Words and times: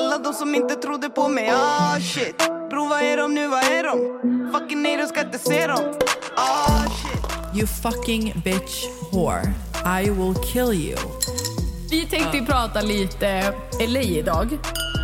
Alla 0.00 0.18
de 0.18 0.34
som 0.34 0.54
inte 0.54 0.74
trodde 0.74 1.08
på 1.08 1.28
mig, 1.28 1.50
ah 1.50 2.00
shit 2.00 2.38
Bro, 2.70 2.88
vad 2.88 3.02
är 3.02 3.16
de 3.16 3.34
nu, 3.34 3.48
vad 3.48 3.62
är 3.64 3.82
de? 3.82 4.52
Fucking 4.52 4.82
nej, 4.82 4.96
de 4.96 5.06
ska 5.06 5.20
inte 5.20 5.38
se 5.38 5.66
dem 5.66 5.94
Ah 6.36 6.84
shit 6.84 7.56
You 7.56 7.66
fucking 7.66 8.42
bitch 8.44 8.84
whore. 9.12 9.42
I 10.02 10.10
will 10.10 10.34
kill 10.52 10.72
you. 10.72 10.98
Vi 11.90 12.06
tänkte 12.06 12.36
ju 12.36 12.46
prata 12.46 12.80
lite 12.82 13.54
LA 13.88 14.00
idag. 14.00 14.58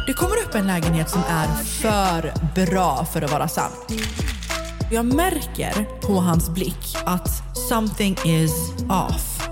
Det 0.07 0.13
kommer 0.13 0.37
upp 0.37 0.55
en 0.55 0.67
lägenhet 0.67 1.11
som 1.11 1.23
är 1.29 1.47
för 1.65 2.33
bra 2.67 3.05
för 3.05 3.23
att 3.23 3.33
vara 3.33 3.49
sant. 3.49 3.93
Jag 4.93 5.05
märker 5.05 6.01
på 6.07 6.13
hans 6.13 6.51
blick 6.51 6.97
att 7.05 7.29
something 7.69 8.17
is 8.25 8.53
off. 8.91 9.49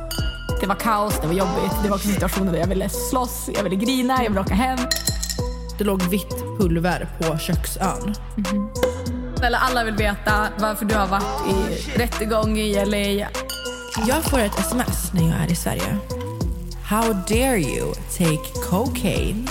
Det 0.61 0.67
var 0.67 0.75
kaos, 0.75 1.21
det 1.21 1.27
var 1.27 1.35
jobbigt. 1.35 1.73
Det 1.83 1.89
var 1.89 1.97
också 1.97 2.09
situationer 2.09 2.53
där 2.53 2.59
jag 2.59 2.67
ville 2.67 2.89
slåss, 2.89 3.51
jag 3.55 3.63
ville 3.63 3.77
grina, 3.77 4.23
jag 4.23 4.31
ville 4.31 4.41
åka 4.41 4.55
hem. 4.55 4.79
Det 5.79 5.85
låg 5.85 6.03
vitt 6.03 6.45
pulver 6.59 7.09
på 7.19 7.39
köksön. 7.39 8.15
Eller 9.43 9.59
alla 9.59 9.85
vill 9.85 9.95
veta 9.95 10.49
varför 10.59 10.85
du 10.85 10.95
har 10.95 11.07
varit 11.07 11.49
i 11.51 11.99
rättegång 11.99 12.59
i 12.59 12.85
LA. 12.85 13.29
Jag 14.07 14.25
får 14.25 14.39
ett 14.39 14.59
sms 14.59 15.13
när 15.13 15.23
jag 15.23 15.41
är 15.41 15.53
i 15.53 15.55
Sverige. 15.55 15.99
How 16.85 17.13
dare 17.13 17.59
you 17.59 17.95
take 18.19 18.69
cocaine 18.71 19.49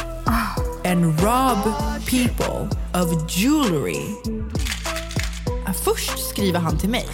and 0.85 1.21
rob 1.21 1.73
people 2.05 2.69
of 3.01 3.37
jewelry? 3.37 4.05
Först 5.85 6.29
skriver 6.29 6.59
han 6.59 6.77
till 6.77 6.89
mig 6.89 7.07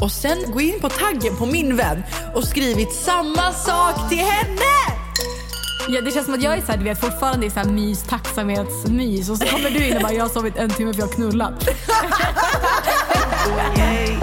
och 0.00 0.12
sen 0.12 0.52
gå 0.52 0.60
in 0.60 0.80
på 0.80 0.88
taggen 0.88 1.36
på 1.36 1.46
min 1.46 1.76
vän 1.76 2.02
och 2.34 2.44
skrivit 2.44 2.92
samma 2.92 3.52
sak 3.52 4.08
till 4.08 4.18
henne! 4.18 5.09
Ja, 5.92 6.00
det 6.00 6.10
känns 6.10 6.26
som 6.26 6.34
att 6.34 6.42
jag 6.42 6.54
är 6.54 6.60
så 6.60 6.72
här, 6.72 6.78
du 6.78 6.84
vet, 6.84 7.00
fortfarande 7.00 7.46
i 7.46 7.50
så 7.50 7.60
här 7.60 7.66
mys, 7.66 8.02
tacksamhetsmys 8.02 9.30
och 9.30 9.36
så 9.36 9.46
kommer 9.46 9.70
du 9.70 9.86
in 9.86 9.96
och 9.96 10.02
bara 10.02 10.12
jag 10.12 10.24
har 10.24 10.28
sovit 10.28 10.56
en 10.56 10.70
timme 10.70 10.92
för 10.92 11.00
jag 11.00 11.06
har 11.06 11.12
knullat. 11.12 11.68
Ey, 13.76 14.16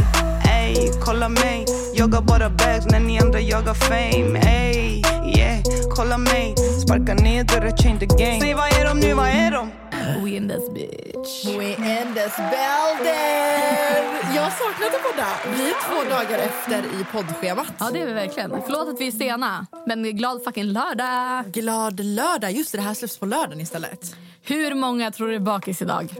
ey, 0.51 0.91
kolla 1.05 1.29
mig. 1.29 1.65
Jag 1.93 2.07
har 2.07 2.21
bara 2.21 2.49
bags 2.49 2.85
när 2.85 2.99
ni 2.99 3.19
andra 3.19 3.39
jagar 3.39 3.73
fame. 3.73 4.39
Ey, 4.39 5.01
yeah, 5.37 5.59
kolla 5.95 6.17
mig. 6.17 6.55
Sparka 6.85 7.13
ner 7.13 7.43
dörrar, 7.43 7.77
change 7.77 7.99
the 7.99 8.05
game. 8.05 8.39
Säg 8.41 8.53
vad 8.53 8.67
är 8.67 8.85
de 8.85 8.99
nu, 8.99 9.13
vad 9.13 9.27
är 9.27 9.51
de? 9.51 9.71
We 10.15 10.35
in 10.35 10.49
this 10.49 10.69
bitch. 10.69 11.45
We 11.45 11.69
in 11.69 12.13
this 12.13 12.35
building! 12.37 14.07
Jag 14.35 14.45
att 14.45 15.03
podda. 15.03 15.27
Vi 15.57 15.69
är 15.69 15.75
två 15.87 16.09
dagar 16.09 16.39
efter 16.39 16.79
i 16.79 17.05
poddschemat. 17.11 17.73
Ja, 17.79 17.89
det 17.93 18.01
är 18.01 18.05
vi 18.05 18.13
verkligen. 18.13 18.51
Förlåt 18.65 18.87
att 18.87 19.01
vi 19.01 19.07
är 19.07 19.11
sena, 19.11 19.67
men 19.85 20.03
glad 20.03 20.43
fucking 20.43 20.65
lördag. 20.65 21.51
Glad 21.51 21.99
lördag. 21.99 22.51
Just 22.51 22.71
det, 22.71 22.77
det 22.77 22.81
här 22.81 22.93
släpps 22.93 23.17
på 23.17 23.25
lördagen 23.25 23.61
istället. 23.61 24.15
Hur 24.43 24.75
många 24.75 25.11
tror 25.11 25.27
du 25.27 25.35
är 25.35 25.39
bakis 25.39 25.81
idag? 25.81 26.15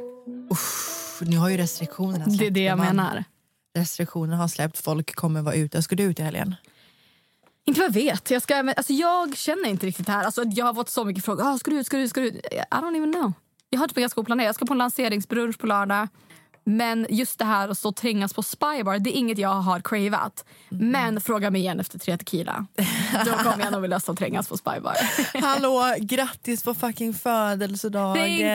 Uff, 0.52 1.22
nu 1.22 1.38
har 1.38 1.50
ju 1.50 1.58
restriktionerna 1.58 2.26
släppt. 2.26 2.40
Det 2.40 2.46
är 2.46 2.52
det 2.52 2.64
jag 2.64 2.80
menar. 2.80 3.24
Restriktionerna 3.76 4.38
har 4.38 4.48
släppt. 4.48 4.78
Folk 4.78 5.16
kommer 5.16 5.42
vara 5.42 5.56
ute. 5.56 5.82
Ska 5.82 5.96
du 5.96 6.04
ut 6.04 6.20
i 6.20 6.24
helgen? 6.24 6.56
Inte 7.66 7.80
vad 7.80 7.90
jag 7.90 7.94
vet. 7.94 8.32
Jag, 8.32 8.42
ska, 8.42 8.56
alltså, 8.56 8.94
jag 8.94 9.38
känner 9.38 9.70
inte 9.70 9.86
riktigt 9.86 10.06
det 10.06 10.12
här. 10.12 10.24
Alltså, 10.24 10.44
jag 10.44 10.66
har 10.66 10.74
fått 10.74 10.90
så 10.90 11.06
mycket 11.06 11.26
frågor. 11.26 11.44
Ah, 11.48 11.58
ska 11.58 11.72
du 11.72 11.80
ut? 11.80 11.86
Ska 11.86 11.98
du 11.98 12.04
ut? 12.04 12.10
Ska 12.10 12.22
du 12.22 12.28
ut? 12.28 12.36
I 12.36 12.60
don't 12.72 12.98
even 12.98 13.14
know. 13.14 13.34
Jag 13.70 13.80
har 13.80 13.88
typ 13.88 13.98
ganska 13.98 14.22
oplanerat. 14.22 14.46
Jag 14.46 14.56
ska 14.56 14.66
på 14.66 14.74
en 14.74 14.78
lanseringsbrunch 14.78 15.58
på 15.58 15.68
lördag. 15.68 16.08
Men 16.64 17.08
just 17.10 17.40
det 17.40 17.46
här 17.46 17.70
att 17.70 17.78
stå 17.78 17.90
och 17.90 17.96
trängas 17.96 18.34
på 18.34 18.44
Spybar, 18.44 19.00
det 19.00 19.10
är 19.10 19.20
inget 19.20 19.38
jag 19.38 19.50
har 19.50 19.80
cravat. 19.80 20.46
Men 20.70 21.22
fråga 21.22 21.52
mig 21.52 21.62
igen 21.62 21.80
efter 21.80 22.00
tre 22.00 22.18
tequila. 22.18 22.66
Då 23.26 23.32
kommer 23.32 23.64
jag 23.64 23.72
nog 23.72 23.82
vilja 23.82 24.00
stå 24.00 24.12
och 24.12 24.18
trängas 24.18 24.48
på 24.48 24.58
Spybar. 24.58 24.96
Hallå, 25.42 25.96
grattis 26.00 26.64
på 26.64 26.74
fucking 26.74 27.14
födelsedagen! 27.14 28.16
Thank 28.16 28.40
you! 28.40 28.48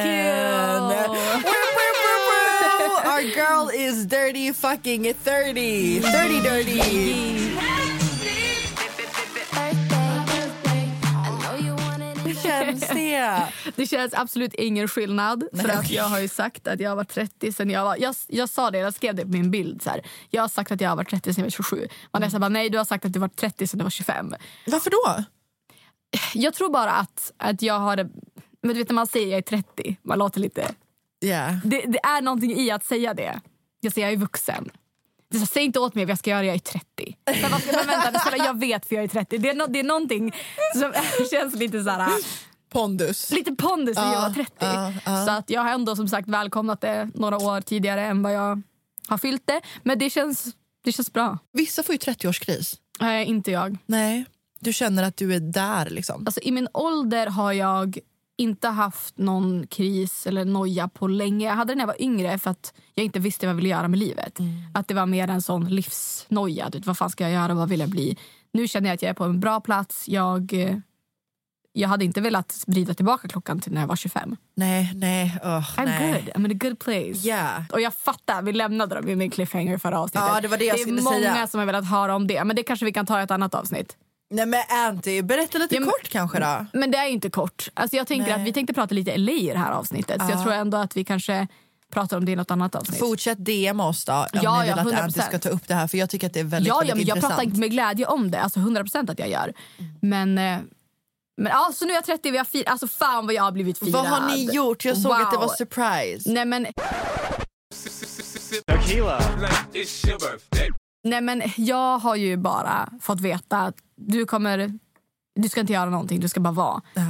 Our 3.04 3.20
girl 3.20 3.70
is 3.74 4.04
dirty 4.04 4.52
fucking 4.52 5.14
30! 5.24 6.00
30 6.00 6.40
dirty! 6.40 7.71
Känns 12.64 12.88
det? 13.76 13.86
Känns 13.86 14.14
absolut 14.14 14.54
ingen 14.54 14.88
skillnad. 14.88 15.44
För 15.52 15.68
att 15.68 15.90
Jag 15.90 16.04
har 16.04 16.20
ju 16.20 16.28
sagt 16.28 16.66
att 16.66 16.80
jag 16.80 16.96
var 16.96 17.04
30 17.04 17.52
sen 17.52 17.70
jag 17.70 17.84
var... 17.84 17.96
Jag, 18.00 18.14
jag 18.28 18.48
sa 18.48 18.70
det, 18.70 18.78
jag 18.78 18.94
skrev 18.94 19.14
det 19.14 19.22
på 19.22 19.28
min 19.28 19.50
bild. 19.50 19.82
Så 19.82 19.90
här. 19.90 20.02
Jag 20.30 20.42
har 20.42 20.48
sagt 20.48 20.72
att 20.72 20.80
jag 20.80 20.96
varit 20.96 21.10
30 21.10 21.34
sen 21.34 21.42
jag 21.42 21.46
var 21.46 21.50
27. 21.50 21.88
Vanessa 22.10 22.38
bara, 22.38 22.48
nej 22.48 22.70
du 22.70 22.78
har 22.78 22.84
sagt 22.84 23.04
att 23.04 23.12
du 23.12 23.18
var 23.18 23.28
30 23.28 23.66
sen 23.66 23.78
du 23.78 23.82
var 23.82 23.90
25. 23.90 24.34
Varför 24.66 24.90
då? 24.90 25.24
Jag 26.34 26.54
tror 26.54 26.70
bara 26.70 26.92
att, 26.92 27.32
att 27.36 27.62
jag 27.62 27.78
har... 27.78 27.96
Men 28.62 28.74
du 28.74 28.74
vet 28.74 28.88
när 28.88 28.94
man 28.94 29.06
säger 29.06 29.28
jag 29.28 29.38
är 29.38 29.42
30, 29.42 29.96
man 30.02 30.18
låter 30.18 30.40
lite... 30.40 30.74
Yeah. 31.24 31.56
Det, 31.64 31.80
det 31.86 31.98
är 31.98 32.22
någonting 32.22 32.56
i 32.56 32.70
att 32.70 32.84
säga 32.84 33.14
det. 33.14 33.40
Jag 33.80 33.92
säger 33.92 34.06
jag 34.06 34.12
är 34.12 34.18
vuxen. 34.18 34.70
Det 35.30 35.36
är 35.38 35.40
så, 35.40 35.46
säg 35.46 35.64
inte 35.64 35.80
åt 35.80 35.94
mig 35.94 36.04
vad 36.04 36.10
jag 36.10 36.18
ska 36.18 36.30
göra, 36.30 36.44
jag 36.44 36.54
är 36.54 36.58
30. 36.58 37.16
Men, 37.42 37.50
vad 37.50 37.62
ska, 37.62 37.72
men 37.76 37.86
vänta, 37.86 38.36
jag 38.36 38.60
vet 38.60 38.86
för 38.86 38.94
jag 38.94 39.04
är 39.04 39.08
30. 39.08 39.38
Det 39.38 39.48
är, 39.48 39.54
no, 39.54 39.66
det 39.68 39.78
är 39.78 39.84
någonting 39.84 40.34
som 40.74 40.92
känns 41.30 41.54
lite 41.54 41.84
så 41.84 41.90
här... 41.90 42.10
Pondus. 42.72 43.30
Lite 43.30 43.52
pondus 43.52 43.96
i 43.96 44.00
att 44.00 44.12
Ja, 44.14 44.20
vara 44.20 44.30
30. 44.34 44.52
ja, 44.58 44.92
ja. 45.06 45.24
Så 45.26 45.30
att 45.32 45.50
jag 45.50 45.60
har 45.62 45.70
ändå 45.70 45.96
som 45.96 46.08
sagt 46.08 46.28
välkomnat 46.28 46.80
det 46.80 47.08
några 47.14 47.36
år 47.36 47.60
tidigare 47.60 48.06
än 48.06 48.22
vad 48.22 48.32
jag 48.34 48.62
har 49.08 49.18
fyllt 49.18 49.42
det. 49.46 49.60
Men 49.82 49.98
det 49.98 50.10
känns, 50.10 50.46
det 50.84 50.92
känns 50.92 51.12
bra. 51.12 51.38
Vissa 51.52 51.82
får 51.82 51.92
ju 51.92 51.98
30-årskris. 51.98 52.76
Nej, 53.00 53.26
inte 53.26 53.50
jag. 53.50 53.78
Nej. 53.86 54.24
Du 54.60 54.72
känner 54.72 55.02
att 55.02 55.16
du 55.16 55.34
är 55.34 55.40
där 55.40 55.90
liksom. 55.90 56.26
Alltså, 56.26 56.40
I 56.40 56.50
min 56.52 56.68
ålder 56.74 57.26
har 57.26 57.52
jag 57.52 57.98
inte 58.36 58.68
haft 58.68 59.18
någon 59.18 59.66
kris 59.66 60.26
eller 60.26 60.44
noja 60.44 60.88
på 60.88 61.08
länge. 61.08 61.46
Jag 61.46 61.54
hade 61.54 61.72
det 61.72 61.76
när 61.76 61.82
jag 61.82 61.86
var 61.86 62.02
yngre 62.02 62.38
för 62.38 62.50
att 62.50 62.74
jag 62.94 63.04
inte 63.04 63.18
visste 63.18 63.46
vad 63.46 63.50
jag 63.50 63.56
ville 63.56 63.68
göra 63.68 63.88
med 63.88 63.98
livet. 63.98 64.38
Att 64.74 64.88
det 64.88 64.94
var 64.94 65.06
mer 65.06 65.28
en 65.28 65.42
sån 65.42 65.64
livsnoja. 65.64 66.68
Du 66.70 66.78
vet, 66.78 66.86
Vad 66.86 66.98
fan 66.98 67.10
ska 67.10 67.24
jag 67.24 67.32
göra? 67.32 67.54
Vad 67.54 67.68
vill 67.68 67.80
jag 67.80 67.88
bli? 67.88 68.18
Nu 68.52 68.68
känner 68.68 68.88
jag 68.88 68.94
att 68.94 69.02
jag 69.02 69.10
är 69.10 69.14
på 69.14 69.24
en 69.24 69.40
bra 69.40 69.60
plats. 69.60 70.08
Jag, 70.08 70.52
eh, 70.52 70.76
jag 71.72 71.88
hade 71.88 72.04
inte 72.04 72.20
velat 72.20 72.64
vrida 72.66 72.94
tillbaka 72.94 73.28
klockan 73.28 73.60
till 73.60 73.72
när 73.72 73.80
jag 73.80 73.88
var 73.88 73.96
25. 73.96 74.36
Nej, 74.56 74.92
nej, 74.94 75.38
oh, 75.42 75.48
I'm 75.48 75.84
nej. 75.84 76.12
good. 76.26 76.34
I'm 76.34 76.44
in 76.50 76.56
a 76.56 76.58
good 76.64 76.78
place. 76.78 77.28
Yeah. 77.28 77.62
Och 77.72 77.80
jag 77.80 77.94
fattar, 77.94 78.42
vi 78.42 78.52
lämnade 78.52 78.94
dem 78.94 79.08
i 79.08 79.16
min 79.16 79.30
cliffhanger 79.30 79.78
förra 79.78 80.00
avsnittet. 80.00 80.28
Ja, 80.34 80.40
det 80.40 80.48
var 80.48 80.56
det 80.58 80.64
jag 80.64 80.76
är 80.78 80.80
skulle 80.82 81.02
många 81.02 81.16
säga. 81.34 81.46
som 81.46 81.58
har 81.58 81.66
velat 81.66 81.86
höra 81.88 82.14
om 82.16 82.26
det. 82.26 82.44
Men 82.44 82.56
det 82.56 82.62
kanske 82.62 82.84
vi 82.84 82.92
kan 82.92 83.06
ta 83.06 83.20
i 83.20 83.22
ett 83.22 83.30
annat 83.30 83.54
avsnitt. 83.54 83.96
Nej 84.30 84.46
men 84.46 84.62
Anty, 84.88 85.22
berätta 85.22 85.58
lite 85.58 85.74
Ja, 85.74 85.80
men- 85.80 85.90
kort 85.90 86.08
kanske 86.08 86.38
då. 86.40 86.66
Men 86.72 86.90
det 86.90 86.98
är 86.98 87.08
inte 87.08 87.30
kort. 87.30 87.68
Alltså 87.74 87.96
jag 87.96 88.06
tänker 88.06 88.30
Nej. 88.30 88.40
att 88.40 88.46
vi 88.48 88.52
tänkte 88.52 88.74
prata 88.74 88.94
lite 88.94 89.16
LA 89.18 89.32
i 89.32 89.46
det 89.46 89.58
här 89.58 89.72
avsnittet. 89.72 90.22
Så 90.22 90.30
jag 90.30 90.42
tror 90.42 90.52
ändå 90.52 90.76
att 90.78 90.96
vi 90.96 91.04
kanske 91.04 91.46
pratar 91.92 92.16
om 92.16 92.24
det 92.24 92.32
i 92.32 92.36
något 92.36 92.50
annat 92.50 92.74
avsnitt. 92.74 92.98
Fortsätt 92.98 93.44
DM 93.44 93.80
oss 93.80 94.04
då 94.04 94.12
om 94.12 94.26
Ja, 94.32 94.56
ni 94.60 94.66
vill 94.68 94.68
ja, 94.76 94.82
att 94.82 95.02
Anty 95.02 95.20
100%. 95.20 95.26
ska 95.26 95.38
ta 95.38 95.48
upp 95.48 95.68
det 95.68 95.74
här 95.74 95.86
för 95.86 95.98
jag 95.98 96.10
tycker 96.10 96.26
att 96.26 96.32
det 96.34 96.40
är 96.40 96.44
väldigt, 96.44 96.68
ja, 96.68 96.74
ja, 96.74 96.78
väldigt 96.78 96.96
men 96.96 97.06
jag 97.06 97.16
intressant. 97.16 97.30
pratar 97.34 97.44
inte 97.48 97.60
med 97.60 97.70
glädje 97.70 98.06
om 98.06 98.30
det. 98.30 98.40
Alltså 98.40 98.60
100% 98.60 99.10
att 99.10 99.18
jag 99.18 99.28
gör. 99.28 99.52
Men, 100.00 100.38
eh, 100.38 100.58
men 101.36 101.52
alltså 101.52 101.84
nu 101.84 101.90
är 101.90 101.94
jag 101.96 102.04
30, 102.04 102.30
vi 102.30 102.38
har 102.38 102.44
fir- 102.44 102.68
alltså 102.68 102.88
fan 102.88 103.26
vad 103.26 103.34
jag 103.34 103.42
har 103.42 103.52
blivit 103.52 103.78
firad. 103.78 103.92
Vad 103.92 104.06
har 104.06 104.28
ni 104.36 104.44
gjort? 104.54 104.84
Jag 104.84 104.96
såg 104.98 105.12
att 105.12 105.30
det 105.30 105.36
Wow. 105.36 105.46
var 105.46 105.54
surprise. 105.56 106.32
Nej 106.32 106.44
men, 106.44 106.66
nej 111.04 111.20
men 111.20 111.42
jag 111.56 111.98
har 111.98 112.16
ju 112.16 112.36
bara 112.36 112.88
fått 113.00 113.20
veta 113.20 113.58
att 113.58 113.74
du 113.96 114.26
kommer, 114.26 114.78
du 115.40 115.48
ska 115.48 115.60
inte 115.60 115.72
göra 115.72 115.90
någonting, 115.90 116.20
du 116.20 116.28
ska 116.28 116.40
bara 116.40 116.52
vara. 116.54 116.82
Ja. 116.94 117.02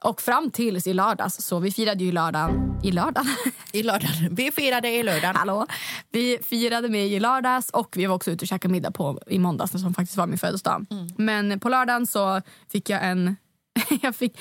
Och 0.00 0.22
fram 0.22 0.50
tills 0.50 0.86
i 0.86 0.92
lördags, 0.94 1.34
så 1.42 1.58
vi 1.58 1.72
firade 1.72 2.04
ju 2.04 2.12
lördagen, 2.12 2.80
i 2.82 2.92
lördagen? 2.92 3.26
I 3.72 3.82
lördagen. 3.82 4.28
Vi 4.34 4.52
firade 4.52 4.88
i 4.90 5.02
lördagen. 5.02 5.36
Hallå. 5.36 5.66
Vi 6.10 6.38
firade 6.42 6.88
med 6.88 7.06
i 7.06 7.20
lördags 7.20 7.70
och 7.70 7.94
vi 7.96 8.06
var 8.06 8.14
också 8.14 8.30
ute 8.30 8.42
och 8.44 8.48
käkade 8.48 8.72
middag 8.72 8.90
på, 8.90 9.20
i 9.26 9.38
måndags 9.38 9.72
som 9.72 9.94
faktiskt 9.94 10.16
var 10.16 10.26
min 10.26 10.38
födelsedag. 10.38 10.86
Men 11.16 11.60
på 11.60 11.68
lördagen 11.68 12.06
så 12.06 12.42
fick 12.72 12.90
jag 12.90 13.04
en, 13.06 13.36
jag 14.02 14.16
fick, 14.16 14.38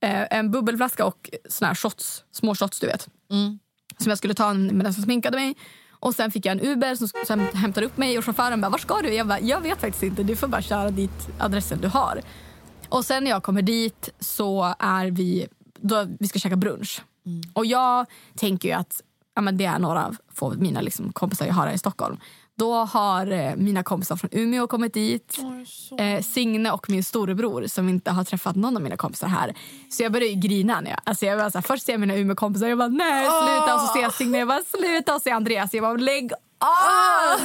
eh, 0.00 0.38
en 0.38 0.50
bubbelflaska 0.50 1.04
och 1.04 1.30
såna 1.48 1.66
här 1.66 1.74
shots, 1.74 2.24
små 2.30 2.54
shots 2.54 2.80
du 2.80 2.86
vet. 2.86 3.08
Som 3.98 4.08
jag 4.08 4.18
skulle 4.18 4.34
ta 4.34 4.54
med 4.54 4.86
den 4.86 4.94
som 4.94 5.02
sminkade 5.02 5.36
mig. 5.36 5.56
Och 6.00 6.14
sen 6.14 6.30
fick 6.30 6.46
jag 6.46 6.52
en 6.52 6.60
Uber 6.60 6.94
som 6.94 7.08
som 7.26 7.40
hämtade 7.40 7.86
upp 7.86 7.96
mig 7.96 8.18
och 8.18 8.24
chauffören 8.24 8.60
bara, 8.60 8.70
var 8.70 8.78
ska 8.78 9.02
du? 9.02 9.14
Jag 9.14 9.26
bara, 9.26 9.40
jag 9.40 9.60
vet 9.60 9.80
faktiskt 9.80 10.02
inte, 10.02 10.22
du 10.22 10.36
får 10.36 10.48
bara 10.48 10.62
köra 10.62 10.90
dit 10.90 11.28
adressen 11.38 11.78
du 11.80 11.88
har. 11.88 12.20
Och 12.88 13.04
sen 13.04 13.24
när 13.24 13.30
jag 13.30 13.42
kommer 13.42 13.62
dit 13.62 14.08
så 14.20 14.74
är 14.78 15.06
vi 15.10 15.46
då 15.80 16.06
vi 16.20 16.28
ska 16.28 16.38
käka 16.38 16.56
brunch. 16.56 17.02
Och 17.52 17.66
jag 17.66 18.06
tänker 18.36 18.68
ju 18.68 18.74
att 18.74 19.02
ja, 19.34 19.42
men 19.42 19.56
det 19.56 19.64
är 19.64 19.78
några 19.78 20.06
av 20.06 20.16
få 20.34 20.46
av 20.46 20.58
mina 20.58 20.80
liksom, 20.80 21.12
kompisar 21.12 21.46
jag 21.46 21.54
har 21.54 21.66
här 21.66 21.74
i 21.74 21.78
Stockholm. 21.78 22.16
Då 22.58 22.74
har 22.74 23.30
eh, 23.30 23.56
mina 23.56 23.82
kompisar 23.82 24.16
från 24.16 24.30
Umeå 24.32 24.66
kommit 24.66 24.94
dit. 24.94 25.38
Eh, 25.98 26.22
Signe 26.22 26.70
och 26.70 26.90
min 26.90 27.04
storebror 27.04 27.66
som 27.66 27.88
inte 27.88 28.10
har 28.10 28.24
träffat 28.24 28.56
någon 28.56 28.76
av 28.76 28.82
mina 28.82 28.96
kompisar 28.96 29.28
här. 29.28 29.54
Så 29.90 30.02
jag 30.02 30.12
började 30.12 30.34
grina. 30.34 30.80
När 30.80 30.90
jag, 30.90 31.00
alltså 31.04 31.26
jag 31.26 31.36
var 31.36 31.50
så 31.50 31.58
här, 31.58 31.62
först 31.62 31.86
ser 31.86 31.92
jag 31.92 32.00
mina 32.00 32.16
Umeå-kompisar 32.16 32.68
jag 32.68 32.78
bara 32.78 32.88
nej 32.88 33.24
sluta. 33.24 33.74
Och 33.74 33.80
så 33.80 33.86
ser 33.86 34.02
jag 34.02 34.14
Signe 34.14 34.38
jag 34.38 34.48
bara 34.48 34.62
sluta. 34.62 35.14
Och 35.14 35.20
så 35.20 35.22
ser 35.22 35.30
jag 35.30 35.36
Andreas 35.36 35.74
jag 35.74 35.82
bara 35.82 35.96
lägg 35.96 36.32
av. 36.58 37.40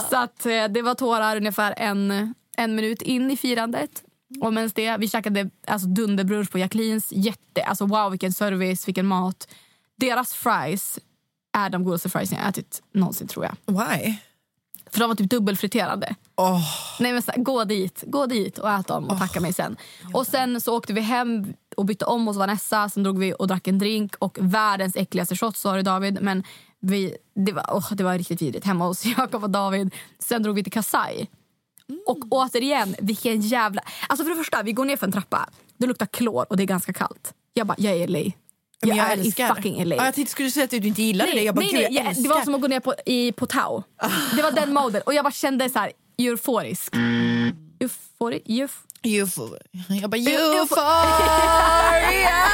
så 0.10 0.16
att 0.16 0.46
eh, 0.46 0.64
det 0.64 0.82
var 0.82 0.94
tårar 0.94 1.36
ungefär 1.36 1.74
en, 1.76 2.34
en 2.56 2.74
minut 2.74 3.02
in 3.02 3.30
i 3.30 3.36
firandet. 3.36 4.02
Och 4.40 4.52
det, 4.74 4.96
vi 4.96 5.08
käkade 5.08 5.50
alltså, 5.66 5.88
dunderbrunch 5.88 6.50
på 6.50 6.58
Jacquelines. 6.58 7.12
Jätte, 7.12 7.64
alltså 7.64 7.86
wow 7.86 8.10
vilken 8.10 8.32
service, 8.32 8.88
vilken 8.88 9.06
mat. 9.06 9.48
Deras 9.96 10.34
fries 10.34 10.98
är 11.56 11.70
de 11.70 11.84
godaste 11.84 12.08
friesen 12.08 12.38
jag 12.38 12.48
ätit 12.48 12.82
någonsin 12.92 13.28
tror 13.28 13.44
jag. 13.44 13.56
Why? 13.66 14.16
För 14.94 15.00
de 15.00 15.08
var 15.08 15.14
typ 15.14 15.30
dubbelfriterade. 15.30 16.14
Oh. 16.36 16.60
Nej, 17.00 17.12
men 17.12 17.22
så 17.22 17.30
här, 17.30 17.42
gå 17.42 17.64
dit 17.64 18.04
gå 18.06 18.26
dit 18.26 18.58
och 18.58 18.70
ät 18.70 18.86
dem 18.86 19.04
och 19.04 19.18
tacka 19.18 19.40
mig 19.40 19.52
sen. 19.52 19.76
Och 20.12 20.26
sen 20.26 20.60
så 20.60 20.76
åkte 20.76 20.92
vi 20.92 21.00
hem 21.00 21.54
och 21.76 21.84
bytte 21.84 22.04
om 22.04 22.26
hos 22.26 22.36
Vanessa. 22.36 22.88
Sen 22.88 23.02
drog 23.02 23.18
vi 23.18 23.34
och 23.38 23.46
drack 23.46 23.68
en 23.68 23.78
drink 23.78 24.14
och 24.18 24.38
världens 24.40 24.96
äckligaste 24.96 25.36
shot 25.36 25.56
sa 25.56 25.82
David. 25.82 26.18
Men 26.22 26.44
vi, 26.80 27.16
det, 27.34 27.52
var, 27.52 27.62
oh, 27.62 27.92
det 27.92 28.04
var 28.04 28.18
riktigt 28.18 28.42
vidrigt 28.42 28.66
hemma 28.66 28.86
hos 28.86 29.06
Jakob 29.18 29.44
och 29.44 29.50
David. 29.50 29.94
Sen 30.18 30.42
drog 30.42 30.54
vi 30.54 30.62
till 30.62 30.72
Kasai. 30.72 31.28
Och 32.06 32.18
återigen, 32.30 32.94
vilken 32.98 33.40
jävla... 33.40 33.82
Alltså 34.08 34.24
för 34.24 34.30
det 34.30 34.36
första, 34.36 34.62
vi 34.62 34.72
går 34.72 34.84
ner 34.84 34.96
för 34.96 35.06
en 35.06 35.12
trappa. 35.12 35.48
Det 35.76 35.86
luktar 35.86 36.06
klor 36.06 36.46
och 36.50 36.56
det 36.56 36.62
är 36.62 36.66
ganska 36.66 36.92
kallt. 36.92 37.34
Jag 37.54 37.66
bara, 37.66 37.76
jag 37.78 37.92
är 37.92 37.96
i 37.96 38.06
LA. 38.06 38.32
Jag, 38.80 38.88
Men 38.88 38.96
jag 38.96 39.12
är 39.12 39.16
i 39.16 39.20
älskar. 39.20 39.54
fucking 39.54 39.84
LA. 39.84 39.96
Ja, 39.96 40.04
jag 40.04 40.14
tänkte 40.14 40.32
skulle 40.32 40.50
säga 40.50 40.64
att 40.64 40.70
du 40.70 40.76
inte 40.76 41.02
gillade 41.02 41.32
det. 41.32 41.42
Jag 41.42 41.54
bara, 41.54 41.60
nej, 41.60 41.72
nej, 41.72 41.82
jag 41.90 42.04
jag, 42.06 42.22
det 42.22 42.28
var 42.28 42.42
som 42.44 42.54
att 42.54 42.60
gå 42.60 42.66
ner 42.68 42.80
på, 42.80 42.94
i, 43.06 43.32
på 43.32 43.46
Tau. 43.46 43.82
Det 44.36 44.42
var 44.42 44.52
den 44.52 44.74
moden. 44.74 45.02
Och 45.06 45.14
jag 45.14 45.24
bara 45.24 45.32
kände 45.32 45.70
så 45.70 45.78
här 45.78 45.92
euforisk. 46.18 46.94
Eufori, 47.80 48.42
euf, 48.46 48.78
Eufo- 49.02 49.56
Jag 50.00 50.10
bara, 50.10 50.16
Eufo- 50.16 50.58
euphoria! 50.60 52.44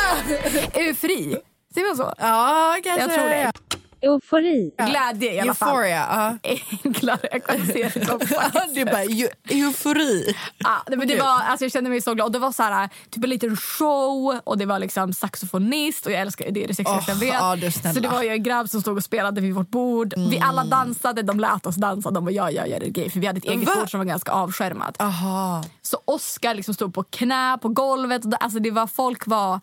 eufori. 0.89 1.37
Säger 1.75 1.87
man 1.89 1.97
så? 1.97 2.15
ja, 2.19 2.77
kanske 2.85 3.01
Jag 3.03 3.15
tror 3.15 3.29
det. 3.29 3.53
Eufori. 4.03 4.71
Glädje 4.89 5.33
i 5.35 5.41
alla 5.41 5.55
fall. 5.55 5.69
Euphoria. 5.69 6.07
ja. 6.43 6.57
Enklare. 6.85 7.29
Jag 7.33 7.45
kan 7.45 7.67
se 7.67 7.91
det. 7.95 8.01
Du 8.75 8.85
bara, 8.85 9.05
eu- 9.05 9.29
eufori. 9.49 10.37
Ja, 10.59 10.83
det, 10.87 10.97
men 10.97 11.09
det 11.09 11.19
var, 11.21 11.41
alltså 11.43 11.65
jag 11.65 11.73
kände 11.73 11.91
mig 11.91 12.01
så 12.01 12.15
glad. 12.15 12.27
Och 12.27 12.33
det 12.33 12.39
var 12.39 12.53
så 12.53 12.63
här, 12.63 12.89
typ 13.11 13.25
en 13.25 13.31
liten 13.31 13.57
show 13.57 14.41
och 14.45 14.59
det 14.59 14.67
var 14.67 14.79
liksom 14.79 15.13
saxofonist 15.13 16.07
och 16.07 16.13
jag 16.13 16.21
älskar 16.21 16.51
det 16.51 16.65
är 16.65 16.69
det 16.69 16.75
sexigaste 16.75 17.11
jag 17.13 17.17
Åh, 17.17 17.21
vet. 17.25 17.35
ja, 17.35 17.57
du 17.57 17.71
snälla. 17.73 17.95
så 17.95 18.01
det 18.01 18.09
var 18.09 18.23
ju 18.23 18.29
en 18.29 18.43
grabb 18.43 18.69
som 18.71 18.81
stod 18.81 18.97
och 18.97 19.05
spelade 19.05 19.41
vid 19.41 19.55
vårt 19.55 19.69
bord. 19.71 20.15
Vi 20.17 20.39
alla 20.39 20.65
dansade, 20.65 21.23
de 21.23 21.41
lät 21.41 21.67
oss 21.67 21.77
dansa. 21.77 22.11
De 22.11 22.25
bara 22.25 22.31
ja, 22.31 22.51
ja, 22.51 22.67
ja, 22.67 22.79
det 22.79 22.87
är 22.87 22.91
gay. 22.91 23.11
För 23.11 23.21
vi 23.21 23.27
hade 23.27 23.39
ett 23.39 23.45
eget 23.45 23.69
Va? 23.69 23.75
bord 23.81 23.91
som 23.91 23.99
var 24.01 24.05
ganska 24.05 24.33
avskärmat. 24.33 25.03
Aha. 25.03 25.65
Så 25.83 25.99
Oscar 26.05 26.55
liksom 26.55 26.75
stod 26.75 26.95
på 26.95 27.03
knä 27.03 27.59
på 27.63 27.69
golvet. 27.69 28.23
Alltså 28.41 28.59
det 28.59 28.71
var, 28.71 28.87
folk 28.87 29.27
var 29.27 29.61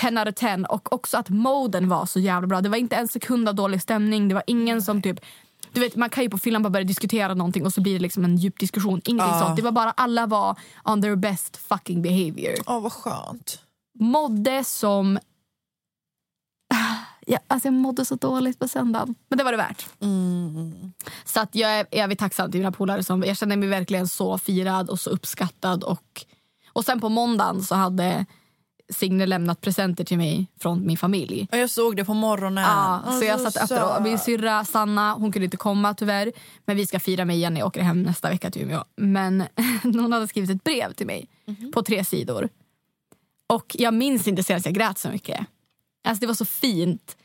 10 0.00 0.10
out 0.18 0.28
of 0.28 0.34
10. 0.34 0.64
Och 0.68 0.92
också 0.92 1.16
att 1.16 1.28
moden 1.28 1.88
var 1.88 2.06
så 2.06 2.18
jävla 2.20 2.46
bra. 2.46 2.60
Det 2.60 2.68
var 2.68 2.76
inte 2.76 2.96
en 2.96 3.08
sekund 3.08 3.48
av 3.48 3.54
dålig 3.54 3.77
stämning. 3.80 4.28
Det 4.28 4.34
var 4.34 4.42
ingen 4.46 4.82
som 4.82 5.02
typ... 5.02 5.20
Du 5.72 5.80
vet, 5.80 5.96
man 5.96 6.10
kan 6.10 6.24
ju 6.24 6.30
på 6.30 6.38
fyllan 6.38 6.62
bara 6.62 6.70
börja 6.70 6.84
diskutera 6.84 7.34
någonting 7.34 7.66
och 7.66 7.72
så 7.74 7.80
blir 7.80 7.92
det 7.92 7.98
liksom 7.98 8.24
en 8.24 8.36
djup 8.36 8.58
diskussion. 8.58 9.00
Ingenting 9.04 9.34
Ja. 9.34 9.40
sånt. 9.40 9.56
Det 9.56 9.62
var 9.62 9.72
bara 9.72 9.90
alla 9.90 10.26
var 10.26 10.56
on 10.84 11.02
their 11.02 11.16
best 11.16 11.56
fucking 11.56 12.02
behavior. 12.02 12.54
Åh, 12.66 12.80
vad 12.82 12.92
skönt. 12.92 13.60
Mådde 13.98 14.64
som... 14.64 15.18
Ja, 17.30 17.38
alltså 17.46 17.66
jag 17.68 17.74
mådde 17.74 18.04
så 18.04 18.14
dåligt 18.14 18.58
på 18.58 18.68
söndagen. 18.68 19.14
Men 19.28 19.38
det 19.38 19.44
var 19.44 19.52
det 19.52 19.56
värt. 19.58 19.86
Så 21.24 21.40
att 21.40 21.54
jag 21.54 21.70
är 21.78 21.86
evigt 21.90 22.20
tacksam 22.20 22.50
till 22.50 22.60
mina 22.60 22.72
polare. 22.72 23.04
Som, 23.04 23.22
jag 23.22 23.36
känner 23.36 23.56
mig 23.56 23.68
verkligen 23.68 24.08
så 24.08 24.38
firad 24.38 24.90
och 24.90 25.00
så 25.00 25.10
uppskattad. 25.10 25.84
Och, 25.84 26.24
och 26.72 26.84
sen 26.84 27.00
på 27.00 27.08
måndagen 27.08 27.62
så 27.62 27.74
hade 27.74 28.26
Signe 28.90 29.26
lämnat 29.26 29.60
presenter 29.60 30.04
till 30.04 30.18
mig 30.18 30.46
från 30.60 30.86
min 30.86 30.96
familj. 30.96 31.48
Och 31.52 31.58
jag 31.58 31.70
såg 31.70 31.96
det 31.96 32.04
på 32.04 32.14
morgonen. 32.14 32.64
Ja, 32.64 33.02
så 33.18 33.24
jag 33.24 33.52
satt. 33.52 33.70
Och 33.96 34.02
Min 34.02 34.18
syrra 34.18 34.64
Sanna 34.64 35.12
hon 35.12 35.32
kunde 35.32 35.44
inte 35.44 35.56
komma 35.56 35.94
tyvärr. 35.94 36.32
Men 36.64 36.76
vi 36.76 36.86
ska 36.86 37.00
fira 37.00 37.24
mig 37.24 37.36
igen 37.36 37.54
när 37.54 37.60
jag 37.60 37.66
åker 37.66 37.82
hem 37.82 38.02
nästa 38.02 38.30
vecka 38.30 38.50
till 38.50 38.62
Umeå. 38.62 38.84
Men 38.96 39.44
hon 39.82 40.12
hade 40.12 40.28
skrivit 40.28 40.50
ett 40.50 40.64
brev 40.64 40.92
till 40.92 41.06
mig 41.06 41.28
på 41.72 41.82
tre 41.82 42.04
sidor. 42.04 42.48
Och 43.46 43.76
jag 43.78 43.94
minns 43.94 44.28
inte 44.28 44.42
senast 44.42 44.66
jag 44.66 44.74
grät 44.74 44.98
så 44.98 45.08
mycket. 45.08 45.46
Alltså 46.04 46.20
det 46.20 46.26
var 46.26 46.34
så 46.34 46.44
fint. 46.44 47.16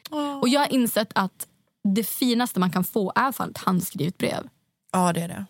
Och 0.41 0.49
jag 0.49 0.59
har 0.59 0.73
insett 0.73 1.11
att 1.15 1.47
det 1.83 2.03
finaste 2.03 2.59
man 2.59 2.71
kan 2.71 2.83
få 2.83 3.11
är 3.15 3.49
ett 3.49 3.57
handskrivet 3.57 4.17
brev. 4.17 4.49
Ja, 4.91 5.13
det 5.13 5.21
är 5.21 5.27
det. 5.27 5.45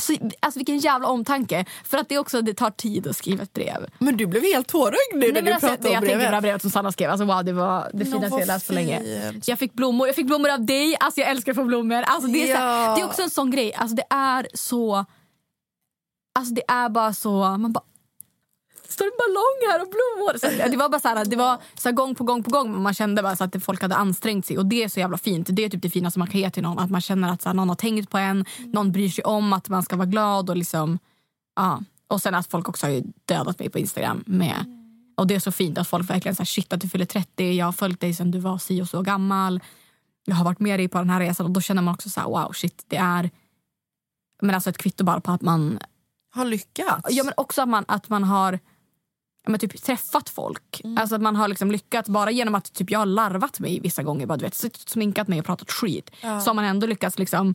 Så, 0.00 0.16
alltså 0.40 0.58
vilken 0.58 0.78
jävla 0.78 1.08
omtanke. 1.08 1.64
För 1.84 1.98
att 1.98 2.08
det 2.08 2.18
också 2.18 2.42
det 2.42 2.54
tar 2.54 2.70
tid 2.70 3.06
att 3.06 3.16
skriva 3.16 3.42
ett 3.42 3.52
brev. 3.52 3.86
Men 3.98 4.16
du 4.16 4.26
blev 4.26 4.42
helt 4.42 4.68
tårögd 4.68 5.14
nu 5.14 5.32
när 5.32 5.42
du 5.42 5.52
alltså, 5.52 5.68
pratade 5.68 5.88
jag 5.88 5.94
om 5.94 6.00
tänkte 6.00 6.12
på 6.12 6.18
det 6.18 6.24
här 6.24 6.30
brevet. 6.30 6.42
brevet 6.42 6.62
som 6.62 6.70
Sanna 6.70 6.92
skrev. 6.92 7.10
Alltså, 7.10 7.24
wow, 7.24 7.44
det 7.44 7.52
var 7.52 7.90
det 7.94 8.04
finaste 8.04 8.38
jag 8.38 8.46
läst 8.46 8.66
på 8.66 8.72
länge. 8.72 9.02
Jag 9.44 9.58
fick 9.58 9.72
blommor. 9.72 10.06
Jag 10.06 10.16
fick 10.16 10.26
blommor 10.26 10.50
av 10.50 10.64
dig. 10.66 10.96
Alltså, 11.00 11.20
jag 11.20 11.30
älskar 11.30 11.52
att 11.52 11.56
få 11.56 11.64
blommor. 11.64 12.02
Alltså, 12.02 12.28
det, 12.28 12.50
är 12.50 12.54
så 12.54 12.60
här, 12.60 12.84
Ja. 12.88 12.94
det 12.94 13.00
är 13.00 13.06
också 13.06 13.22
en 13.22 13.30
sån 13.30 13.50
grej. 13.50 13.74
Alltså, 13.74 13.96
det 13.96 14.06
är 14.10 14.48
så... 14.54 15.04
Alltså, 16.38 16.54
det 16.54 16.62
är 16.68 16.88
bara 16.88 17.12
så... 17.12 17.38
Man 17.38 17.72
bara... 17.72 17.84
Står 18.90 19.04
en 19.04 19.12
ballong 19.18 19.58
här 19.70 19.82
och 19.82 19.88
blommor? 19.88 20.38
Så, 20.38 20.70
det 20.70 20.76
var 20.76 20.88
bara 20.88 21.00
så 21.00 21.08
här, 21.08 21.24
det 21.24 21.36
var 21.36 21.58
så 21.74 21.88
här, 21.88 21.96
gång 21.96 22.14
på 22.14 22.24
gång 22.24 22.42
på 22.42 22.50
gång. 22.50 22.82
Man 22.82 22.94
kände 22.94 23.22
bara 23.22 23.36
så 23.36 23.44
att 23.44 23.64
folk 23.64 23.82
hade 23.82 23.96
ansträngt 23.96 24.46
sig. 24.46 24.58
Och 24.58 24.66
det 24.66 24.82
är 24.84 24.88
så 24.88 25.00
jävla 25.00 25.18
fint. 25.18 25.48
Det 25.50 25.64
är 25.64 25.68
typ 25.68 25.82
det 25.82 25.90
finaste 25.90 26.18
man 26.18 26.28
kan 26.28 26.40
ge 26.40 26.50
till 26.50 26.62
någon. 26.62 26.78
Att 26.78 26.90
man 26.90 27.00
känner 27.00 27.32
att 27.32 27.42
så 27.42 27.48
här, 27.48 27.54
någon 27.54 27.68
har 27.68 27.76
tänkt 27.76 28.10
på 28.10 28.18
en. 28.18 28.44
Någon 28.58 28.92
bryr 28.92 29.08
sig 29.08 29.24
om 29.24 29.52
att 29.52 29.68
man 29.68 29.82
ska 29.82 29.96
vara 29.96 30.06
glad. 30.06 30.50
Och 30.50 30.56
liksom... 30.56 30.98
Ja. 31.56 31.80
Och 32.08 32.22
sen 32.22 32.34
att 32.34 32.50
folk 32.50 32.68
också 32.68 32.86
har 32.86 33.02
dödat 33.24 33.58
mig 33.58 33.70
på 33.70 33.78
Instagram 33.78 34.24
med. 34.26 34.76
Och 35.16 35.26
det 35.26 35.34
är 35.34 35.40
så 35.40 35.52
fint 35.52 35.78
att 35.78 35.88
folk 35.88 36.10
verkligen 36.10 36.34
säger 36.34 36.46
shit 36.46 36.72
att 36.72 36.80
du 36.80 36.88
fyller 36.88 37.04
30. 37.04 37.52
Jag 37.52 37.66
har 37.66 37.72
följt 37.72 38.00
dig 38.00 38.14
sedan 38.14 38.30
du 38.30 38.38
var 38.38 38.58
si 38.58 38.82
och 38.82 38.88
så 38.88 39.02
gammal. 39.02 39.60
Jag 40.24 40.34
har 40.34 40.44
varit 40.44 40.60
med 40.60 40.80
dig 40.80 40.88
på 40.88 40.98
den 40.98 41.10
här 41.10 41.20
resan 41.20 41.46
och 41.46 41.52
då 41.52 41.60
känner 41.60 41.82
man 41.82 41.94
också 41.94 42.10
så 42.10 42.20
här 42.20 42.26
wow 42.26 42.52
shit 42.52 42.84
det 42.88 42.96
är 42.96 43.30
men 44.42 44.54
alltså 44.54 44.70
ett 44.70 44.78
kvitto 44.78 45.04
bara 45.04 45.20
på 45.20 45.32
att 45.32 45.42
man 45.42 45.78
Har 46.34 46.44
lyckats. 46.44 47.08
ja 47.10 47.24
men 47.24 47.34
också 47.36 47.62
att 47.62 47.68
man, 47.68 47.84
att 47.88 48.08
man 48.08 48.24
har 48.24 48.58
men 49.46 49.60
typ 49.60 49.82
träffat 49.82 50.28
folk. 50.28 50.80
Alltså 50.96 51.14
att 51.14 51.22
man 51.22 51.36
har 51.36 51.48
liksom 51.48 51.70
lyckats 51.70 52.08
bara 52.08 52.30
genom 52.30 52.54
att 52.54 52.72
typ 52.72 52.90
jag 52.90 52.98
har 52.98 53.06
larvat 53.06 53.60
mig 53.60 53.80
vissa 53.80 54.02
gånger. 54.02 54.26
Bara, 54.26 54.36
du 54.36 54.44
vet, 54.44 54.54
sminkat 54.88 55.28
mig 55.28 55.38
och 55.38 55.46
pratat 55.46 55.70
skit. 55.70 56.10
Så 56.20 56.26
har 56.26 56.54
man 56.54 56.64
ändå 56.64 56.86
lyckats 56.86 57.18
liksom 57.18 57.54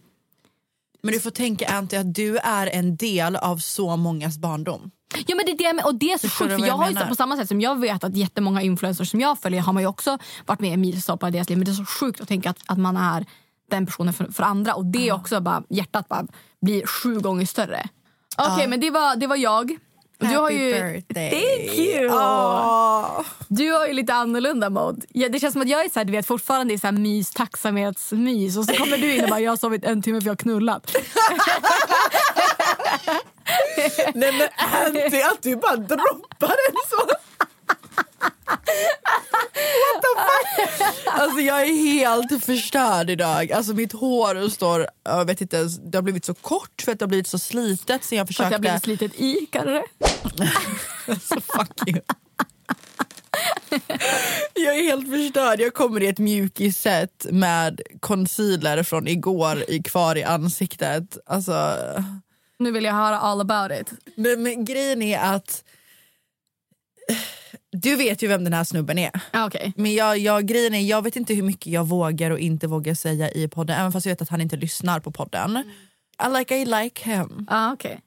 Men 1.03 1.13
du 1.13 1.19
får 1.19 1.31
tänka 1.31 1.67
Anty 1.67 1.95
att 1.97 2.15
du 2.15 2.37
är 2.37 2.67
en 2.67 2.95
del 2.95 3.35
av 3.35 3.57
så 3.57 3.97
mångas 3.97 4.37
barndom. 4.37 4.91
Ja 5.27 5.35
men 5.35 5.45
det 5.45 5.51
är 5.51 5.73
det 5.73 5.83
och 5.83 5.95
det 5.95 6.11
är 6.11 6.17
så 6.17 6.29
sjukt 6.29 6.51
för 6.51 6.67
jag 6.67 6.73
har 6.73 6.89
ju, 6.89 6.95
på 6.95 7.15
samma 7.15 7.37
sätt 7.37 7.47
som 7.47 7.61
jag 7.61 7.79
vet 7.79 8.03
att 8.03 8.15
jättemånga 8.15 8.61
influencers 8.61 9.11
som 9.11 9.19
jag 9.19 9.39
följer 9.39 9.61
har 9.61 9.73
man 9.73 9.83
ju 9.83 9.87
också 9.87 10.17
varit 10.45 10.59
med 10.59 10.73
i 10.73 10.77
milstolpar 10.77 11.27
i 11.27 11.31
deras 11.31 11.49
liv. 11.49 11.57
Men 11.57 11.65
det 11.65 11.71
är 11.71 11.73
så 11.73 11.85
sjukt 11.85 12.21
att 12.21 12.27
tänka 12.27 12.49
att, 12.49 12.57
att 12.65 12.77
man 12.77 12.97
är 12.97 13.25
den 13.69 13.85
personen 13.85 14.13
för, 14.13 14.31
för 14.31 14.43
andra 14.43 14.73
och 14.73 14.85
det 14.85 15.09
är 15.09 15.13
också 15.13 15.41
bara 15.41 15.63
hjärtat 15.69 16.07
bara 16.07 16.25
blir 16.61 16.85
sju 16.85 17.19
gånger 17.19 17.45
större. 17.45 17.89
Okej 18.37 18.67
men 18.67 18.79
det 18.79 18.91
var, 18.91 19.15
det 19.15 19.27
var 19.27 19.35
jag. 19.35 19.77
Du 20.17 20.25
har 20.25 20.33
Happy 20.41 20.53
ju, 20.53 20.71
birthday. 20.71 21.29
Thank 21.29 21.77
you! 21.79 22.09
Du 23.47 23.71
har 23.71 23.87
ju 23.87 23.93
lite 23.93 24.13
annorlunda 24.13 24.69
mode. 24.69 25.01
Ja, 25.13 25.29
det 25.29 25.39
känns 25.39 25.53
som 25.53 25.61
att 25.61 25.69
jag 25.69 25.85
är 25.85 25.89
så 25.89 25.99
här, 25.99 26.05
du 26.05 26.11
vet, 26.11 26.27
fortfarande 26.27 26.73
i 26.73 26.79
så 26.79 26.87
här 26.87 26.91
mys, 26.91 27.31
tacksamhetsmys 27.31 28.57
och 28.57 28.65
så 28.65 28.73
kommer 28.73 28.97
du 28.97 29.15
in 29.15 29.23
och 29.23 29.29
bara 29.29 29.39
jag 29.39 29.51
har 29.51 29.57
sovit 29.57 29.85
en 29.85 30.01
timme 30.01 30.21
för 30.21 30.27
jag 30.27 30.31
har 30.31 30.37
knullat. 30.37 30.95
Nej 34.13 34.31
men 34.31 34.47
Anty, 34.57 35.21
att 35.21 35.41
du 35.41 35.55
bara 35.55 35.75
droppar 35.75 36.55
en 36.69 36.75
så. 36.89 37.07
What 38.45 40.01
the 40.01 40.11
fuck? 40.21 41.07
Alltså 41.07 41.39
jag 41.39 41.61
är 41.61 41.73
helt 41.93 42.43
förstörd 42.45 43.09
idag. 43.09 43.51
Alltså 43.51 43.73
mitt 43.73 43.93
hår 43.93 44.49
står, 44.49 44.87
jag 45.03 45.25
vet 45.25 45.41
inte 45.41 45.57
ens, 45.57 45.77
det 45.77 45.97
har 45.97 46.01
blivit 46.03 46.25
så 46.25 46.33
kort 46.33 46.81
för 46.81 46.91
att 46.91 46.99
det 46.99 47.05
har 47.05 47.07
blivit 47.09 47.27
så 47.27 47.39
slitet 47.39 48.03
sen 48.03 48.17
jag 48.17 48.27
För 48.27 48.43
att 48.43 48.49
försökte. 48.49 48.53
jag 48.53 48.61
blivit 48.61 48.83
slitet 48.83 49.15
i 49.19 49.47
kanske. 49.51 49.83
Så 51.21 51.41
fuck 51.41 51.87
you. 51.87 52.01
Jag 54.53 54.75
är 54.79 54.83
helt 54.83 55.09
förstörd. 55.09 55.59
Jag 55.59 55.73
kommer 55.73 56.03
i 56.03 56.07
ett 56.07 56.19
mjukisset 56.19 57.25
med 57.31 57.81
concealer 57.99 58.83
från 58.83 59.07
igår 59.07 59.63
i 59.67 59.83
kvar 59.83 60.15
i 60.15 60.23
ansiktet. 60.23 61.17
Alltså, 61.25 61.77
Nu 62.59 62.71
vill 62.71 62.83
jag 62.83 62.93
höra 62.93 63.19
all 63.19 63.41
about 63.41 63.79
it. 63.81 63.91
men, 64.15 64.43
men 64.43 64.65
grejen 64.65 65.01
är 65.01 65.19
att 65.35 65.63
du 67.71 67.95
vet 67.95 68.21
ju 68.21 68.27
vem 68.27 68.43
den 68.43 68.53
här 68.53 68.63
snubben 68.63 68.97
är. 68.97 69.11
Ah, 69.33 69.45
Okej. 69.47 69.73
Men 69.75 69.93
jag, 69.93 70.17
jag, 70.17 70.45
grejen 70.45 70.73
är, 70.73 70.81
jag 70.81 71.01
vet 71.01 71.15
inte 71.15 71.33
hur 71.33 71.43
mycket 71.43 71.67
jag 71.67 71.87
vågar 71.87 72.31
och 72.31 72.39
inte 72.39 72.67
vågar 72.67 72.93
säga 72.93 73.31
i 73.31 73.47
podden. 73.47 73.79
Även 73.79 73.91
fast 73.91 74.05
jag 74.05 74.11
vet 74.11 74.21
att 74.21 74.29
han 74.29 74.41
inte 74.41 74.55
lyssnar 74.57 74.99
på 74.99 75.11
podden. 75.11 75.63
I 76.27 76.37
like, 76.37 76.57
I 76.57 76.65
like 76.65 77.09
him. 77.11 77.45
Ah, 77.49 77.71
okej. 77.73 78.01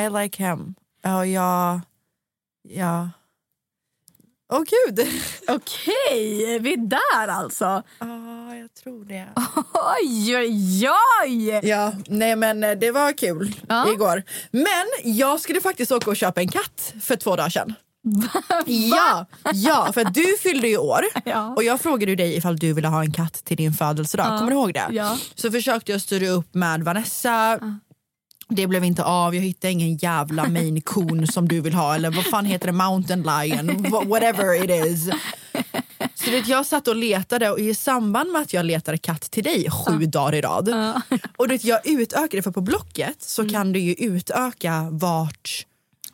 I 0.00 0.22
like 0.22 0.44
him. 0.44 0.74
Ja, 1.02 1.26
jag... 1.26 1.80
Ja. 2.68 3.10
Åh 4.52 4.60
gud! 4.60 4.98
Okej, 5.48 6.58
vi 6.58 6.72
är 6.72 6.76
där 6.76 7.28
alltså. 7.28 7.82
Ja, 7.98 8.56
jag 8.56 8.74
tror 8.74 9.04
det. 9.04 9.26
Oj, 10.02 10.36
oj, 10.36 10.88
oj! 11.24 11.60
Ja, 11.68 11.92
nej 12.06 12.36
men 12.36 12.64
eh, 12.64 12.70
det 12.70 12.90
var 12.90 13.12
kul 13.12 13.54
Ja. 13.68 13.92
igår. 13.92 14.22
Men 14.50 14.86
jag 15.18 15.40
skulle 15.40 15.60
faktiskt 15.60 15.92
åka 15.92 16.10
och 16.10 16.16
köpa 16.16 16.40
en 16.40 16.48
katt 16.48 16.94
för 17.02 17.16
två 17.16 17.36
dagar 17.36 17.48
sedan. 17.48 17.74
Ja, 18.66 19.26
ja, 19.54 19.90
för 19.94 20.04
du 20.04 20.36
fyllde 20.42 20.68
ju 20.68 20.76
år 20.76 21.00
Ja. 21.24 21.54
och 21.56 21.62
jag 21.64 21.80
frågade 21.80 22.14
dig 22.16 22.36
ifall 22.36 22.56
du 22.56 22.72
ville 22.72 22.88
ha 22.88 23.00
en 23.00 23.12
katt 23.12 23.32
till 23.44 23.56
din 23.56 23.72
födelsedag. 23.74 24.38
Kommer 24.38 24.50
du 24.50 24.56
ihåg 24.56 24.74
det? 24.74 24.86
Ja. 24.90 25.16
Så 25.34 25.50
försökte 25.50 25.92
jag 25.92 26.00
styra 26.00 26.28
upp 26.28 26.54
med 26.54 26.82
Vanessa. 26.84 27.58
Det 28.48 28.66
blev 28.66 28.84
inte 28.84 29.04
av, 29.04 29.34
jag 29.34 29.42
hittade 29.42 29.72
ingen 29.72 29.96
jävla 29.96 30.48
maine 30.48 30.80
coon 30.80 31.26
som 31.26 31.48
du 31.48 31.60
vill 31.60 31.74
ha 31.74 31.94
eller 31.94 32.10
vad 32.10 32.24
fan 32.24 32.44
heter 32.44 32.66
det, 32.66 32.72
mountain 32.72 33.22
lion, 33.22 33.70
Wha- 33.86 34.08
whatever 34.08 34.64
it 34.64 34.86
is. 34.86 35.10
Så 36.14 36.30
det, 36.30 36.46
jag 36.48 36.66
satt 36.66 36.88
och 36.88 36.96
letade 36.96 37.50
och 37.50 37.58
i 37.60 37.74
samband 37.74 38.32
med 38.32 38.40
att 38.42 38.52
jag 38.52 38.66
letade 38.66 38.98
katt 38.98 39.20
till 39.30 39.44
dig 39.44 39.70
sju 39.70 40.06
dagar 40.06 40.34
i 40.34 40.40
rad 40.40 40.74
och 41.36 41.48
det, 41.48 41.64
jag 41.64 41.86
utökade 41.86 42.42
för 42.42 42.50
på 42.50 42.60
Blocket 42.60 43.22
så 43.22 43.48
kan 43.48 43.72
du 43.72 43.80
ju 43.80 43.94
utöka 43.94 44.88
vart, 44.90 45.66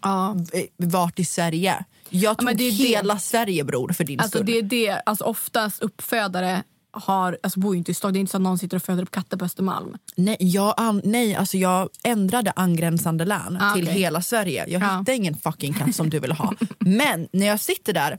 Ja. 0.05 0.37
eh, 0.53 0.65
vart 0.77 1.19
i 1.19 1.25
Sverige. 1.25 1.85
Jag 2.11 2.39
tog 2.39 2.45
men 2.45 2.57
det 2.57 2.65
är 2.65 2.71
det. 2.71 2.77
hela 2.77 3.19
Sverige 3.19 3.65
bror 3.65 3.93
för 3.93 4.05
din 4.05 4.21
Alltså 4.21 4.39
skull. 4.39 4.47
det 4.47 4.59
är 4.59 4.63
det, 4.63 5.03
alltså 5.07 5.25
oftast 5.25 5.83
uppfödare 5.83 6.63
har, 6.97 7.39
alltså 7.43 7.61
bor 7.61 7.75
ju 7.75 7.79
inte 7.79 7.91
i 7.91 7.95
stad. 7.95 8.13
Det 8.13 8.19
är 8.19 8.21
inte 8.21 8.31
så 8.31 8.37
att 8.37 8.43
någon 8.43 8.59
sitter 8.59 8.77
och 8.77 8.83
föder 8.83 9.03
upp 9.03 9.11
katter 9.11 9.37
på 9.37 9.45
Östermalm. 9.45 9.97
Nej, 10.17 10.37
jag, 10.41 10.75
an, 10.77 11.01
nej 11.05 11.35
alltså 11.35 11.57
jag 11.57 11.89
ändrade 12.05 12.53
angränsande 12.57 13.25
län 13.25 13.59
Ah, 13.61 13.75
till 13.75 13.85
okej. 13.85 13.95
hela 13.99 14.23
Sverige. 14.23 14.65
Jag 14.69 14.83
Ja. 14.83 14.87
hittade 14.99 15.15
ingen 15.17 15.37
fucking 15.37 15.75
katt 15.75 15.95
som 15.95 16.11
du 16.11 16.19
ville 16.21 16.35
ha. 16.35 16.55
Men 16.79 17.29
när 17.33 17.47
jag 17.47 17.61
sitter 17.61 17.93
där 17.93 18.19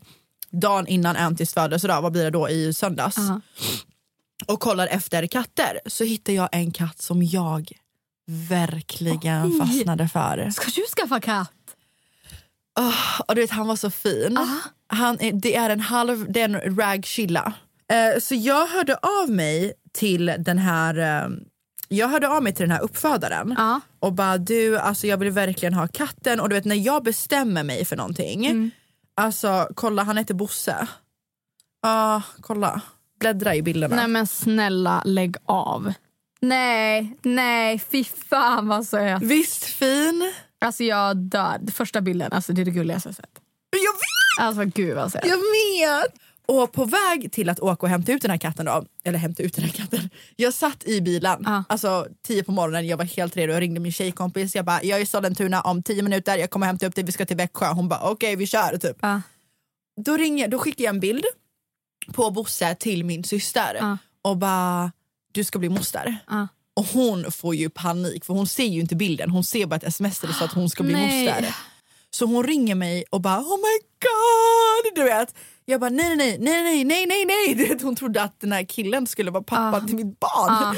dagen 0.51 0.87
innan 0.87 1.15
Antis 1.15 1.53
födelsedag, 1.53 2.01
vad 2.01 2.11
blir 2.11 2.23
det 2.23 2.29
då 2.29 2.49
i 2.49 2.73
söndags? 2.73 3.17
Ja. 3.17 3.41
Och 4.47 4.59
kollar 4.59 4.87
efter 4.87 5.27
katter 5.27 5.79
så 5.85 6.03
hittar 6.03 6.33
jag 6.33 6.49
en 6.51 6.71
katt 6.71 7.01
som 7.01 7.23
jag 7.23 7.71
verkligen 8.49 9.45
Oj. 9.45 9.59
fastnade 9.59 10.07
för. 10.07 10.49
Ska 10.49 10.65
du 10.75 10.83
skaffa 10.95 11.19
katt? 11.21 11.51
Oh, 12.79 13.21
och 13.27 13.35
du 13.35 13.41
vet, 13.41 13.51
han 13.51 13.67
var 13.67 13.75
så 13.75 13.91
fin. 13.91 14.39
Han 14.87 15.17
är, 15.19 15.31
det 15.33 15.55
är 15.55 15.69
en 15.69 15.79
halv, 15.79 16.25
det 16.31 16.41
är 16.41 16.45
en 16.49 16.77
ragchilla. 16.77 17.53
Eh, 17.91 18.19
så 18.21 18.35
jag 18.35 18.67
hörde 18.67 18.95
av 18.95 19.29
mig 19.29 19.73
till 19.93 20.33
den 20.39 20.57
här 20.57 20.97
eh, 20.97 21.29
jag 21.87 22.07
hörde 22.07 22.27
av 22.29 22.43
mig 22.43 22.53
till 22.53 22.63
den 22.63 22.71
här 22.71 22.81
uppfödaren 22.83 23.55
Ja. 23.57 23.81
och 23.99 24.13
bara 24.13 24.37
du, 24.37 24.77
alltså 24.77 25.07
jag 25.07 25.17
vill 25.17 25.31
verkligen 25.31 25.73
ha 25.73 25.87
katten 25.87 26.39
och 26.39 26.49
du 26.49 26.55
vet 26.55 26.65
när 26.65 26.75
jag 26.75 27.03
bestämmer 27.03 27.63
mig 27.63 27.85
för 27.85 27.95
någonting, 27.95 28.45
Mm. 28.45 28.71
alltså 29.15 29.67
kolla 29.75 30.03
han 30.03 30.17
heter 30.17 30.33
Bosse. 30.33 30.87
Ja, 31.81 32.21
kolla. 32.41 32.81
Bläddra 33.19 33.55
i 33.55 33.61
bilderna. 33.61 33.95
Nej 33.95 34.07
men 34.07 34.27
snälla 34.27 35.01
lägg 35.05 35.35
av. 35.45 35.93
Nej, 36.41 37.17
nej, 37.21 37.79
fy 37.91 38.03
fan 38.03 38.67
vad 38.67 38.85
söt. 38.85 39.21
Visst 39.21 39.63
fin? 39.63 40.33
Alltså 40.59 40.83
jag 40.83 41.17
dör. 41.17 41.71
Första 41.71 42.01
bilden, 42.01 42.31
alltså 42.33 42.53
det 42.53 42.61
är 42.61 42.65
det 42.65 42.71
gulligaste 42.71 43.09
jag 43.09 43.15
sett. 43.15 43.39
Jag 43.71 43.79
vet! 43.93 44.47
Alltså 44.47 44.63
gud 44.81 44.95
vad 44.95 45.11
söt. 45.11 45.25
Jag 45.25 45.37
vet! 45.37 46.13
Och 46.47 46.71
på 46.71 46.85
väg 46.85 47.31
till 47.31 47.49
att 47.49 47.59
åka 47.59 47.81
och 47.85 47.89
hämta 47.89 48.11
ut 48.11 48.21
den 48.21 48.31
här 48.31 48.37
katten 48.37 48.65
då, 48.65 48.85
eller 49.03 49.19
hämta 49.19 49.43
ut 49.43 49.53
den 49.55 49.63
här 49.65 49.71
katten. 49.71 50.09
Jag 50.35 50.53
satt 50.53 50.83
i 50.83 51.01
bilen, 51.01 51.39
Ja. 51.45 51.63
alltså 51.69 52.07
tio 52.27 52.43
på 52.43 52.51
morgonen, 52.51 52.87
jag 52.87 52.97
var 52.97 53.05
helt 53.05 53.35
redo. 53.37 53.53
Jag 53.53 53.61
ringde 53.61 53.79
min 53.79 53.91
tjejkompis, 53.91 54.55
jag 54.55 54.65
bara 54.65 54.83
jag 54.83 54.99
är 54.99 55.03
i 55.03 55.05
Sollentuna 55.05 55.61
om 55.61 55.83
tio 55.83 56.01
minuter, 56.03 56.37
jag 56.37 56.49
kommer 56.49 56.65
hämta 56.65 56.87
upp 56.87 56.95
dig, 56.95 57.03
vi 57.03 57.11
ska 57.11 57.25
till 57.25 57.37
Växjö. 57.37 57.67
Hon 57.67 57.87
bara 57.89 57.99
okej 58.09 58.35
vi 58.35 58.47
kör 58.47 58.77
typ. 58.77 58.97
Ja. 59.01 59.21
Då, 60.05 60.17
ringer, 60.17 60.47
då 60.47 60.59
skickar 60.59 60.83
jag 60.85 60.93
en 60.95 60.99
bild 60.99 61.25
på 62.13 62.31
Bosse 62.31 62.75
till 62.75 63.05
min 63.05 63.23
syster 63.23 63.77
Ja. 63.79 63.97
och 64.21 64.37
bara 64.37 64.91
du 65.31 65.43
ska 65.43 65.59
bli 65.59 65.69
moster. 65.69 66.17
Och 66.75 66.85
hon 66.85 67.31
får 67.31 67.55
ju 67.55 67.69
panik 67.69 68.25
för 68.25 68.33
hon 68.33 68.47
ser 68.47 68.65
ju 68.65 68.79
inte 68.81 68.95
bilden, 68.95 69.29
hon 69.29 69.43
ser 69.43 69.65
bara 69.65 69.75
ett 69.75 69.83
sms 69.83 70.19
där 70.19 70.27
det 70.27 70.33
står 70.33 70.45
att 70.45 70.53
hon 70.53 70.69
ska 70.69 70.83
bli 70.83 70.93
Nej. 70.93 71.25
moster. 71.25 71.55
Så 72.09 72.25
hon 72.25 72.43
ringer 72.43 72.75
mig 72.75 73.03
och 73.09 73.21
bara 73.21 73.39
oh 73.39 73.57
my 73.57 73.79
god! 74.01 74.95
Du 74.95 75.03
vet. 75.03 75.35
Jag 75.65 75.79
bara 75.81 75.89
nej 75.89 76.15
nej 76.15 76.37
nej 76.39 76.63
nej 76.63 76.85
nej 76.85 77.25
nej 77.25 77.55
nej 77.55 77.77
Hon 77.83 77.95
trodde 77.95 78.21
att 78.21 78.39
den 78.39 78.51
här 78.51 78.63
killen 78.63 79.07
skulle 79.07 79.31
vara 79.31 79.43
pappa 79.43 79.77
Ah. 79.77 79.87
till 79.87 79.95
mitt 79.95 80.19
barn. 80.19 80.77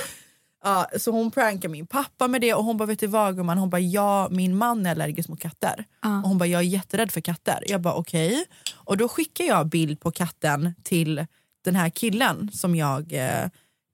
Ja, 0.63 0.87
så 0.99 1.11
hon 1.11 1.31
prankar 1.31 1.69
min 1.69 1.87
pappa 1.87 2.27
med 2.27 2.41
det 2.41 2.53
och 2.53 2.63
hon 2.63 2.77
bara 2.77 2.85
vet 2.85 2.99
du 2.99 3.07
vad 3.07 3.35
gumman? 3.35 3.57
Hon 3.57 3.69
bara 3.69 3.79
ja 3.81 4.27
min 4.31 4.57
man 4.57 4.85
är 4.85 4.91
allergisk 4.91 5.29
mot 5.29 5.39
katter. 5.41 5.85
Ah. 5.99 6.17
Och 6.21 6.29
hon 6.29 6.37
bara 6.37 6.45
jag 6.47 6.59
är 6.61 6.65
jätterädd 6.65 7.11
för 7.11 7.21
katter. 7.21 7.63
Jag 7.67 7.81
bara 7.81 7.93
okej. 7.93 8.45
Och 8.75 8.97
då 8.97 9.07
skickar 9.09 9.45
jag 9.45 9.67
bild 9.67 9.99
på 9.99 10.11
katten 10.11 10.73
till 10.83 11.25
den 11.65 11.75
här 11.75 11.89
killen 11.89 12.49
som 12.53 12.75
jag 12.75 13.13
eh, 13.13 13.43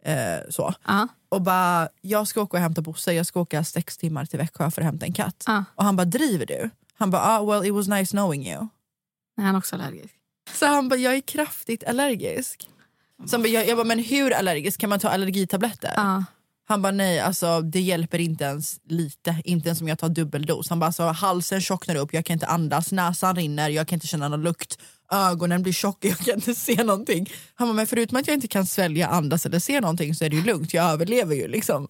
eh, 0.05 0.39
så. 0.49 0.73
Och 1.33 1.41
bara 1.41 1.89
jag 2.01 2.27
ska 2.27 2.41
åka 2.41 2.57
och 2.57 2.61
hämta 2.61 2.81
Bosse, 2.81 3.13
jag 3.13 3.25
ska 3.25 3.39
åka 3.39 3.63
sex 3.63 3.97
timmar 3.97 4.25
till 4.25 4.39
Växjö 4.39 4.71
för 4.71 4.81
att 4.81 4.85
hämta 4.85 5.05
en 5.05 5.13
katt. 5.13 5.43
Ja. 5.47 5.63
Och 5.75 5.83
han 5.83 5.95
bara 5.95 6.05
driver 6.05 6.45
du? 6.45 6.69
Han 6.93 7.11
bara 7.11 7.21
ah, 7.21 7.45
well 7.45 7.65
it 7.65 7.73
was 7.73 7.87
nice 7.87 8.11
knowing 8.11 8.47
you. 8.47 8.67
Nej, 9.37 9.45
han 9.45 9.55
är 9.55 9.59
också 9.59 9.75
allergisk. 9.75 10.13
Så 10.53 10.65
han 10.65 10.89
bara 10.89 10.99
jag 10.99 11.15
är 11.15 11.21
kraftigt 11.21 11.83
allergisk. 11.83 12.69
Så 13.25 13.37
bara, 13.37 13.47
jag, 13.47 13.67
jag 13.67 13.77
bara 13.77 13.87
men 13.87 13.99
hur 13.99 14.33
allergisk? 14.33 14.79
Kan 14.79 14.89
man 14.89 14.99
ta 14.99 15.09
allergitabletter? 15.09 15.93
Ja. 15.95 16.23
Han 16.65 16.81
bara 16.81 16.91
nej, 16.91 17.19
alltså, 17.19 17.61
det 17.61 17.81
hjälper 17.81 18.19
inte 18.19 18.43
ens 18.43 18.79
lite. 18.83 19.41
Inte 19.45 19.69
ens 19.69 19.81
om 19.81 19.87
jag 19.87 19.99
tar 19.99 20.09
dubbeldos. 20.09 20.69
Han 20.69 20.79
bara 20.79 20.85
alltså, 20.85 21.03
halsen 21.03 21.61
tjocknar 21.61 21.95
upp, 21.95 22.13
jag 22.13 22.25
kan 22.25 22.33
inte 22.33 22.47
andas, 22.47 22.91
näsan 22.91 23.35
rinner, 23.35 23.69
jag 23.69 23.87
kan 23.87 23.95
inte 23.95 24.07
känna 24.07 24.27
någon 24.27 24.43
lukt. 24.43 24.79
Ögonen 25.11 25.63
blir 25.63 25.73
tjocka, 25.73 26.07
jag 26.07 26.17
kan 26.17 26.35
inte 26.35 26.55
se 26.55 26.83
någonting. 26.83 27.29
Han 27.55 27.67
bara 27.67 27.73
men 27.73 27.87
förutom 27.87 28.17
att 28.17 28.27
jag 28.27 28.33
inte 28.33 28.47
kan 28.47 28.65
svälja, 28.65 29.07
andas 29.07 29.45
eller 29.45 29.59
se 29.59 29.81
någonting 29.81 30.15
så 30.15 30.25
är 30.25 30.29
det 30.29 30.35
ju 30.35 30.43
lugnt, 30.43 30.73
jag 30.73 30.85
överlever 30.91 31.35
ju 31.35 31.47
liksom. 31.47 31.87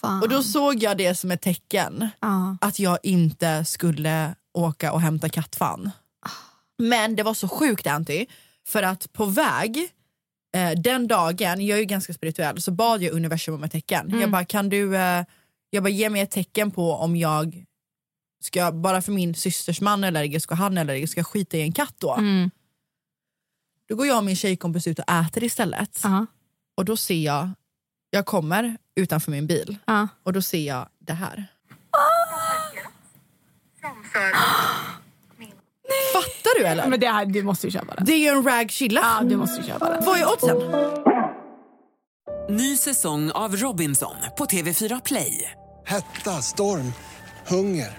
Fan. 0.00 0.22
Och 0.22 0.28
då 0.28 0.42
såg 0.42 0.82
jag 0.82 0.96
det 0.98 1.14
som 1.14 1.30
ett 1.30 1.42
tecken 1.42 2.08
Ja. 2.20 2.56
att 2.60 2.78
jag 2.78 2.98
inte 3.02 3.64
skulle 3.64 4.34
åka 4.54 4.92
och 4.92 5.00
hämta 5.00 5.28
kattfan. 5.28 5.90
Men 6.78 7.16
det 7.16 7.22
var 7.22 7.34
så 7.34 7.48
sjukt 7.48 7.86
Anty, 7.86 8.26
för 8.66 8.82
att 8.82 9.12
på 9.12 9.24
väg 9.24 9.88
eh, 10.56 10.70
den 10.70 11.08
dagen, 11.08 11.66
jag 11.66 11.76
är 11.76 11.80
ju 11.80 11.84
ganska 11.86 12.12
spirituell, 12.12 12.62
så 12.62 12.70
bad 12.70 13.02
jag 13.02 13.12
universum 13.12 13.54
om 13.54 13.64
ett 13.64 13.72
tecken. 13.72 14.20
Jag 14.20 14.30
bara, 14.30 14.44
kan 14.44 14.68
du 14.68 14.96
eh, 14.96 15.24
jag 15.70 15.82
bara, 15.82 15.88
ge 15.88 16.10
mig 16.10 16.20
ett 16.22 16.30
tecken 16.30 16.70
på 16.70 16.92
om 16.92 17.16
jag 17.16 17.64
ska, 18.40 18.72
bara 18.72 19.02
för 19.02 19.12
min 19.12 19.34
systers 19.34 19.80
man 19.80 20.04
är 20.04 20.08
allergisk 20.08 20.50
och 20.50 20.56
han 20.56 20.76
är 20.78 20.80
allergisk, 20.80 21.10
ska 21.12 21.18
jag 21.18 21.26
skita 21.26 21.56
i 21.56 21.60
en 21.62 21.72
katt 21.72 21.94
då? 21.98 22.14
Mm. 22.14 22.50
Då 23.88 23.96
går 23.96 24.06
jag 24.06 24.18
och 24.18 24.24
min 24.24 24.36
tjejkompis 24.36 24.86
ut 24.86 24.98
och 24.98 25.10
äter 25.10 25.44
istället. 25.44 26.00
Ja. 26.02 26.26
Och 26.76 26.84
då 26.84 26.96
ser 26.96 27.24
jag, 27.24 27.50
jag 28.10 28.26
kommer 28.26 28.76
utanför 28.96 29.30
min 29.30 29.46
bil 29.46 29.78
Ja. 29.86 30.08
och 30.22 30.32
då 30.32 30.42
ser 30.42 30.66
jag 30.66 30.88
det 30.98 31.12
här. 31.12 31.46
Fattar 36.12 36.58
du 36.60 36.66
eller? 36.66 36.86
Men 36.88 37.00
det 37.00 37.08
här, 37.08 37.26
du 37.26 37.42
måste 37.42 37.66
ju 37.66 37.70
köpa 37.70 37.94
den. 37.94 38.04
Det 38.04 38.12
är 38.12 38.18
ju 38.18 38.26
en 38.28 38.42
ragchilla. 38.42 39.00
Ja, 39.20 39.24
du 39.28 39.36
måste 39.36 39.60
ju 39.60 39.66
köpa 39.66 39.90
den. 39.90 40.04
Vad 40.04 40.18
är 40.18 40.32
oddsen? 40.32 40.58
Ny 42.56 42.76
säsong 42.76 43.30
av 43.30 43.56
Robinson 43.56 44.14
på 44.38 44.44
TV4 44.44 45.00
Play. 45.04 45.52
Hetta, 45.86 46.42
storm, 46.42 46.92
hunger. 47.46 47.98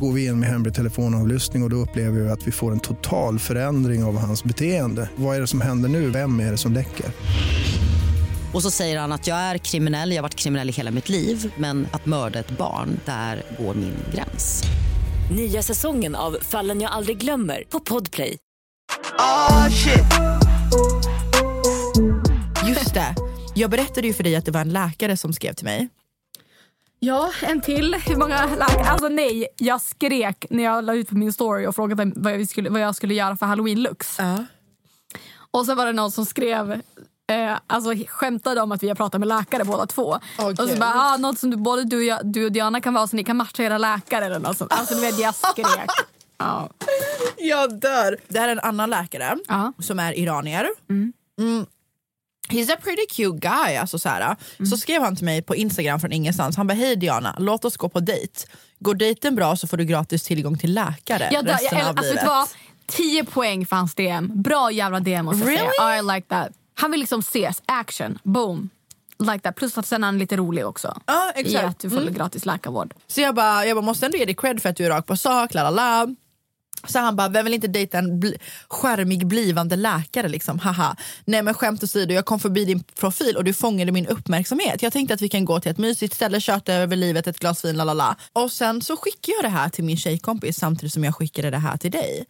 Går 0.00 0.12
vi 0.12 0.26
in 0.26 0.40
med 0.40 0.48
hemlig 0.48 0.74
telefonavlyssning 0.74 1.62
och, 1.62 1.66
och 1.66 1.70
då 1.70 1.76
upplever 1.76 2.20
vi 2.20 2.30
att 2.30 2.46
vi 2.46 2.52
får 2.52 2.72
en 2.72 2.80
total 2.80 3.38
förändring 3.38 4.04
av 4.04 4.18
hans 4.18 4.44
beteende. 4.44 5.10
Vad 5.16 5.36
är 5.36 5.40
det 5.40 5.46
som 5.46 5.60
händer 5.60 5.88
nu? 5.88 6.10
Vem 6.10 6.40
är 6.40 6.50
det 6.50 6.56
som 6.56 6.72
läcker? 6.72 7.06
Och 8.52 8.62
så 8.62 8.70
säger 8.70 8.98
han 8.98 9.12
att 9.12 9.26
jag 9.26 9.36
är 9.36 9.58
kriminell, 9.58 10.10
jag 10.10 10.16
har 10.16 10.22
varit 10.22 10.34
kriminell 10.34 10.68
i 10.68 10.72
hela 10.72 10.90
mitt 10.90 11.08
liv 11.08 11.52
men 11.56 11.86
att 11.90 12.06
mörda 12.06 12.38
ett 12.38 12.50
barn, 12.58 13.00
där 13.04 13.42
går 13.58 13.74
min 13.74 13.94
gräns. 14.14 14.62
Nya 15.36 15.62
säsongen 15.62 16.14
av 16.14 16.36
Fallen 16.42 16.80
jag 16.80 16.92
aldrig 16.92 17.18
glömmer 17.18 17.64
på 17.70 17.80
Podplay. 17.80 18.38
Oh 19.18 19.68
shit. 19.68 20.04
Just 22.68 22.94
det. 22.94 23.14
Jag 23.54 23.70
berättade 23.70 24.06
ju 24.06 24.12
för 24.12 24.22
dig 24.22 24.36
att 24.36 24.44
det 24.44 24.50
var 24.50 24.60
en 24.60 24.72
läkare 24.72 25.16
som 25.16 25.32
skrev 25.32 25.52
till 25.52 25.64
mig. 25.64 25.88
Ja, 27.06 27.32
en 27.42 27.60
till. 27.60 27.94
Hur 27.94 28.16
många 28.16 28.46
like? 28.46 28.90
Alltså 28.90 29.08
nej, 29.08 29.46
jag 29.56 29.80
skrek 29.80 30.46
när 30.50 30.64
jag 30.64 30.84
la 30.84 30.94
ut 30.94 31.08
på 31.08 31.14
min 31.16 31.32
story 31.32 31.66
och 31.66 31.74
frågade 31.74 32.12
vad 32.16 32.32
jag 32.32 32.48
skulle, 32.48 32.70
vad 32.70 32.80
jag 32.80 32.96
skulle 32.96 33.14
göra 33.14 33.36
för 33.36 33.46
halloween-looks. 33.46 34.20
Och 35.50 35.66
så 35.66 35.74
var 35.74 35.86
det 35.86 35.92
någon 35.92 36.12
som 36.12 36.26
skrev 36.26 36.72
eh, 37.28 37.58
alltså, 37.66 37.90
skämtade 38.08 38.60
om 38.60 38.72
att 38.72 38.82
vi 38.82 38.88
har 38.88 38.94
pratat 38.94 39.20
med 39.20 39.28
läkare 39.28 39.64
båda 39.64 39.86
två. 39.86 40.18
Okej. 40.38 40.64
Och 40.64 40.70
så 40.70 40.76
bara, 40.76 40.94
ah, 40.94 41.16
något 41.16 41.38
som 41.38 41.50
du, 41.50 41.56
både 41.56 41.84
du 41.84 41.96
och, 41.96 42.04
jag, 42.04 42.26
du 42.26 42.44
och 42.44 42.52
Diana 42.52 42.80
kan 42.80 42.94
vara 42.94 43.06
så 43.06 43.16
ni 43.16 43.24
kan 43.24 43.36
matcha 43.36 43.62
era 43.62 43.78
läkare 43.78 44.26
eller 44.26 44.38
något 44.38 44.58
sånt. 44.58 44.72
Alltså 44.72 44.94
du 44.94 45.00
vet 45.00 45.18
jag 45.18 45.34
skrek. 45.34 45.90
Ja. 46.38 46.68
Jag 47.36 47.80
dör. 47.80 48.16
Det 48.28 48.38
här 48.38 48.48
är 48.48 48.52
en 48.52 48.60
annan 48.60 48.90
läkare 48.90 49.36
som 49.78 49.98
är 49.98 50.18
iranier. 50.18 50.68
Mm. 50.90 51.66
He's 52.48 52.72
a 52.72 52.76
pretty 52.82 53.06
cute 53.10 53.38
guy. 53.48 53.76
Alltså 53.76 53.98
så, 53.98 54.08
här. 54.08 54.36
så 54.70 54.76
skrev 54.76 55.02
han 55.02 55.16
till 55.16 55.24
mig 55.24 55.42
på 55.42 55.56
Instagram 55.56 56.00
från 56.00 56.12
ingenstans. 56.12 56.56
Han 56.56 56.66
bara, 56.66 56.74
hej 56.74 56.96
Diana, 56.96 57.36
låt 57.38 57.64
oss 57.64 57.76
gå 57.76 57.88
på 57.88 58.00
dejt. 58.00 58.40
Går 58.78 58.94
dejten 58.94 59.34
bra 59.34 59.56
så 59.56 59.66
får 59.66 59.76
du 59.76 59.84
gratis 59.84 60.22
tillgång 60.22 60.58
till 60.58 60.74
läkare 60.74 61.28
jag, 61.32 61.48
resten 61.48 61.78
jag, 61.78 61.88
av 61.88 61.98
alltså, 61.98 62.02
vet 62.02 62.10
livet. 62.12 62.26
vad? 62.26 62.48
10 62.86 63.24
poäng 63.24 63.66
för 63.66 63.76
hans 63.76 63.94
DM. 63.94 64.30
Bra 64.42 64.70
jävla 64.72 65.00
DM 65.00 65.24
måste 65.24 65.40
jag 65.40 65.48
Really? 65.48 65.70
säga. 65.78 65.98
I 65.98 66.02
like 66.14 66.28
that. 66.28 66.48
Han 66.74 66.90
vill 66.90 67.00
liksom 67.00 67.20
ses, 67.20 67.62
action, 67.66 68.18
boom. 68.22 68.70
Like 69.18 69.38
that. 69.38 69.54
Plus 69.56 69.78
att 69.78 69.86
sen 69.86 70.04
är 70.04 70.08
han 70.08 70.18
lite 70.18 70.36
rolig 70.36 70.66
också. 70.66 71.00
Ja, 71.06 71.32
I 71.36 71.40
exakt. 71.40 71.64
att 71.64 71.78
du 71.78 71.90
får 71.90 72.00
Mm. 72.00 72.14
gratis 72.14 72.46
läkarvård. 72.46 72.94
Så 73.06 73.20
jag 73.20 73.34
bara, 73.34 73.66
jag 73.66 73.76
bara 73.76 73.84
måste 73.84 74.06
ändå 74.06 74.18
ge 74.18 74.24
dig 74.24 74.34
cred 74.34 74.62
för 74.62 74.68
att 74.68 74.76
du 74.76 74.84
är 74.86 74.90
rak 74.90 75.06
på 75.06 75.16
sak, 75.16 75.54
la 75.54 75.62
la 75.62 75.70
la. 75.70 76.06
Så 76.86 76.98
han 76.98 77.16
bara, 77.16 77.28
vem 77.28 77.44
vill 77.44 77.54
inte 77.54 77.68
dejta 77.68 77.98
en 77.98 78.20
bli- 78.20 78.38
skärmig 78.68 79.26
blivande 79.26 79.76
läkare 79.76 80.28
liksom, 80.28 80.58
haha. 80.58 80.96
Nej 81.24 81.42
men 81.42 81.54
skämt 81.54 81.82
åsido, 81.82 82.14
jag 82.14 82.24
kom 82.24 82.40
förbi 82.40 82.64
din 82.64 82.82
profil 82.82 83.36
och 83.36 83.44
du 83.44 83.52
fångade 83.52 83.92
min 83.92 84.06
uppmärksamhet. 84.06 84.82
Jag 84.82 84.92
tänkte 84.92 85.14
att 85.14 85.20
vi 85.22 85.28
kan 85.28 85.44
gå 85.44 85.60
till 85.60 85.70
ett 85.70 85.78
mysigt 85.78 86.14
ställe, 86.14 86.40
köta 86.40 86.74
över 86.74 86.96
livet, 86.96 87.26
ett 87.26 87.38
glas 87.38 87.64
vin, 87.64 87.76
la. 87.76 88.16
Och 88.32 88.52
sen 88.52 88.82
så 88.82 88.96
skickar 88.96 89.32
jag 89.32 89.44
det 89.44 89.48
här 89.58 89.68
till 89.68 89.84
min 89.84 89.96
tjejkompis 89.96 90.56
samtidigt 90.58 90.92
som 90.92 91.04
jag 91.04 91.14
skickade 91.14 91.50
det 91.50 91.58
här 91.58 91.76
till 91.76 91.90
dig. 91.90 92.24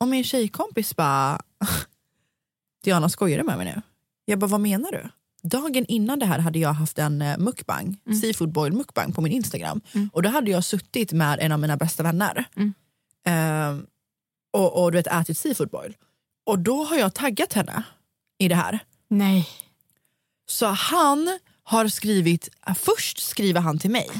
Och 0.00 0.08
min 0.08 0.24
tjejkompis 0.24 0.96
bara, 0.96 1.40
Diana 2.84 3.08
skojar 3.08 3.38
du 3.38 3.44
med 3.44 3.56
mig 3.56 3.66
nu? 3.76 3.82
Jag 4.24 4.38
bara, 4.38 4.46
vad 4.46 4.60
menar 4.60 4.92
du? 4.92 5.08
Dagen 5.48 5.86
innan 5.86 6.18
det 6.18 6.26
här 6.26 6.38
hade 6.38 6.58
jag 6.58 6.72
haft 6.72 6.98
en 6.98 7.22
eh, 7.22 7.38
mukbang, 7.38 7.96
seafood 8.20 8.52
boil 8.52 8.72
mukbang 8.72 9.12
på 9.12 9.20
min 9.20 9.32
Instagram. 9.32 9.80
Och 10.12 10.22
då 10.22 10.28
hade 10.28 10.50
jag 10.50 10.64
suttit 10.64 11.12
med 11.12 11.38
en 11.40 11.52
av 11.52 11.58
mina 11.60 11.76
bästa 11.76 12.02
vänner 12.02 12.44
Ehm, 13.26 13.86
och, 14.52 14.82
och 14.82 14.92
du 14.92 14.98
vet, 14.98 15.06
ätit 15.06 15.38
seafood 15.38 15.70
boil. 15.70 15.96
Och 16.46 16.58
då 16.58 16.84
har 16.84 16.96
jag 16.96 17.14
taggat 17.14 17.52
henne 17.52 17.82
i 18.38 18.48
det 18.48 18.54
här. 18.54 18.78
Nej. 19.08 19.48
Så 20.48 20.66
han 20.66 21.38
har 21.62 21.88
skrivit, 21.88 22.48
först 22.76 23.28
skriver 23.28 23.60
han 23.60 23.78
till 23.78 23.90
mig. 23.90 24.10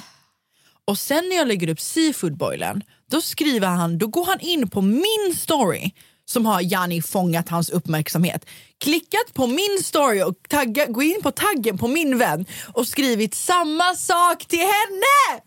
Och 0.84 0.98
sen 0.98 1.28
när 1.28 1.36
jag 1.36 1.48
lägger 1.48 1.68
upp 1.68 1.80
seafood 1.80 2.36
boilen, 2.36 2.82
då 3.10 3.20
skriver 3.20 3.68
han, 3.68 3.98
då 3.98 4.06
går 4.06 4.26
han 4.26 4.40
in 4.40 4.68
på 4.68 4.82
min 4.82 5.34
story 5.36 5.92
som 6.24 6.46
har 6.46 6.60
Jani 6.60 7.02
fångat 7.02 7.48
hans 7.48 7.70
uppmärksamhet. 7.70 8.46
Klickat 8.78 9.34
på 9.34 9.46
min 9.46 9.82
story 9.84 10.22
och 10.22 10.34
tagga, 10.48 10.86
gå 10.86 11.02
in 11.02 11.22
på 11.22 11.30
taggen 11.30 11.78
på 11.78 11.88
min 11.88 12.18
vän 12.18 12.46
och 12.72 12.86
skrivit 12.86 13.34
samma 13.34 13.94
sak 13.94 14.46
till 14.46 14.58
henne! 14.58 15.42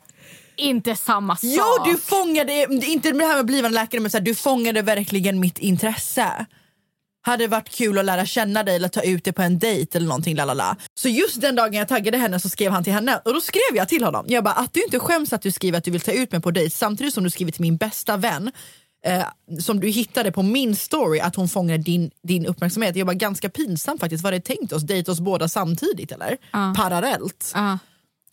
Inte 0.58 0.96
samma 0.96 1.36
sak. 1.36 1.50
Jo, 1.54 1.64
du 1.86 1.98
fångade, 1.98 2.68
inte 2.86 3.12
det 3.12 3.26
här 3.26 3.36
med 3.36 3.46
blivande 3.46 3.76
läkare, 3.76 4.02
men 4.02 4.12
så 4.12 4.18
här, 4.18 4.26
du 4.26 4.36
fångade 4.36 4.82
verkligen 4.82 5.40
mitt 5.40 5.60
intresse. 5.60 6.46
Hade 7.26 7.48
varit 7.48 7.70
kul 7.70 7.98
att 8.00 8.06
lära 8.06 8.26
känna 8.26 8.64
dig 8.64 8.76
eller 8.76 8.88
ta 8.88 9.02
ut 9.02 9.24
dig 9.24 9.34
på 9.34 9.42
en 9.42 9.60
dejt 9.60 9.98
eller 9.98 10.08
någonting. 10.08 10.36
Lalala. 10.36 10.78
Så 10.96 11.10
just 11.10 11.42
den 11.42 11.56
dagen 11.56 11.74
jag 11.74 11.88
taggade 11.88 12.18
henne 12.18 12.40
så 12.40 12.50
skrev 12.50 12.72
han 12.72 12.84
till 12.84 12.94
henne 12.94 13.22
och 13.26 13.34
då 13.34 13.42
skrev 13.42 13.76
jag 13.76 13.90
till 13.90 14.04
honom. 14.04 14.26
Jag 14.28 14.44
bara 14.44 14.54
att 14.54 14.74
du 14.74 14.84
inte 14.84 15.00
skäms 15.00 15.34
att 15.34 15.42
du 15.42 15.52
skriver 15.52 15.78
att 15.78 15.84
du 15.84 15.92
vill 15.92 16.02
ta 16.02 16.12
ut 16.12 16.32
mig 16.32 16.42
på 16.42 16.52
dejt 16.52 16.76
samtidigt 16.76 17.14
som 17.14 17.24
du 17.24 17.30
skriver 17.30 17.52
till 17.52 17.62
min 17.62 17.78
bästa 17.78 18.18
vän 18.18 18.52
eh, 19.06 19.24
som 19.60 19.80
du 19.80 19.88
hittade 19.88 20.32
på 20.32 20.42
min 20.42 20.76
story 20.76 21.20
att 21.20 21.36
hon 21.36 21.50
fångade 21.50 21.84
din, 21.84 22.12
din 22.24 22.46
uppmärksamhet. 22.46 22.96
Jag 22.96 23.08
bara 23.08 23.14
ganska 23.14 23.50
pinsamt 23.50 24.00
faktiskt. 24.00 24.24
Var 24.24 24.32
det 24.32 24.40
tänkt 24.40 24.74
oss? 24.74 24.84
Dejta 24.84 25.12
oss 25.12 25.20
båda 25.20 25.48
samtidigt 25.48 26.12
eller? 26.12 26.38
Parallellt. 26.76 27.52
Ja. 27.56 27.78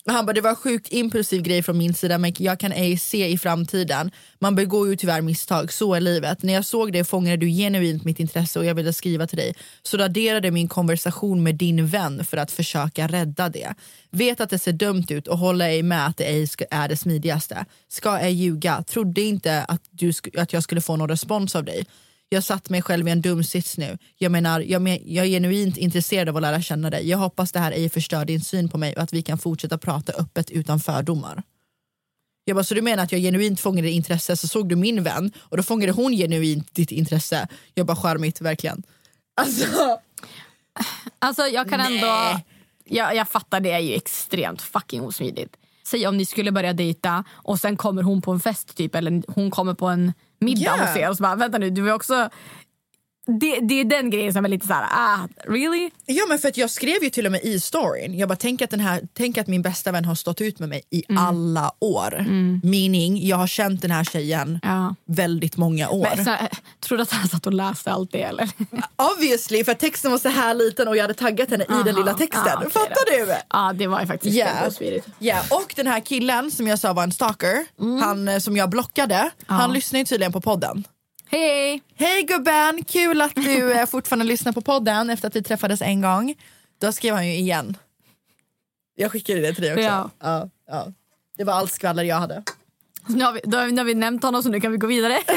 Han 0.05 0.25
bara, 0.25 0.33
det 0.33 0.41
var 0.41 0.49
en 0.49 0.55
sjukt 0.55 0.87
impulsiv 0.91 1.41
grej 1.41 1.63
från 1.63 1.77
min 1.77 1.93
sida 1.93 2.17
men 2.17 2.33
jag 2.37 2.59
kan 2.59 2.71
ej 2.71 2.97
se 2.97 3.27
i 3.27 3.37
framtiden. 3.37 4.11
Man 4.39 4.55
begår 4.55 4.87
ju 4.89 4.95
tyvärr 4.95 5.21
misstag, 5.21 5.73
så 5.73 5.93
är 5.93 5.99
livet. 5.99 6.43
När 6.43 6.53
jag 6.53 6.65
såg 6.65 6.93
det 6.93 7.03
fångade 7.03 7.37
du 7.37 7.47
genuint 7.47 8.05
mitt 8.05 8.19
intresse 8.19 8.59
och 8.59 8.65
jag 8.65 8.75
ville 8.75 8.93
skriva 8.93 9.27
till 9.27 9.37
dig. 9.37 9.55
Så 9.83 9.97
raderade 9.97 10.51
min 10.51 10.67
konversation 10.67 11.43
med 11.43 11.55
din 11.55 11.87
vän 11.87 12.25
för 12.25 12.37
att 12.37 12.51
försöka 12.51 13.07
rädda 13.07 13.49
det. 13.49 13.73
Vet 14.09 14.41
att 14.41 14.49
det 14.49 14.59
ser 14.59 14.71
dumt 14.71 15.05
ut 15.09 15.27
och 15.27 15.37
håller 15.37 15.67
ej 15.67 15.83
med 15.83 16.07
att 16.07 16.17
det 16.17 16.23
ej 16.23 16.47
är 16.71 16.87
det 16.87 16.97
smidigaste. 16.97 17.65
Ska 17.89 18.17
ej 18.19 18.33
ljuga, 18.33 18.83
trodde 18.83 19.21
inte 19.21 19.63
att, 19.63 19.81
du 19.91 20.11
sk- 20.11 20.41
att 20.41 20.53
jag 20.53 20.63
skulle 20.63 20.81
få 20.81 20.95
någon 20.95 21.09
respons 21.09 21.55
av 21.55 21.63
dig. 21.63 21.85
Jag 22.33 22.43
satt 22.43 22.69
mig 22.69 22.81
själv 22.81 23.07
i 23.07 23.11
en 23.11 23.21
dum 23.21 23.43
sits 23.43 23.77
nu. 23.77 23.97
Jag 24.17 24.31
menar, 24.31 24.59
jag, 24.59 24.81
men, 24.81 24.99
jag 25.05 25.25
är 25.25 25.29
genuint 25.29 25.77
intresserad 25.77 26.29
av 26.29 26.35
att 26.35 26.41
lära 26.41 26.61
känna 26.61 26.89
dig. 26.89 27.09
Jag 27.09 27.17
hoppas 27.17 27.51
det 27.51 27.59
här 27.59 27.71
ej 27.71 27.89
förstör 27.89 28.25
din 28.25 28.41
syn 28.41 28.69
på 28.69 28.77
mig 28.77 28.93
och 28.95 29.03
att 29.03 29.13
vi 29.13 29.21
kan 29.21 29.37
fortsätta 29.37 29.77
prata 29.77 30.13
öppet 30.13 30.49
utan 30.49 30.79
fördomar. 30.79 31.43
Jag 32.45 32.55
bara, 32.55 32.63
så 32.63 32.73
du 32.73 32.81
menar 32.81 33.03
att 33.03 33.11
jag 33.11 33.21
genuint 33.21 33.59
fångade 33.59 33.87
ditt 33.87 33.95
intresse 33.95 34.37
så 34.37 34.47
såg 34.47 34.69
du 34.69 34.75
min 34.75 35.03
vän 35.03 35.31
och 35.37 35.57
då 35.57 35.63
fångade 35.63 35.91
hon 35.91 36.11
genuint 36.11 36.75
ditt 36.75 36.91
intresse. 36.91 37.47
Jag 37.73 37.85
bara, 37.85 37.97
charmigt 37.97 38.41
verkligen. 38.41 38.83
Alltså, 39.41 39.65
Alltså 41.19 41.41
jag 41.41 41.69
kan 41.69 41.79
Nej. 41.79 41.95
ändå... 41.95 42.39
Jag, 42.85 43.15
jag 43.15 43.27
fattar, 43.27 43.59
det 43.59 43.71
är 43.71 43.79
ju 43.79 43.93
extremt 43.93 44.61
fucking 44.61 45.01
osmidigt. 45.01 45.55
Säg 45.87 46.07
om 46.07 46.17
ni 46.17 46.25
skulle 46.25 46.51
börja 46.51 46.73
dejta 46.73 47.23
och 47.31 47.59
sen 47.59 47.77
kommer 47.77 48.03
hon 48.03 48.21
på 48.21 48.31
en 48.31 48.39
fest 48.39 48.75
typ 48.77 48.95
eller 48.95 49.23
hon 49.27 49.51
kommer 49.51 49.73
på 49.73 49.87
en 49.87 50.13
middag 50.41 50.61
Yeah. 50.61 50.79
hos 50.79 50.95
er 50.97 51.09
och 51.09 51.17
så 51.17 51.23
bara 51.23 51.35
vänta 51.35 51.57
nu 51.57 51.69
du 51.69 51.89
är 51.89 51.93
också... 51.93 52.29
Det, 53.39 53.59
det 53.59 53.73
är 53.79 53.85
den 53.85 54.09
grejen 54.09 54.33
som 54.33 54.45
är 54.45 54.49
lite 54.49 54.67
så 54.67 54.73
här, 54.73 54.83
ah 54.91 55.27
really? 55.47 55.89
Ja 56.05 56.23
men 56.29 56.39
för 56.39 56.47
att 56.47 56.57
jag 56.57 56.69
skrev 56.69 57.03
ju 57.03 57.09
till 57.09 57.25
och 57.25 57.31
med 57.31 57.41
i 57.43 57.59
storyn, 57.59 58.17
jag 58.17 58.29
bara 58.29 58.35
tänk 58.35 58.61
att, 58.61 58.69
den 58.69 58.79
här, 58.79 59.01
tänk 59.13 59.37
att 59.37 59.47
min 59.47 59.61
bästa 59.61 59.91
vän 59.91 60.05
har 60.05 60.15
stått 60.15 60.41
ut 60.41 60.59
med 60.59 60.69
mig 60.69 60.81
i 60.89 61.03
alla 61.17 61.71
år. 61.79 62.25
Meaning, 62.63 63.27
jag 63.27 63.37
har 63.37 63.47
känt 63.47 63.81
den 63.81 63.91
här 63.91 64.03
tjejen 64.03 64.59
Ja. 64.63 64.95
väldigt 65.05 65.57
många 65.57 65.89
år. 65.89 66.07
Men, 66.15 66.25
så, 66.25 66.31
tror 66.79 66.97
du 66.97 67.01
att 67.03 67.11
han 67.11 67.27
satt 67.27 67.45
och 67.47 67.53
läste 67.53 67.91
allt 67.91 68.11
det 68.11 68.21
eller? 68.23 68.49
Obviously, 69.15 69.63
för 69.63 69.73
texten 69.73 70.11
var 70.11 70.17
så 70.17 70.29
här 70.29 70.53
liten 70.53 70.87
och 70.87 70.97
jag 70.97 71.01
hade 71.01 71.13
taggat 71.13 71.49
henne 71.49 71.63
i 71.63 71.83
den 71.85 71.95
lilla 71.95 72.13
texten. 72.13 72.43
Ah, 72.47 72.57
okej 72.57 72.69
Fattar 72.71 73.19
då. 73.19 73.25
du? 73.25 73.33
Ja 73.49 73.73
det 73.75 73.87
var 73.87 74.01
ju 74.01 74.07
faktiskt 74.07 74.37
Ja. 74.37 74.45
yeah. 74.45 74.67
osmidigt. 74.67 75.07
Ja, 75.19 75.41
och 75.49 75.73
den 75.75 75.87
här 75.87 75.99
killen 75.99 76.51
som 76.51 76.67
jag 76.67 76.79
sa 76.79 76.93
var 76.93 77.03
en 77.03 77.11
stalker, 77.11 77.65
han 78.01 78.27
eh, 78.27 78.39
som 78.39 78.57
jag 78.57 78.69
blockade, 78.69 79.29
han 79.45 79.73
lyssnar 79.73 79.99
ju 79.99 80.05
tydligen 80.05 80.31
på 80.31 80.41
podden. 80.41 80.83
Hej! 81.31 81.81
Hej 81.95 82.23
gubben, 82.23 82.83
kul 82.83 83.21
att 83.21 83.35
du 83.35 83.73
eh, 83.73 83.85
fortfarande 83.85 84.25
lyssnar 84.25 84.51
på 84.51 84.61
podden 84.61 85.09
efter 85.09 85.27
att 85.27 85.35
vi 85.35 85.43
träffades 85.43 85.81
en 85.81 86.01
gång. 86.01 86.35
Då 86.81 86.91
skrev 86.91 87.13
han 87.15 87.27
ju 87.27 87.33
igen. 87.33 87.77
Jag 88.95 89.11
skickade 89.11 89.39
det 89.41 89.53
till 89.53 89.63
dig 89.63 89.73
också. 89.73 89.83
Ja. 89.83 90.09
Ja, 90.19 90.49
ja. 90.67 90.87
Det 91.37 91.43
var 91.43 91.53
allt 91.53 91.71
skvaller 91.71 92.03
jag 92.03 92.15
hade. 92.15 92.43
Nu, 93.07 93.23
har 93.23 93.33
vi, 93.33 93.39
då 93.43 93.57
nu 93.57 93.77
har 93.77 93.83
vi 93.83 93.93
nämnt 93.93 94.23
honom 94.23 94.43
så 94.43 94.49
nu 94.49 94.61
kan 94.61 94.71
vi 94.71 94.77
gå 94.77 94.87
vidare. 94.87 95.17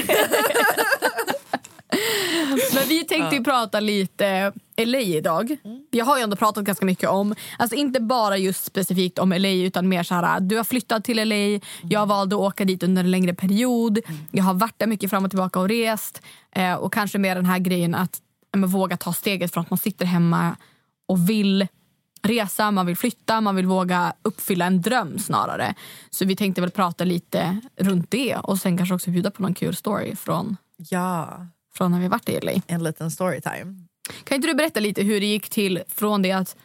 Men 2.75 2.89
vi 2.89 3.05
tänkte 3.05 3.37
ju 3.37 3.45
prata 3.45 3.81
lite 3.81 4.53
LA 4.77 4.99
idag. 5.01 5.57
Jag 5.91 6.05
har 6.05 6.17
ju 6.17 6.23
ändå 6.23 6.37
pratat 6.37 6.65
ganska 6.65 6.87
mycket 6.87 7.09
om, 7.09 7.35
alltså 7.59 7.77
inte 7.77 8.01
bara 8.01 8.37
just 8.37 8.65
specifikt 8.65 9.19
om 9.19 9.33
LA 9.33 9.49
utan 9.49 9.89
mer 9.89 10.03
så 10.03 10.15
här, 10.15 10.41
du 10.41 10.57
har 10.57 10.65
flyttat 10.65 11.05
till 11.05 11.29
LA, 11.29 11.61
jag 11.83 12.07
valde 12.07 12.37
att 12.37 12.41
åka 12.41 12.65
dit 12.65 12.83
under 12.83 13.05
en 13.05 13.11
längre 13.11 13.35
period, 13.35 13.99
jag 14.31 14.45
har 14.45 14.55
varit 14.55 14.79
där 14.79 14.87
mycket 14.87 15.11
fram 15.11 15.25
och 15.25 15.31
tillbaka 15.31 15.61
och 15.61 15.69
rest 15.69 16.23
eh, 16.53 16.75
och 16.75 16.93
kanske 16.93 17.19
mer 17.19 17.35
den 17.35 17.47
här 17.47 17.59
grejen 17.59 17.95
att 17.95 18.21
men, 18.57 18.71
våga 18.71 18.97
ta 18.97 19.13
steget 19.13 19.53
från 19.53 19.61
att 19.61 19.71
man 19.71 19.79
sitter 19.79 20.07
hemma 20.07 20.57
och 21.09 21.29
vill 21.29 21.67
resa, 22.23 22.71
man 22.71 22.87
vill 22.87 22.97
flytta, 22.97 23.41
man 23.41 23.57
vill 23.57 23.67
våga 23.67 24.13
uppfylla 24.23 24.67
en 24.67 24.81
dröm 24.83 25.19
snarare. 25.19 25.75
Så 26.11 26.25
vi 26.25 26.37
tänkte 26.37 26.61
väl 26.61 26.71
prata 26.71 27.05
lite 27.05 27.61
runt 27.77 28.11
det 28.11 28.37
och 28.37 28.59
sen 28.59 28.77
kanske 28.77 28.95
också 28.95 29.11
bjuda 29.11 29.31
på 29.31 29.43
någon 29.43 29.55
kul 29.55 29.77
story 29.77 30.17
från, 30.17 30.57
Ja, 30.77 31.47
från 31.77 31.91
när 31.93 32.01
vi 32.01 32.09
varit 32.09 32.29
i 32.29 32.41
LA. 32.41 32.53
en 32.67 32.83
liten 32.85 33.11
storytime. 33.11 33.87
Kan 34.25 34.37
inte 34.37 34.49
du 34.49 34.55
berätta 34.55 34.81
lite 34.81 35.03
hur 35.03 35.21
det 35.21 35.27
gick 35.27 35.49
till 35.49 35.83
från 35.89 36.23
det 36.23 36.33
att 36.33 36.57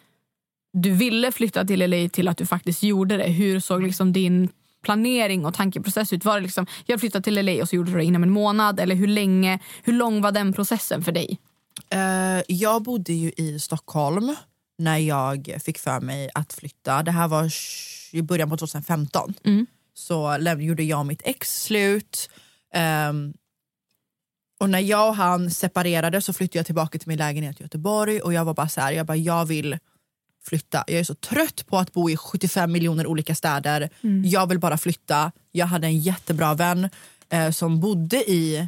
du 0.74 0.91
ville 0.91 1.32
flytta 1.32 1.65
till 1.65 1.89
LA 1.89 2.10
till 2.10 2.28
att 2.28 2.38
du 2.38 2.45
faktiskt 2.45 2.84
gjorde 2.84 3.17
det? 3.17 3.28
Hur 3.28 3.60
såg 3.60 3.84
liksom 3.84 4.13
din 4.13 4.50
planering 4.84 5.45
och 5.45 5.54
tankeprocess 5.54 6.13
ut? 6.13 6.26
Var 6.26 6.36
det 6.36 6.41
liksom, 6.41 6.65
jag 6.86 7.00
flyttade 7.00 7.24
till 7.24 7.45
LA 7.45 7.62
och 7.62 7.69
så 7.69 7.76
gjorde 7.76 7.91
du 7.91 7.98
det 7.98 8.04
inom 8.04 8.24
en 8.24 8.30
månad? 8.30 8.80
Eller 8.80 8.95
hur 8.95 9.08
länge, 9.08 9.60
hur 9.84 9.93
lång 9.93 10.22
var 10.22 10.32
den 10.32 10.54
processen 10.54 11.04
för 11.04 11.12
dig? 11.12 11.38
Eh, 11.89 12.43
jag 12.48 12.84
bodde 12.84 13.13
ju 13.13 13.32
i 13.38 13.60
Stockholm 13.60 14.36
när 14.78 14.98
jag 14.98 15.56
fick 15.65 15.78
för 15.80 16.00
mig 16.02 16.30
att 16.34 16.54
flytta. 16.54 17.04
Det 17.04 17.12
här 17.12 17.28
var 17.28 17.52
i 18.12 18.22
början 18.22 18.50
på 18.50 18.58
2015. 18.58 19.34
Så 19.93 20.28
läm- 20.38 20.62
gjorde 20.62 20.84
jag 20.84 21.00
och 21.00 21.06
mitt 21.06 21.22
ex 21.26 21.63
slut. 21.63 22.30
Ehm, 22.74 23.34
och 24.60 24.69
när 24.69 24.80
jag 24.80 25.10
och 25.10 25.15
han 25.15 25.52
separerade 25.52 26.22
så 26.22 26.34
flyttade 26.34 26.60
jag 26.60 26.65
tillbaka 26.65 27.00
till 27.00 27.08
min 27.08 27.17
lägenhet 27.17 27.60
i 27.60 27.63
Göteborg 27.63 28.22
och 28.22 28.34
jag 28.34 28.45
var 28.45 28.54
bara 28.54 28.69
så 28.69 28.82
här, 28.82 28.91
jag 28.91 29.06
bara 29.06 29.17
jag 29.17 29.45
vill 29.45 29.78
flytta. 30.43 30.84
Jag 30.88 31.00
är 31.00 31.04
så 31.04 31.15
trött 31.15 31.67
på 31.67 31.78
att 31.78 31.93
bo 31.93 32.10
i 32.10 32.17
75 32.17 32.72
miljoner 32.72 33.08
olika 33.08 33.36
städer. 33.36 33.89
Jag 34.26 34.48
vill 34.48 34.60
bara 34.60 34.78
flytta. 34.78 35.32
Jag 35.52 35.65
hade 35.65 35.88
en 35.88 36.00
jättebra 36.00 36.54
vän 36.54 36.89
eh, 37.30 37.52
som 37.52 37.80
bodde 37.80 38.17
i 38.17 38.67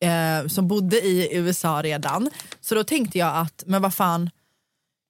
eh, 0.00 0.48
som 0.48 0.68
bodde 0.68 0.96
i 0.96 1.36
USA 1.36 1.80
redan. 1.82 2.30
Så 2.60 2.74
då 2.74 2.84
tänkte 2.84 3.18
jag 3.18 3.36
att, 3.36 3.62
men 3.66 3.82
vad 3.82 3.94
fan, 3.94 4.30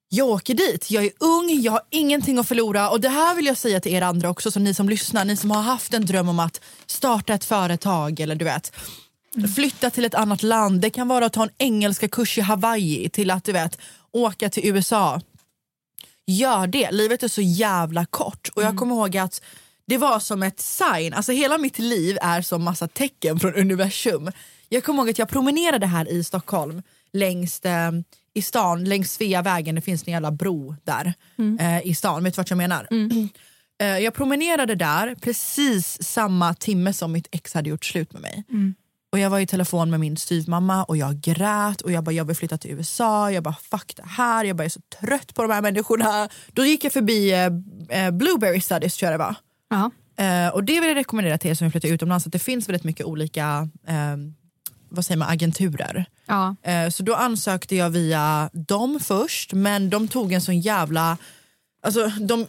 jag 0.08 0.28
åker 0.28 0.54
dit. 0.54 0.90
Jag 0.90 1.04
är 1.04 1.10
ung, 1.18 1.60
jag 1.62 1.72
har 1.72 1.82
ingenting 1.90 2.38
att 2.38 2.48
förlora. 2.48 2.90
Och 2.90 3.00
det 3.00 3.08
här 3.08 3.34
vill 3.34 3.46
jag 3.46 3.56
säga 3.56 3.80
till 3.80 3.92
er 3.92 4.02
andra 4.02 4.30
också, 4.30 4.50
så 4.50 4.60
ni 4.60 4.74
som 4.74 4.88
lyssnar, 4.88 5.24
ni 5.24 5.36
som 5.36 5.50
har 5.50 5.62
haft 5.62 5.94
en 5.94 6.06
dröm 6.06 6.28
om 6.28 6.38
att 6.38 6.60
starta 6.86 7.34
ett 7.34 7.44
företag 7.44 8.20
eller 8.20 8.34
du 8.34 8.44
vet 8.44 8.72
flytta 9.54 9.90
till 9.90 10.04
ett 10.04 10.14
annat 10.14 10.42
land. 10.42 10.80
Det 10.80 10.90
kan 10.90 11.08
vara 11.08 11.26
att 11.26 11.32
ta 11.32 11.42
en 11.42 11.50
engelska 11.58 12.08
kurs 12.08 12.38
i 12.38 12.40
Hawaii 12.40 13.08
till 13.08 13.30
att 13.30 13.44
du 13.44 13.52
vet 13.52 13.78
åka 14.12 14.48
till 14.48 14.66
USA. 14.66 15.20
Gör 16.26 16.66
det, 16.66 16.90
livet 16.90 17.22
är 17.22 17.28
så 17.28 17.40
jävla 17.40 18.06
kort. 18.06 18.48
Och 18.54 18.62
jag 18.62 18.76
kommer 18.76 18.94
ihåg 18.94 19.16
att 19.16 19.42
det 19.86 19.98
var 19.98 20.18
som 20.20 20.42
ett 20.42 20.60
sign, 20.60 21.14
alltså 21.14 21.32
hela 21.32 21.58
mitt 21.58 21.78
liv 21.78 22.18
är 22.22 22.42
som 22.42 22.62
massa 22.64 22.88
tecken 22.88 23.40
från 23.40 23.54
universum. 23.54 24.30
Jag 24.68 24.84
kommer 24.84 25.02
ihåg 25.02 25.10
att 25.10 25.18
jag 25.18 25.28
promenerade 25.28 25.86
här 25.86 26.08
i 26.08 26.24
Stockholm 26.24 26.82
längs 27.12 27.60
eh, 27.60 27.92
i 28.34 28.42
stan, 28.42 28.84
längs 28.84 29.12
Sveavägen, 29.12 29.74
det 29.74 29.80
finns 29.80 30.06
en 30.06 30.12
jävla 30.12 30.30
bro 30.30 30.76
där 30.84 31.14
eh, 31.60 31.86
i 31.86 31.94
stan. 31.94 32.24
Vet 32.24 32.34
du 32.34 32.36
vart 32.36 32.50
jag 32.50 32.56
menar? 32.56 32.86
Eh, 33.80 33.98
jag 33.98 34.14
promenerade 34.14 34.74
där 34.74 35.14
precis 35.14 36.02
samma 36.02 36.54
timme 36.54 36.92
som 36.92 37.12
mitt 37.12 37.28
ex 37.30 37.54
hade 37.54 37.70
gjort 37.70 37.84
slut 37.84 38.12
med 38.12 38.22
mig. 38.22 38.44
Och 39.12 39.18
jag 39.18 39.30
var 39.30 39.38
i 39.38 39.46
telefon 39.46 39.90
med 39.90 40.00
min 40.00 40.16
styvmamma 40.16 40.84
och 40.84 40.96
jag 40.96 41.20
grät 41.20 41.80
och 41.80 41.92
jag 41.92 42.04
bara 42.04 42.12
jag 42.12 42.24
vill 42.24 42.36
flytta 42.36 42.58
till 42.58 42.70
USA, 42.70 43.30
jag 43.30 43.42
bara 43.42 43.56
fuck 43.70 43.96
det 43.96 44.06
här, 44.06 44.44
jag 44.44 44.56
bara 44.56 44.64
är 44.64 44.68
så 44.68 44.80
trött 45.00 45.34
på 45.34 45.42
de 45.42 45.50
här 45.50 45.62
människorna. 45.62 46.28
Då 46.52 46.64
gick 46.64 46.84
jag 46.84 46.92
förbi 46.92 47.32
eh, 47.32 48.04
eh, 48.04 48.10
Blueberry 48.10 48.60
Studies 48.60 48.96
tror 48.96 49.10
jag 49.10 49.20
det 49.20 49.24
var. 49.24 49.34
Ja. 49.70 49.90
Eh, 50.24 50.48
och 50.48 50.64
det 50.64 50.80
vill 50.80 50.88
jag 50.88 50.96
rekommendera 50.96 51.38
till 51.38 51.50
er 51.50 51.54
som 51.54 51.64
vill 51.64 51.72
flytta 51.72 51.88
utomlands 51.88 52.26
att 52.26 52.32
det 52.32 52.38
finns 52.38 52.68
väldigt 52.68 52.84
mycket 52.84 53.06
olika 53.06 53.68
eh, 53.86 54.16
vad 54.88 55.04
säger 55.04 55.18
man, 55.18 55.28
agenturer. 55.28 56.04
Ja. 56.26 56.56
Eh, 56.62 56.88
så 56.88 57.02
då 57.02 57.14
ansökte 57.14 57.76
jag 57.76 57.90
via 57.90 58.50
dem 58.52 59.00
först 59.02 59.52
men 59.52 59.90
de 59.90 60.08
tog 60.08 60.32
en 60.32 60.40
sån 60.40 60.60
jävla, 60.60 61.18
alltså 61.82 62.06
de 62.06 62.46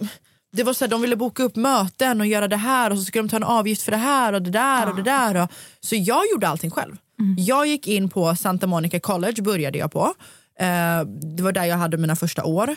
det 0.54 0.64
var 0.64 0.74
så 0.74 0.86
här, 0.86 0.90
de 0.90 1.02
ville 1.02 1.16
boka 1.16 1.44
upp 1.44 1.56
möten 1.56 2.22
och 2.22 2.28
göra 2.28 2.48
det 2.48 2.58
här 2.58 2.92
och 2.92 2.98
så 2.98 3.04
skulle 3.04 3.24
de 3.24 3.30
ta 3.30 3.36
en 3.36 3.44
avgift 3.44 3.82
för 3.82 3.92
det 3.92 3.98
här 3.98 4.34
och 4.34 4.42
det 4.42 4.50
där 4.50 4.90
och 4.90 4.96
det 4.96 5.04
där. 5.04 5.44
Och, 5.44 5.52
så 5.80 5.96
jag 5.96 6.24
gjorde 6.32 6.48
allting 6.48 6.72
själv. 6.72 6.98
Jag 7.38 7.68
gick 7.68 7.88
in 7.88 8.10
på 8.10 8.36
Santa 8.36 8.68
Monica 8.68 9.00
College, 9.00 9.42
började 9.42 9.78
jag 9.78 9.92
på. 9.92 10.14
Eh, 10.60 11.02
det 11.38 11.44
var 11.44 11.52
där 11.52 11.66
jag 11.66 11.78
hade 11.78 11.98
mina 11.98 12.16
första 12.16 12.44
år. 12.44 12.70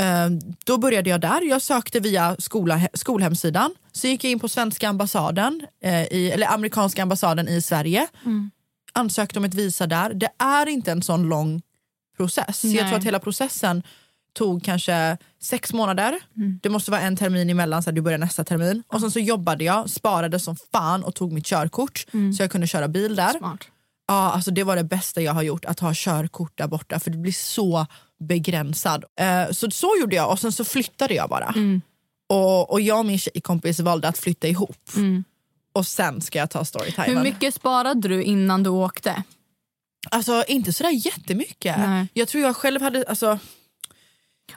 Eh, 0.00 0.30
då 0.64 0.78
började 0.78 1.10
jag 1.10 1.20
där. 1.20 1.40
Jag 1.40 1.62
sökte 1.62 2.00
via 2.00 2.36
skola, 2.38 2.80
skolhemsidan. 2.94 3.74
Så 3.92 4.06
gick 4.06 4.24
jag 4.24 4.30
in 4.30 4.40
på 4.40 4.48
svenska 4.48 4.88
ambassaden, 4.88 5.66
eh, 5.82 6.02
i, 6.02 6.30
eller 6.34 6.46
amerikanska 6.46 7.02
ambassaden 7.02 7.48
i 7.48 7.62
Sverige. 7.62 8.06
Ansökte 8.92 9.38
om 9.38 9.44
ett 9.44 9.54
visa 9.54 9.86
där. 9.86 10.14
Det 10.14 10.28
är 10.38 10.68
inte 10.68 10.92
en 10.92 11.02
sån 11.02 11.28
lång 11.28 11.62
process. 12.16 12.64
Jag 12.64 12.74
Nej. 12.74 12.88
tror 12.88 12.98
att 12.98 13.04
hela 13.04 13.18
processen 13.18 13.82
tog 14.32 14.64
kanske 14.64 15.16
sex 15.42 15.72
månader. 15.72 16.18
Det 16.62 16.68
måste 16.68 16.90
vara 16.90 17.00
en 17.00 17.16
termin 17.16 17.50
emellan 17.50 17.82
så 17.82 17.90
att 17.90 17.96
du 17.96 18.02
börjar 18.02 18.18
nästa 18.18 18.44
termin. 18.44 18.82
Och 18.88 19.00
sen 19.00 19.10
så 19.10 19.20
jobbade 19.20 19.64
jag, 19.64 19.90
sparade 19.90 20.38
som 20.38 20.56
fan 20.72 21.04
och 21.04 21.14
tog 21.14 21.32
mitt 21.32 21.46
körkort 21.46 22.06
så 22.36 22.42
jag 22.42 22.50
kunde 22.50 22.66
köra 22.66 22.88
bil 22.88 23.16
där. 23.16 23.38
Smart. 23.38 23.60
Ja, 24.08 24.32
alltså 24.32 24.50
det 24.50 24.64
var 24.64 24.76
det 24.76 24.84
bästa 24.84 25.20
jag 25.20 25.32
har 25.32 25.42
gjort, 25.42 25.64
att 25.64 25.80
ha 25.80 25.92
körkort 25.94 26.58
där 26.58 26.66
borta 26.66 27.00
för 27.00 27.10
det 27.10 27.18
blir 27.18 27.32
så 27.32 27.86
begränsad. 28.28 29.04
Eh, 29.20 29.50
så 29.50 29.70
så 29.70 29.96
gjorde 30.00 30.16
jag 30.16 30.30
och 30.30 30.38
sen 30.38 30.52
så 30.52 30.64
flyttade 30.64 31.14
jag 31.14 31.28
bara. 31.28 31.54
Och, 32.28 32.72
och 32.72 32.80
jag 32.80 32.98
och 32.98 33.06
min 33.06 33.18
tjejkompis 33.18 33.80
valde 33.80 34.08
att 34.08 34.18
flytta 34.18 34.48
ihop. 34.48 34.90
Och 35.72 35.86
sen 35.86 36.20
ska 36.20 36.38
jag 36.38 36.50
ta 36.50 36.64
storytimen. 36.64 37.16
Hur 37.16 37.22
mycket 37.22 37.54
sparade 37.54 38.08
du 38.08 38.22
innan 38.22 38.62
du 38.62 38.70
åkte? 38.70 39.22
Alltså 40.10 40.44
inte 40.48 40.72
sådär 40.72 40.90
jättemycket. 40.90 41.78
Nej. 41.78 42.06
Jag 42.12 42.28
tror 42.28 42.42
jag 42.44 42.56
själv 42.56 42.82
hade, 42.82 43.04
alltså 43.08 43.38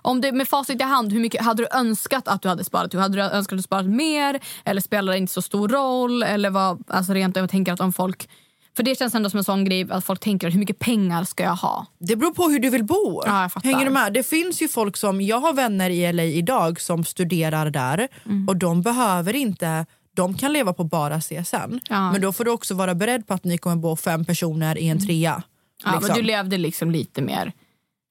Om 0.02 0.22
det 0.22 0.32
med 0.32 0.48
facit 0.48 0.82
i 0.82 0.84
hand, 0.84 1.14
hur 1.14 1.20
mycket 1.20 1.42
hade 1.42 1.64
du 1.64 1.68
önskat 1.78 2.28
att 2.28 2.42
du 2.42 2.50
hade 2.50 2.64
sparat? 2.64 2.94
Hade 2.94 3.18
du 3.18 3.22
önskat 3.22 3.54
att 3.54 3.60
du 3.60 3.64
sparat 3.64 3.86
mer? 3.86 4.40
Eller 4.66 4.82
spelar 4.82 5.14
det 5.14 5.20
inte 5.20 5.34
så 5.34 5.42
stor 5.42 5.68
roll? 5.70 6.24
Eller 6.24 6.50
vad, 6.50 6.84
alltså 6.88 7.14
rent 7.14 7.36
jag 7.36 7.50
tänker 7.50 7.74
att 7.74 7.80
om 7.80 7.94
folk... 7.94 8.30
För 8.76 8.84
det 8.84 8.98
känns 8.98 9.16
ändå 9.16 9.30
som 9.30 9.38
en 9.38 9.44
sån 9.44 9.66
grej 9.66 9.88
att 9.92 10.06
folk 10.06 10.20
tänker 10.20 10.52
hur 10.52 10.60
mycket 10.60 10.80
pengar 10.80 11.24
ska 11.24 11.44
jag 11.44 11.56
ha? 11.56 11.86
Det 12.00 12.16
beror 12.16 12.34
på 12.34 12.50
hur 12.50 12.60
du 12.60 12.70
vill 12.70 12.84
bo. 12.84 13.22
Ja. 13.26 13.50
Hänger 13.64 13.86
du 13.86 13.92
med? 13.92 14.14
Det 14.14 14.24
finns 14.24 14.62
ju 14.62 14.68
folk 14.68 14.98
som, 14.98 15.22
jag 15.22 15.40
har 15.40 15.54
vänner 15.54 15.90
i 15.90 16.14
LA 16.14 16.24
idag 16.24 16.82
som 16.82 17.04
studerar 17.04 17.70
där 17.70 18.08
Mm. 18.26 18.48
och 18.48 18.58
de 18.58 18.82
behöver 18.82 19.36
inte, 19.36 19.86
de 20.16 20.34
kan 20.38 20.54
leva 20.54 20.74
på 20.74 20.84
bara 20.84 21.22
CSN. 21.22 21.80
Ja. 21.90 22.12
Men 22.12 22.22
då 22.22 22.34
får 22.34 22.46
du 22.46 22.52
också 22.52 22.74
vara 22.74 22.96
beredd 22.96 23.28
på 23.28 23.34
att 23.34 23.44
ni 23.44 23.58
kommer 23.58 23.76
bo 23.76 23.96
fem 23.96 24.26
personer 24.26 24.78
i 24.78 24.88
en 24.90 25.06
trea. 25.06 25.44
Ja, 25.84 25.92
liksom. 25.92 26.08
men 26.08 26.18
du 26.18 26.24
levde 26.24 26.58
liksom 26.58 26.92
lite 26.92 27.22
mer... 27.22 27.54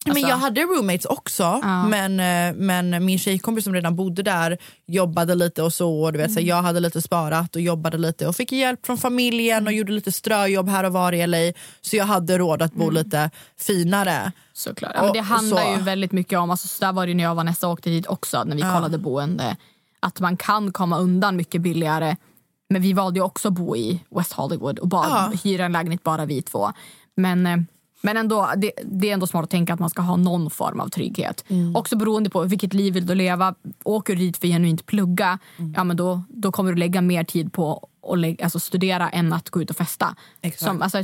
men 0.06 0.16
alltså- 0.16 0.28
jag 0.28 0.36
hade 0.36 0.60
roommates 0.60 1.04
också, 1.04 1.42
Ja. 1.62 1.86
men, 1.88 2.20
eh, 2.20 2.54
men 2.56 3.04
min 3.04 3.18
tjejkompis 3.18 3.64
som 3.64 3.74
redan 3.74 3.96
bodde 3.96 4.22
där 4.22 4.58
jobbade 4.86 5.34
lite 5.34 5.62
och 5.62 5.72
så. 5.72 6.02
Och 6.02 6.12
du 6.12 6.18
vet, 6.18 6.26
Mm. 6.30 6.34
så 6.42 6.48
jag 6.48 6.62
hade 6.62 6.80
lite 6.80 7.02
sparat 7.02 7.56
och 7.56 7.62
jobbade 7.62 7.98
lite 7.98 8.26
och 8.26 8.36
fick 8.36 8.52
hjälp 8.52 8.86
från 8.86 8.98
familjen 8.98 9.56
Mm. 9.58 9.66
och 9.66 9.72
gjorde 9.72 9.92
lite 9.92 10.12
ströjobb 10.12 10.68
här 10.68 10.84
och 10.84 10.92
var 10.92 11.12
i 11.12 11.22
LA. 11.26 11.52
Så 11.80 11.96
jag 11.96 12.04
hade 12.04 12.38
råd 12.38 12.62
att 12.62 12.72
bo 12.74 12.82
Mm. 12.82 12.94
lite 12.94 13.30
finare. 13.58 14.32
Såklart. 14.52 14.92
Ja, 14.94 15.02
men 15.02 15.12
det 15.12 15.20
handlar 15.20 15.62
så. 15.64 15.72
ju 15.78 15.82
väldigt 15.84 16.12
mycket 16.12 16.38
om, 16.38 16.50
alltså, 16.50 16.68
så 16.68 16.84
där 16.84 16.92
var 16.92 17.06
det 17.06 17.14
när 17.14 17.24
jag 17.24 17.30
och 17.30 17.36
Vanessa 17.36 17.68
åkte 17.68 17.90
dit 17.90 18.06
också, 18.06 18.44
när 18.44 18.56
vi 18.56 18.62
Ja. 18.62 18.74
kollade 18.74 18.98
boende. 18.98 19.56
Att 20.00 20.20
man 20.20 20.36
kan 20.36 20.72
komma 20.72 20.98
undan 20.98 21.36
mycket 21.36 21.60
billigare. 21.60 22.16
Men 22.70 22.82
vi 22.82 22.92
valde 22.92 23.18
ju 23.18 23.24
också 23.24 23.48
att 23.48 23.54
bo 23.54 23.76
i 23.76 24.00
West 24.16 24.32
Hollywood 24.32 24.78
och 24.78 24.88
bara 24.88 25.08
Ja. 25.08 25.32
hyra 25.44 25.64
en 25.64 25.72
lägenhet 25.72 26.02
bara 26.02 26.24
vi 26.24 26.42
två. 26.42 26.72
Men, 27.16 27.46
eh, 27.46 27.56
men 28.02 28.16
ändå, 28.16 28.50
det, 28.56 28.72
det 28.84 29.10
är 29.10 29.14
ändå 29.14 29.26
smart 29.26 29.44
att 29.44 29.50
tänka 29.50 29.74
att 29.74 29.80
man 29.80 29.90
ska 29.90 30.02
ha 30.02 30.16
någon 30.16 30.50
form 30.50 30.80
av 30.80 30.88
trygghet. 30.88 31.44
Mm. 31.48 31.76
Också 31.76 31.96
beroende 31.96 32.30
på 32.30 32.42
vilket 32.42 32.74
liv 32.74 32.94
vill 32.94 33.06
du 33.06 33.14
leva. 33.14 33.54
Åker 33.84 34.16
du 34.16 34.20
dit 34.20 34.36
för 34.36 34.46
att 34.46 34.52
genuint 34.52 34.86
plugga, 34.86 35.38
Mm. 35.58 35.74
ja, 35.76 35.84
men 35.84 35.96
då, 35.96 36.22
då 36.28 36.52
kommer 36.52 36.72
du 36.72 36.78
lägga 36.78 37.00
mer 37.00 37.24
tid 37.24 37.52
på 37.52 37.88
att 38.12 38.18
lägga, 38.18 38.44
alltså 38.44 38.60
studera 38.60 39.10
än 39.10 39.32
att 39.32 39.50
gå 39.50 39.62
ut 39.62 39.70
och 39.70 39.76
festa. 39.76 40.16
Exakt. 40.40 40.62
Som, 40.70 40.82
alltså, 40.82 41.02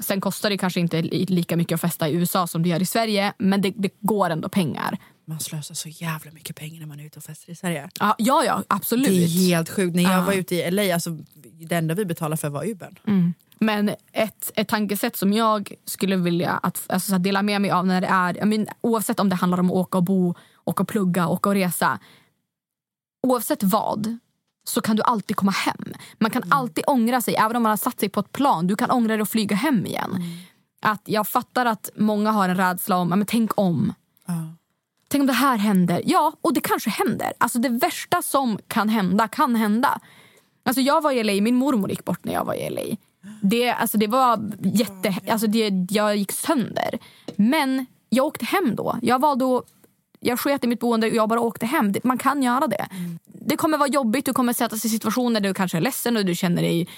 Sen 0.00 0.20
kostar 0.20 0.50
det 0.50 0.58
kanske 0.58 0.80
inte 0.80 1.02
li- 1.02 1.26
lika 1.28 1.56
mycket 1.56 1.74
att 1.74 1.80
festa 1.80 2.08
i 2.08 2.12
USA 2.14 2.46
som 2.46 2.62
det 2.62 2.68
gör 2.68 2.82
i 2.82 2.86
Sverige, 2.86 3.32
men 3.38 3.62
det, 3.62 3.72
det 3.76 3.90
går 4.00 4.30
ändå 4.30 4.48
pengar. 4.48 4.98
Man 5.26 5.40
slösar 5.40 5.74
så 5.74 5.88
jävla 5.88 6.30
mycket 6.30 6.56
pengar 6.56 6.80
när 6.80 6.86
man 6.86 7.00
är 7.00 7.04
ute 7.06 7.18
och 7.18 7.24
festar 7.24 7.52
i 7.52 7.56
Sverige. 7.56 7.88
Ja, 8.00 8.14
ja, 8.18 8.44
ja 8.44 8.62
absolut. 8.68 9.08
Det 9.08 9.24
är 9.24 9.28
helt 9.48 9.70
sjukt. 9.70 9.96
När 9.96 10.02
jag 10.02 10.12
Ja. 10.12 10.24
var 10.24 10.32
ute 10.32 10.54
i 10.54 10.70
LA, 10.70 10.94
alltså, 10.94 11.10
det 11.68 11.74
enda 11.74 11.94
vi 11.94 12.04
betalade 12.04 12.36
för 12.36 12.48
var 12.48 12.64
Ubern. 12.70 12.98
Mm. 13.06 13.34
Men 13.60 13.90
ett, 14.12 14.52
ett 14.54 14.68
tankesätt 14.68 15.16
som 15.16 15.32
jag 15.32 15.72
skulle 15.84 16.16
vilja 16.16 16.50
att, 16.50 16.84
alltså, 16.88 17.08
så 17.08 17.12
här, 17.12 17.18
dela 17.18 17.42
med 17.42 17.60
mig 17.60 17.70
av 17.70 17.86
när 17.86 18.00
det 18.00 18.06
är, 18.06 18.36
jag 18.36 18.48
men, 18.48 18.66
oavsett 18.80 19.20
om 19.20 19.28
det 19.28 19.34
handlar 19.34 19.60
om 19.60 19.70
att 19.70 19.76
åka 19.76 19.98
och 19.98 20.04
bo, 20.04 20.34
åka 20.64 20.82
och 20.82 20.88
plugga, 20.88 21.28
åka 21.28 21.48
och 21.48 21.54
resa. 21.54 21.98
Oavsett 23.22 23.62
vad 23.62 24.18
så 24.68 24.80
kan 24.80 24.96
du 24.96 25.02
alltid 25.02 25.36
komma 25.36 25.52
hem. 25.52 25.92
Man 26.18 26.30
kan 26.30 26.42
alltid 26.48 26.84
ångra 26.86 27.20
sig, 27.20 27.34
även 27.34 27.56
om 27.56 27.62
man 27.62 27.70
har 27.70 27.76
satt 27.76 28.00
sig 28.00 28.08
på 28.08 28.20
ett 28.20 28.32
plan. 28.32 28.66
Du 28.66 28.76
kan 28.76 28.90
ångra 28.90 29.12
dig 29.12 29.22
och 29.22 29.28
flyga 29.28 29.56
hem 29.56 29.86
igen. 29.86 30.22
Att 30.82 31.02
jag 31.04 31.28
fattar 31.28 31.66
att 31.66 31.90
många 31.96 32.30
har 32.30 32.48
en 32.48 32.56
rädsla 32.56 32.96
om, 32.96 33.08
men 33.08 33.26
tänk 33.26 33.58
om. 33.58 33.94
Tänk 35.08 35.20
om 35.20 35.26
det 35.26 35.32
här 35.32 35.56
händer. 35.56 36.02
Ja, 36.04 36.32
och 36.40 36.54
det 36.54 36.60
kanske 36.60 36.90
händer. 36.90 37.32
Alltså 37.38 37.58
det 37.58 37.68
värsta 37.68 38.22
som 38.22 38.58
kan 38.68 38.88
hända 38.88 39.28
kan 39.28 39.56
hända. 39.56 40.00
Alltså 40.64 40.80
jag 40.80 41.00
var 41.00 41.12
i 41.12 41.24
LA, 41.24 41.42
min 41.42 41.56
mormor 41.56 41.90
gick 41.90 42.04
bort 42.04 42.24
när 42.24 42.32
jag 42.32 42.44
var 42.44 42.54
i 42.54 42.70
LA. 42.70 42.96
Det, 43.42 43.70
alltså 43.70 43.98
det 43.98 44.06
var 44.06 44.50
jätte... 44.62 45.14
Alltså 45.28 45.46
det, 45.46 45.86
jag 45.90 46.16
gick 46.16 46.32
sönder. 46.32 46.98
Men 47.36 47.86
jag 48.08 48.26
åkte 48.26 48.44
hem 48.44 48.76
då. 48.76 48.98
Jag 49.02 49.18
valde 49.20 49.44
att... 49.56 49.64
Jag 50.20 50.40
sket 50.40 50.64
i 50.64 50.66
mitt 50.66 50.80
boende 50.80 51.06
och 51.10 51.16
jag 51.16 51.28
bara 51.28 51.40
åkte 51.40 51.66
hem. 51.66 51.94
Man 52.04 52.18
kan 52.18 52.42
göra 52.42 52.66
det. 52.66 52.86
Det 53.26 53.56
kommer 53.56 53.78
vara 53.78 53.88
jobbigt, 53.88 54.24
du 54.26 54.32
kommer 54.32 54.52
sätta 54.52 54.76
sig 54.76 54.88
i 54.88 54.94
situationer 54.94 55.40
där 55.40 55.48
du 55.48 55.54
kanske 55.54 55.76
är 55.78 55.80
ledsen 55.80 56.16
och 56.16 56.24
du 56.24 56.34
känner 56.34 56.62
dig 56.62 56.88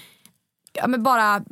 ja, 0.72 0.86
men 0.86 1.02
bara 1.02 1.42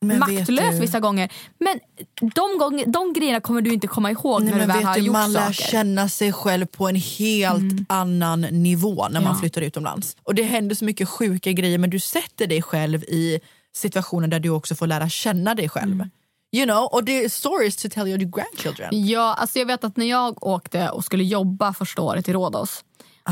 Men 0.00 0.18
maktlös 0.18 0.80
vissa 0.80 1.00
gånger. 1.00 1.32
Men 1.58 1.80
de, 2.20 2.58
gånger, 2.58 2.86
de 2.86 3.12
grejerna 3.12 3.40
kommer 3.40 3.60
du 3.62 3.72
inte 3.72 3.86
komma 3.86 4.10
ihåg 4.10 4.42
Nej, 4.42 4.52
när 4.52 4.60
du 4.60 4.66
väl 4.66 4.84
har 4.84 4.94
du, 4.94 5.00
gjort 5.00 5.12
man 5.12 5.32
lär 5.32 5.40
saker. 5.40 5.70
känna 5.70 6.08
sig 6.08 6.32
själv 6.32 6.66
på 6.66 6.88
en 6.88 6.96
helt 6.96 7.74
annan 7.88 8.40
nivå 8.40 9.08
när 9.10 9.20
man 9.20 9.32
Ja. 9.32 9.40
flyttar 9.40 9.62
utomlands. 9.62 10.16
Och 10.22 10.34
det 10.34 10.42
händer 10.42 10.74
så 10.74 10.84
mycket 10.84 11.08
sjuka 11.08 11.52
grejer 11.52 11.78
men 11.78 11.90
du 11.90 12.00
sätter 12.00 12.46
dig 12.46 12.62
själv 12.62 13.04
i 13.04 13.40
situationer 13.74 14.28
där 14.28 14.40
du 14.40 14.50
också 14.50 14.74
får 14.74 14.86
lära 14.86 15.08
känna 15.08 15.54
dig 15.54 15.68
själv. 15.68 16.04
You 16.52 16.66
know, 16.66 16.88
och 16.92 17.04
det 17.04 17.24
är 17.24 17.28
stories 17.28 17.76
to 17.76 17.88
tell 17.88 18.08
your 18.08 18.18
grandchildren. 18.18 19.06
Ja, 19.06 19.34
alltså 19.34 19.58
jag 19.58 19.66
vet 19.66 19.84
att 19.84 19.96
när 19.96 20.06
jag 20.06 20.46
åkte 20.46 20.88
och 20.88 21.04
skulle 21.04 21.24
jobba 21.24 21.72
första 21.72 22.02
året 22.02 22.28
i 22.28 22.32
Rhodos 22.32 22.84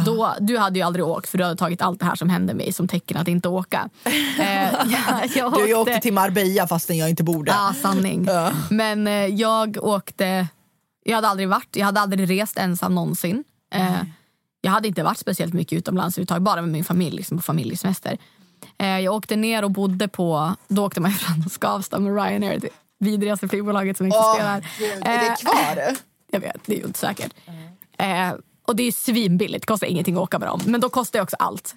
då, 0.04 0.34
du 0.40 0.58
hade 0.58 0.78
ju 0.78 0.84
aldrig 0.84 1.04
åkt 1.04 1.28
för 1.28 1.38
du 1.38 1.44
hade 1.44 1.56
tagit 1.56 1.82
allt 1.82 2.00
det 2.00 2.06
här 2.06 2.14
som 2.14 2.30
hände 2.30 2.54
mig 2.54 2.72
som 2.72 2.88
tecken 2.88 3.16
att 3.16 3.28
inte 3.28 3.48
åka. 3.48 3.88
Eh, 4.38 4.72
jag, 4.72 5.30
jag 5.34 5.52
Du 5.52 5.68
jag 5.68 5.80
åkte 5.80 6.00
till 6.00 6.12
Marbella 6.12 6.66
fastän 6.66 6.96
jag 6.96 7.10
inte 7.10 7.22
bor 7.22 7.44
där. 7.44 7.52
Ja, 7.52 7.74
sanning. 7.82 8.24
Ja. 8.24 8.52
Men 8.70 9.06
eh, 9.06 9.26
jag 9.26 9.76
åkte... 9.84 10.46
Jag 11.04 11.14
hade 11.14 11.28
aldrig 11.28 11.48
varit, 11.48 11.76
jag 11.76 11.86
hade 11.86 12.00
aldrig 12.00 12.30
rest 12.30 12.58
ensam 12.58 12.94
någonsin. 12.94 13.44
Eh, 13.74 14.02
jag 14.60 14.70
hade 14.70 14.88
inte 14.88 15.02
varit 15.02 15.18
speciellt 15.18 15.54
mycket 15.54 15.78
utomlands 15.78 16.16
överhuvudtaget, 16.16 16.42
bara 16.42 16.60
med 16.60 16.70
min 16.70 16.84
familj 16.84 17.16
liksom 17.16 17.38
på 17.38 17.42
familjesemester. 17.42 18.18
Eh, 18.82 19.00
jag 19.00 19.14
åkte 19.14 19.36
ner 19.36 19.64
och 19.64 19.70
bodde 19.70 20.08
på... 20.08 20.54
Då 20.68 20.84
åkte 20.86 21.00
man 21.00 21.10
från 21.12 21.50
Skavsta 21.50 21.98
med 21.98 22.14
Ryanair, 22.24 22.58
det 22.58 22.68
vidrigaste 22.98 23.48
flygbolaget 23.48 23.96
som 23.96 24.06
existerar. 24.06 24.64
Är 25.00 25.18
det 25.18 25.26
Eh, 25.26 25.34
kvar? 25.34 25.96
Jag 26.32 26.40
vet, 26.40 26.56
det 26.66 26.74
är 26.74 26.78
ju 26.78 26.84
inte 26.86 26.98
säkert. 26.98 27.32
Eh, 27.98 28.32
och 28.66 28.76
det 28.76 28.82
är 28.82 28.92
svinbilligt, 28.92 29.66
kostar 29.66 29.86
ingenting 29.86 30.14
att 30.14 30.20
åka 30.22 30.38
med 30.38 30.48
dem. 30.48 30.60
Men 30.66 30.80
då 30.80 30.88
kostar 30.88 31.18
det 31.18 31.22
också 31.22 31.36
allt. 31.38 31.74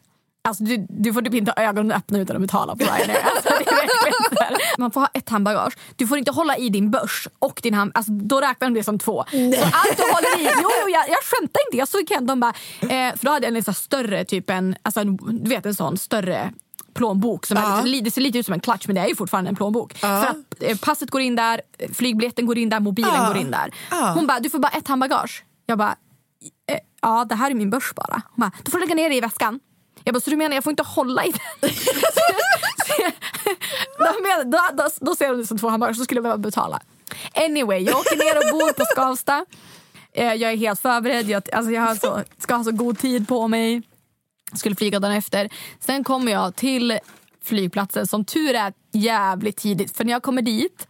Alltså, 0.47 0.63
du, 0.63 0.85
du 0.89 1.13
får 1.13 1.21
typ 1.21 1.33
inte 1.33 1.53
ha 1.57 1.63
ögonen 1.63 1.91
öppna 1.91 2.19
utan 2.19 2.35
att 2.35 2.41
betala 2.41 2.75
på 2.75 2.83
Ryanair. 2.83 3.17
Alltså. 3.35 3.49
Man 4.77 4.91
får 4.91 5.01
ha 5.01 5.09
ett 5.13 5.29
handbagage. 5.29 5.73
Du 5.95 6.07
får 6.07 6.17
inte 6.17 6.31
hålla 6.31 6.57
i 6.57 6.69
din 6.69 6.91
börs 6.91 7.27
och 7.39 7.59
din 7.63 7.73
hand. 7.73 7.91
Alltså, 7.93 8.11
då 8.11 8.41
räknar 8.41 8.67
de 8.69 8.73
det 8.73 8.83
som 8.83 8.99
två. 8.99 9.25
Så 9.29 9.37
allt 9.63 9.97
du 9.97 10.03
håller 10.03 10.39
i. 10.39 10.49
Jo, 10.61 10.69
jo 10.81 10.89
jag, 10.89 11.09
jag 11.09 11.23
skämtar 11.23 11.61
inte. 11.67 11.77
Jag 11.77 11.87
såg 11.87 12.07
Ken, 12.07 12.25
de 12.25 12.39
bara, 12.39 12.53
eh, 12.81 13.15
för 13.15 13.25
då 13.25 13.31
hade 13.31 13.45
jag 13.47 13.57
en 13.57 13.63
här 13.67 13.73
större, 13.73 14.25
typ 14.25 14.49
en, 14.49 14.75
alltså, 14.81 15.03
du 15.03 15.49
vet 15.49 15.65
en 15.65 15.75
sån 15.75 15.97
större 15.97 16.53
plånbok. 16.95 17.45
Som 17.45 17.57
Ja. 17.57 17.79
är, 17.87 18.01
det 18.01 18.11
ser 18.11 18.21
lite 18.21 18.37
ut 18.37 18.45
som 18.45 18.53
en 18.53 18.59
clutch 18.59 18.87
men 18.87 18.95
det 18.95 19.01
är 19.01 19.07
ju 19.07 19.15
fortfarande 19.15 19.49
en 19.49 19.55
plånbok. 19.55 19.93
Ja. 19.93 19.97
För 20.07 20.27
att, 20.27 20.71
eh, 20.71 20.77
passet 20.77 21.09
går 21.11 21.21
in 21.21 21.35
där, 21.35 21.61
flygbiljetten 21.93 22.45
går 22.45 22.57
in 22.57 22.69
där, 22.69 22.79
mobilen 22.79 23.11
Ja. 23.13 23.27
går 23.27 23.37
in 23.37 23.51
där. 23.51 23.73
Hon 24.13 24.27
bara, 24.27 24.39
du 24.39 24.49
får 24.49 24.59
bara 24.59 24.69
ett 24.71 24.87
handbagage. 24.87 25.43
Jag 25.65 25.77
bara, 25.77 25.95
eh, 26.71 26.77
ja 27.01 27.25
det 27.29 27.35
här 27.35 27.51
är 27.51 27.55
min 27.55 27.69
börs 27.69 27.93
bara. 27.95 28.21
Hon 28.35 28.41
bara, 28.41 28.51
du 28.65 28.71
får 28.71 28.79
lägga 28.79 28.95
ner 28.95 29.09
det 29.09 29.15
i 29.15 29.21
väskan. 29.21 29.59
Jag 30.03 30.13
bara, 30.13 30.19
så 30.21 30.29
du 30.29 30.35
menar 30.37 30.55
jag 30.55 30.63
får 30.63 30.71
inte 30.71 30.83
hålla 30.83 31.25
i 31.25 31.31
den? 31.31 31.69
då, 33.99 34.43
då, 34.43 34.59
då, 34.73 34.89
då 35.01 35.15
ser 35.15 35.27
de 35.29 35.37
det 35.37 35.47
som 35.47 35.57
två 35.57 35.69
handbagage, 35.69 35.95
så 35.97 36.03
skulle 36.03 36.17
jag 36.17 36.23
behöva 36.23 36.37
betala. 36.37 36.79
Anyway, 37.33 37.79
jag 37.79 37.97
åker 37.97 38.17
ner 38.17 38.37
och 38.37 38.59
bor 38.59 38.73
på 38.73 38.85
Skavsta. 38.85 39.45
Eh, 40.13 40.33
Jag 40.33 40.51
är 40.51 40.57
helt 40.57 40.79
förberedd, 40.81 41.29
jag, 41.29 41.53
alltså 41.53 41.71
jag 41.71 41.81
har 41.81 41.95
så, 41.95 42.21
ska 42.37 42.55
ha 42.55 42.63
så 42.63 42.71
god 42.71 42.99
tid 42.99 43.27
på 43.27 43.47
mig. 43.47 43.81
Skulle 44.53 44.75
flyga 44.75 44.99
dagen 44.99 45.11
efter. 45.11 45.49
Sen 45.79 46.03
kommer 46.03 46.31
jag 46.31 46.55
till 46.55 46.99
flygplatsen, 47.43 48.07
som 48.07 48.25
tur 48.25 48.53
är 48.55 48.73
jävligt 48.91 49.57
tidigt. 49.57 49.97
För 49.97 50.03
när 50.05 50.11
jag 50.11 50.23
kommer 50.23 50.41
dit, 50.41 50.87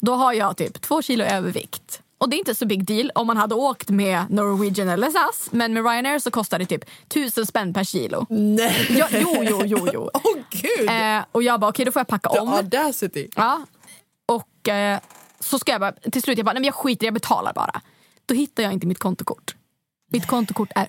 då 0.00 0.14
har 0.14 0.32
jag 0.32 0.56
typ 0.56 0.80
två 0.82 1.02
kilo 1.02 1.24
övervikt. 1.24 2.02
Och 2.18 2.28
det 2.28 2.36
är 2.36 2.38
inte 2.38 2.54
så 2.54 2.66
big 2.66 2.84
deal 2.84 3.10
om 3.14 3.26
man 3.26 3.36
hade 3.36 3.54
åkt 3.54 3.88
med 3.90 4.24
Norwegian 4.30 4.88
eller 4.88 5.10
SAS. 5.10 5.48
Men 5.52 5.72
med 5.74 5.84
Ryanair 5.84 6.18
så 6.18 6.30
kostar 6.30 6.58
det 6.58 6.66
typ 6.66 6.84
tusen 7.08 7.46
spänn 7.46 7.74
per 7.74 7.84
kilo. 7.84 8.26
Nej. 8.30 8.86
Ja, 8.98 9.08
jo, 9.10 9.36
jo, 9.42 9.62
jo. 9.64 9.88
jo. 9.92 10.10
Åh 10.14 10.36
gud! 10.50 10.88
Eh, 10.90 11.24
och 11.32 11.42
jag 11.42 11.60
bara, 11.60 11.68
okej 11.70 11.84
då 11.84 11.92
får 11.92 12.00
jag 12.00 12.08
packa 12.08 12.28
The 12.30 12.38
om. 12.38 12.48
audacity. 12.48 13.28
Ja. 13.36 13.66
Och 14.26 14.68
eh, 14.68 15.00
så 15.40 15.58
ska 15.58 15.72
jag 15.72 15.80
bara, 15.80 15.92
till 15.92 16.22
slut 16.22 16.38
jag 16.38 16.44
bara, 16.44 16.52
nej 16.52 16.60
men 16.60 16.66
jag 16.66 16.74
skiter 16.74 17.06
jag 17.06 17.14
betalar 17.14 17.52
bara. 17.52 17.80
Då 18.26 18.34
hittar 18.34 18.62
jag 18.62 18.72
inte 18.72 18.86
mitt 18.86 18.98
kontokort. 18.98 19.54
Mitt 20.10 20.26
kontokort 20.26 20.70
är 20.74 20.88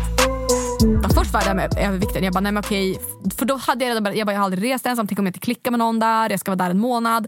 Först 1.21 1.33
var 1.33 1.41
där 1.41 1.53
med 1.53 1.77
övervikten. 1.77 2.23
Jag 2.23 2.33
bara, 2.33 2.39
nej 2.39 2.51
men 2.51 2.63
okej. 2.63 2.99
För 3.37 3.45
då 3.45 3.55
hade 3.55 3.85
jag 3.85 3.89
redan 3.89 4.03
börjat, 4.03 4.17
jag 4.17 4.27
bara, 4.27 4.31
jag 4.31 4.39
har 4.39 4.45
aldrig 4.45 4.73
rest 4.73 4.85
ensam. 4.85 5.07
Tänk 5.07 5.19
om 5.19 5.25
jag 5.25 5.29
inte 5.29 5.39
klickar 5.39 5.71
med 5.71 5.79
någon 5.79 5.99
där. 5.99 6.29
Jag 6.29 6.39
ska 6.39 6.51
vara 6.51 6.57
där 6.57 6.69
en 6.69 6.79
månad. 6.79 7.27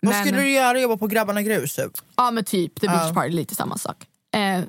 Vad 0.00 0.14
skulle 0.14 0.40
du 0.40 0.50
göra? 0.50 0.80
Jobba 0.80 0.96
på 0.96 1.06
Grabbarna 1.06 1.42
Grus? 1.42 1.76
Typ? 1.76 1.92
Ja 2.16 2.30
men 2.30 2.44
typ, 2.44 2.80
The 2.80 2.86
Beach. 2.86 3.14
Party, 3.14 3.30
lite 3.30 3.54
samma 3.54 3.78
sak. 3.78 4.06
Eh, 4.36 4.60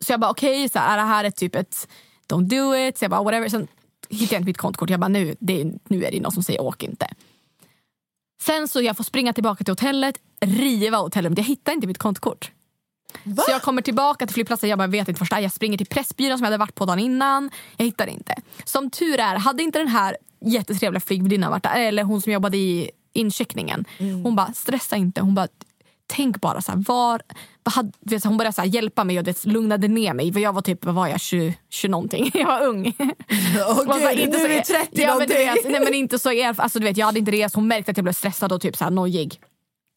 så 0.00 0.12
jag 0.12 0.20
bara 0.20 0.30
okej, 0.30 0.68
så 0.68 0.78
här, 0.78 0.92
är 0.92 0.96
det 0.96 1.02
här 1.08 1.24
ett 1.24 1.36
typ 1.36 1.54
ett 1.54 1.88
don't 2.28 2.44
do 2.44 2.76
it? 2.76 2.98
Så 2.98 3.04
jag 3.04 3.10
bara 3.10 3.22
whatever. 3.22 3.48
Sen 3.48 3.68
hittade 4.08 4.34
jag 4.34 4.40
inte 4.40 4.46
mitt 4.46 4.58
kontokort. 4.58 4.90
Jag 4.90 5.00
bara 5.00 5.08
nu, 5.08 5.36
det 5.38 5.60
är, 5.60 5.72
nu 5.88 6.04
är 6.04 6.10
det 6.10 6.20
någon 6.20 6.32
som 6.32 6.42
säger 6.42 6.62
åk 6.62 6.82
inte. 6.82 7.06
Sen 8.42 8.68
så 8.68 8.82
jag 8.82 8.96
får 8.96 9.04
springa 9.04 9.32
tillbaka 9.32 9.64
till 9.64 9.72
hotellet, 9.72 10.14
riva 10.40 10.96
hotellet. 10.96 11.38
Jag 11.38 11.44
hittar 11.44 11.72
inte 11.72 11.86
mitt 11.86 11.98
kontokort. 13.24 13.44
Så 13.44 13.50
jag 13.50 13.62
kommer 13.62 13.82
tillbaka 13.82 14.26
till 14.26 14.34
flygplatsen, 14.34 14.70
jag 14.70 14.78
bara 14.78 14.88
vet 14.88 15.08
inte 15.08 15.18
är. 15.36 15.40
Jag 15.40 15.52
springer 15.52 15.78
till 15.78 15.86
Pressbyrån 15.86 16.38
som 16.38 16.44
jag 16.44 16.46
hade 16.50 16.58
varit 16.58 16.74
på 16.74 16.84
dagen 16.86 16.98
innan. 16.98 17.50
Jag 17.76 17.84
hittar 17.84 18.06
inte. 18.06 18.34
Som 18.64 18.90
tur 18.90 19.20
är, 19.20 19.36
hade 19.36 19.62
inte 19.62 19.78
den 19.78 19.88
här 19.88 20.16
jättetrevliga 20.40 21.00
flygvärdinnan 21.00 21.50
varit 21.50 21.62
där, 21.62 21.80
eller 21.80 22.02
hon 22.02 22.22
som 22.22 22.32
jobbade 22.32 22.56
i 22.56 22.90
incheckningen. 23.12 23.84
Hon 23.98 24.36
bara, 24.36 24.52
stressa 24.52 24.96
inte. 24.96 25.20
Hon 25.20 25.34
bara, 25.34 25.48
tänk 26.06 26.40
bara 26.40 26.60
så 26.60 26.72
här, 26.72 26.84
var... 26.86 27.22
vad 27.62 27.92
vet, 28.00 28.24
Hon 28.24 28.36
började 28.36 28.54
så 28.54 28.60
här, 28.60 28.68
hjälpa 28.68 29.04
mig 29.04 29.18
och 29.18 29.24
det 29.24 29.44
lugnade 29.44 29.88
ner 29.88 30.14
mig. 30.14 30.32
För 30.32 30.40
jag 30.40 30.52
var 30.52 30.62
typ, 30.62 30.84
vad 30.84 30.94
var 30.94 31.06
jag, 31.08 31.20
20, 31.20 31.58
20 31.70 31.88
någonting. 31.90 32.30
Jag 32.34 32.46
var 32.46 32.66
ung. 32.66 32.94
Åh, 33.68 33.86
bara, 33.86 34.14
gud, 34.14 34.30
nu 34.30 34.36
är 34.36 34.48
du 34.48 34.60
30 34.60 34.66
ja, 34.72 34.86
men 34.92 35.06
någonting. 35.06 35.36
vet, 35.36 35.64
nej, 35.64 35.80
men 35.84 35.94
inte 36.04 36.18
så 36.18 36.30
erf- 36.30 36.60
alltså, 36.60 36.78
du 36.78 36.84
vet, 36.84 36.96
Jag 36.96 37.06
hade 37.06 37.18
inte 37.18 37.32
rest, 37.32 37.54
hon 37.54 37.68
märkte 37.68 37.90
att 37.90 37.96
jag 37.96 38.04
blev 38.04 38.12
stressad 38.12 38.52
och 38.52 38.60
typ 38.60 38.76
så 38.76 38.84
här 38.84 38.90
nojig. 38.90 39.40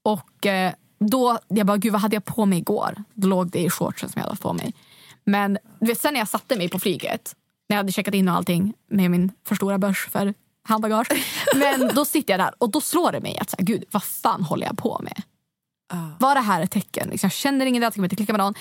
Och 0.06 0.46
eh, 0.46 0.74
då, 1.00 1.40
jag 1.48 1.68
bara, 1.68 1.78
gud 1.78 1.92
vad 1.92 2.02
hade 2.02 2.16
jag 2.16 2.26
på 2.26 2.46
mig 2.46 2.58
igår? 2.58 3.04
Då 3.14 3.28
låg 3.28 3.50
det 3.50 3.60
i 3.60 3.70
shortsen 3.70 4.10
som 4.10 4.20
jag 4.20 4.28
hade 4.28 4.42
på 4.42 4.54
mig. 4.54 4.74
Men 5.24 5.58
du 5.80 5.88
vet, 5.88 6.00
sen 6.00 6.14
när 6.14 6.22
jag 6.22 6.28
satte 6.28 6.58
mig 6.58 6.70
på 6.70 6.80
flyget, 6.80 7.36
när 7.70 7.76
jag 7.76 7.80
hade 7.80 7.92
checkat 7.92 8.14
in 8.14 8.30
och 8.30 8.36
allting 8.36 8.74
med 8.90 9.12
min 9.12 9.32
för 9.48 9.56
stora 9.56 9.78
börs 9.78 10.08
för 10.12 10.34
handbagage. 10.64 11.08
Men 11.56 11.92
då 11.96 12.06
sitter 12.06 12.34
jag 12.34 12.40
där 12.40 12.54
och 12.58 12.72
då 12.72 12.82
slår 12.82 13.12
det 13.12 13.20
mig 13.20 13.38
att 13.38 13.50
så 13.50 13.56
här, 13.60 13.66
gud 13.66 13.84
vad 13.92 14.04
fan 14.04 14.44
håller 14.44 14.66
jag 14.66 14.78
på 14.78 15.00
med? 15.04 15.22
Var 16.20 16.36
det 16.36 16.42
här 16.42 16.62
ett 16.62 16.72
tecken? 16.72 17.10
Liksom, 17.10 17.28
jag 17.28 17.34
känner 17.34 17.66
ingen 17.66 17.84
jag 17.84 17.94
kan 17.94 18.04
inte 18.04 18.16
klicka 18.16 18.34
med 18.34 18.40
någon. 18.40 18.54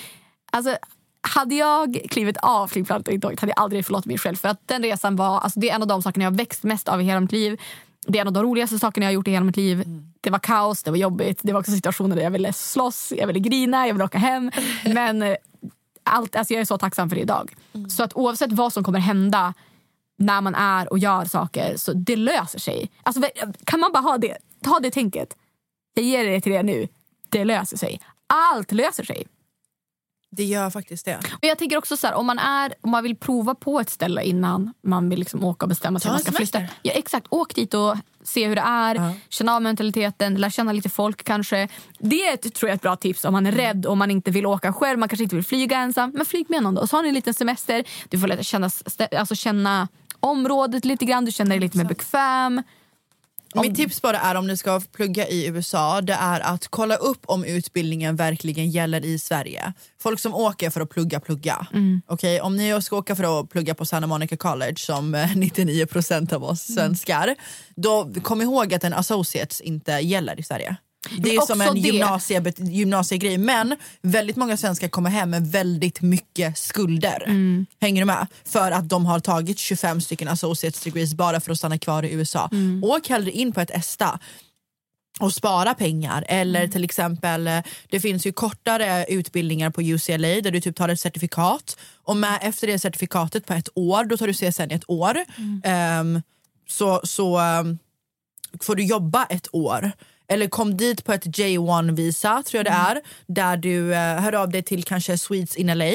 Alltså, 0.51 0.77
hade 1.21 1.55
jag 1.55 1.97
klivit 2.09 2.37
av 2.37 2.67
flygplanet 2.67 3.07
och 3.07 3.13
inte 3.13 3.27
åkt 3.27 3.39
hade 3.39 3.53
jag 3.55 3.63
aldrig 3.63 3.85
förlåtit 3.85 4.05
mig 4.05 4.17
själv. 4.17 4.35
För 4.35 4.49
att 4.49 4.67
den 4.67 4.83
resan 4.83 5.15
var, 5.15 5.39
alltså, 5.39 5.59
det 5.59 5.69
är 5.69 5.75
en 5.75 5.81
av 5.81 5.87
de 5.87 6.01
sakerna 6.01 6.23
jag 6.23 6.35
växt 6.35 6.63
mest 6.63 6.87
av 6.87 7.01
i 7.01 7.03
hela 7.03 7.19
mitt 7.19 7.31
liv. 7.31 7.61
Det 8.07 8.17
är 8.17 8.21
en 8.21 8.27
av 8.27 8.33
de 8.33 8.43
roligaste 8.43 8.79
sakerna 8.79 9.03
jag 9.03 9.09
har 9.09 9.13
gjort 9.13 9.27
i 9.27 9.31
hela 9.31 9.45
mitt 9.45 9.57
liv. 9.57 9.83
Det 10.21 10.29
var 10.29 10.39
kaos, 10.39 10.83
det 10.83 10.91
var 10.91 10.97
jobbigt. 10.97 11.39
Det 11.43 11.53
var 11.53 11.59
också 11.59 11.71
situationer 11.71 12.15
där 12.15 12.23
jag 12.23 12.31
ville 12.31 12.53
slåss, 12.53 13.13
jag 13.17 13.27
ville 13.27 13.39
grina, 13.39 13.87
jag 13.87 13.93
ville 13.93 14.05
åka 14.05 14.17
hem. 14.17 14.51
Men 14.85 15.21
eh, 15.21 15.35
allt, 16.03 16.35
alltså 16.35 16.53
jag 16.53 16.61
är 16.61 16.65
så 16.65 16.77
tacksam 16.77 17.09
för 17.09 17.15
det 17.15 17.21
idag. 17.21 17.55
Så 17.89 18.03
att 18.03 18.13
oavsett 18.13 18.51
vad 18.51 18.73
som 18.73 18.83
kommer 18.83 18.99
hända 18.99 19.53
när 20.17 20.41
man 20.41 20.55
är 20.55 20.91
och 20.91 20.99
gör 20.99 21.25
saker, 21.25 21.77
så 21.77 21.93
det 21.93 22.15
löser 22.15 22.59
sig. 22.59 22.91
Alltså, 23.03 23.21
kan 23.63 23.79
man 23.79 23.91
bara 23.91 24.03
ha 24.03 24.17
det, 24.17 24.37
ha 24.65 24.79
det 24.79 24.91
tänket? 24.91 25.35
Jag 25.93 26.05
ger 26.05 26.25
det 26.25 26.41
till 26.41 26.51
er 26.51 26.63
nu. 26.63 26.87
Det 27.29 27.45
löser 27.45 27.77
sig. 27.77 28.01
Allt 28.27 28.71
löser 28.71 29.03
sig. 29.03 29.27
Det 30.29 30.43
gör 30.43 30.69
faktiskt 30.69 31.05
det. 31.05 31.15
Och 31.15 31.39
jag 31.41 31.57
tänker 31.57 31.77
också 31.77 31.97
så 31.97 32.07
här, 32.07 32.13
om 32.13 32.25
man, 32.25 32.39
är, 32.39 32.73
om 32.81 32.91
man 32.91 33.03
vill 33.03 33.15
prova 33.15 33.55
på 33.55 33.79
ett 33.79 33.89
ställe 33.89 34.23
innan 34.23 34.73
man 34.83 35.09
vill 35.09 35.19
liksom 35.19 35.43
åka 35.43 35.65
och 35.65 35.69
bestämma 35.69 35.99
sig 35.99 36.09
Ta 36.09 36.13
man 36.13 36.19
ska 36.19 36.31
flytta. 36.31 36.61
Ja, 36.81 36.91
exakt, 36.91 37.27
åk 37.29 37.55
dit 37.55 37.73
och 37.73 37.95
se 38.23 38.47
hur 38.47 38.55
det 38.55 38.61
är. 38.61 39.13
Känna 39.29 39.55
av 39.55 39.61
mentaliteten, 39.61 40.35
lära 40.35 40.51
känna 40.51 40.71
lite 40.71 40.89
folk 40.89 41.23
kanske. 41.23 41.67
Det 41.99 42.27
är 42.27 42.33
ett, 42.33 42.53
tror 42.53 42.69
jag 42.69 42.75
ett 42.75 42.81
bra 42.81 42.95
tips 42.95 43.25
om 43.25 43.33
man 43.33 43.45
är 43.45 43.51
rädd 43.51 43.85
och 43.85 43.97
man 43.97 44.11
inte 44.11 44.31
vill 44.31 44.45
åka 44.45 44.73
själv. 44.73 44.99
Man 44.99 45.09
kanske 45.09 45.23
inte 45.23 45.35
vill 45.35 45.45
flyga 45.45 45.77
ensam. 45.77 46.11
Men 46.15 46.25
flyg 46.25 46.49
med 46.49 46.63
någon 46.63 46.75
då. 46.75 46.87
Så 46.87 46.95
har 46.95 47.03
ni 47.03 47.09
en 47.09 47.15
liten 47.15 47.33
semester. 47.33 47.83
Du 48.09 48.19
får 48.19 48.27
lära 48.27 48.43
känna, 48.43 48.69
alltså 49.17 49.35
känna 49.35 49.87
området 50.19 50.85
lite 50.85 51.05
grann. 51.05 51.25
Du 51.25 51.31
känner 51.31 51.49
dig 51.49 51.59
lite 51.59 51.77
mer 51.77 51.85
bekväm. 51.85 52.63
Mitt 53.55 53.75
tips 53.75 54.01
bara 54.01 54.19
är 54.19 54.35
om 54.35 54.47
ni 54.47 54.57
ska 54.57 54.81
plugga 54.91 55.27
i 55.27 55.47
USA, 55.47 56.01
det 56.01 56.13
är 56.13 56.39
att 56.39 56.67
kolla 56.67 56.95
upp 56.95 57.21
om 57.25 57.43
utbildningen 57.43 58.15
verkligen 58.15 58.69
gäller 58.69 59.05
i 59.05 59.19
Sverige. 59.19 59.73
Folk 60.01 60.19
som 60.19 60.33
åker 60.33 60.69
för 60.69 60.81
att 60.81 60.89
plugga, 60.89 61.19
plugga. 61.19 61.67
Okej, 62.07 62.41
Om 62.41 62.55
ni 62.57 62.81
ska 62.81 62.97
åka 62.97 63.15
för 63.15 63.39
att 63.39 63.49
plugga 63.49 63.75
på 63.75 63.85
Santa 63.85 64.07
Monica 64.07 64.37
College 64.37 64.77
som 64.77 65.15
eh, 65.15 65.27
99% 65.35 66.33
av 66.33 66.43
oss 66.43 66.61
svenskar, 66.61 67.35
då 67.75 68.13
kom 68.23 68.41
ihåg 68.41 68.73
att 68.73 68.83
en 68.83 68.93
associates 68.93 69.61
inte 69.61 69.91
gäller 69.91 70.39
i 70.39 70.43
Sverige. 70.43 70.77
Det 71.17 71.35
är 71.35 71.41
som 71.41 71.61
en 71.61 71.73
det. 71.73 71.79
gymnasie, 71.79 72.53
gymnasiegrej 72.57 73.37
men 73.37 73.75
väldigt 74.01 74.35
många 74.35 74.57
svenskar 74.57 74.87
kommer 74.87 75.09
hem 75.09 75.29
med 75.29 75.47
väldigt 75.47 76.01
mycket 76.01 76.57
skulder. 76.57 77.23
Hänger 77.81 78.01
du 78.01 78.05
med? 78.05 78.27
För 78.43 78.71
att 78.71 78.89
de 78.89 79.05
har 79.05 79.19
tagit 79.19 79.59
25 79.59 80.01
stycken 80.01 80.27
associates 80.27 80.81
degrees 80.83 81.13
bara 81.13 81.39
för 81.39 81.51
att 81.51 81.57
stanna 81.57 81.77
kvar 81.77 82.03
i 82.03 82.11
USA. 82.13 82.49
Åk 82.83 83.09
hellre 83.09 83.31
in 83.31 83.51
på 83.51 83.61
ett 83.61 83.71
ESTA 83.71 84.19
och 85.19 85.33
spara 85.33 85.73
pengar. 85.73 86.25
Eller 86.27 86.67
till 86.67 86.83
exempel, 86.83 87.49
det 87.89 87.99
finns 87.99 88.27
ju 88.27 88.31
kortare 88.31 89.05
utbildningar 89.09 89.69
på 89.69 89.81
UCLA 89.81 90.41
där 90.41 90.51
du 90.51 90.61
typ 90.61 90.75
tar 90.75 90.89
ett 90.89 90.99
certifikat 90.99 91.77
och 92.03 92.17
med, 92.17 92.39
efter 92.41 92.67
det 92.67 92.79
certifikatet 92.79 93.45
på 93.45 93.53
ett 93.53 93.69
år, 93.75 94.03
då 94.03 94.17
tar 94.17 94.27
du 94.27 94.33
CSN 94.33 94.71
i 94.71 94.73
ett 94.73 94.89
år. 94.89 95.17
Ehm, 95.63 96.21
så 96.69 97.01
så 97.03 97.37
ehm, 97.37 97.77
får 98.61 98.75
du 98.75 98.83
jobba 98.83 99.25
ett 99.25 99.47
år. 99.51 99.91
Eller 100.29 100.47
kom 100.47 100.77
dit 100.77 101.03
på 101.03 101.13
ett 101.13 101.25
J1-visa 101.25 102.43
tror 102.45 102.57
jag 102.59 102.65
det 102.65 102.69
är. 102.91 103.01
Där 103.27 103.57
du 103.57 103.93
eh, 103.93 104.19
hör 104.21 104.33
av 104.35 104.49
dig 104.49 104.63
till 104.63 104.83
kanske 104.83 105.17
Swedes 105.17 105.55
in 105.55 105.67
LA. 105.67 105.85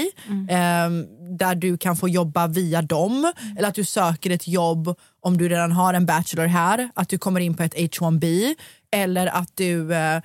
ehm, 0.49 1.07
där 1.39 1.55
du 1.55 1.79
kan 1.79 1.97
få 1.97 2.09
jobba 2.09 2.47
via 2.47 2.83
dem. 2.83 3.33
Eller 3.59 3.69
att 3.69 3.75
du 3.75 3.85
söker 3.85 4.31
ett 4.31 4.49
jobb 4.49 4.95
om 5.21 5.37
du 5.39 5.49
redan 5.49 5.73
har 5.73 5.95
en 5.95 6.07
bachelor 6.07 6.47
här. 6.47 6.91
Att 6.95 7.09
du 7.09 7.19
kommer 7.19 7.41
in 7.41 7.55
på 7.55 7.63
ett 7.63 7.75
H1B. 7.75 8.55
Eller 8.93 9.27
att 9.27 9.57
du 9.57 9.95
eh, 9.95 10.17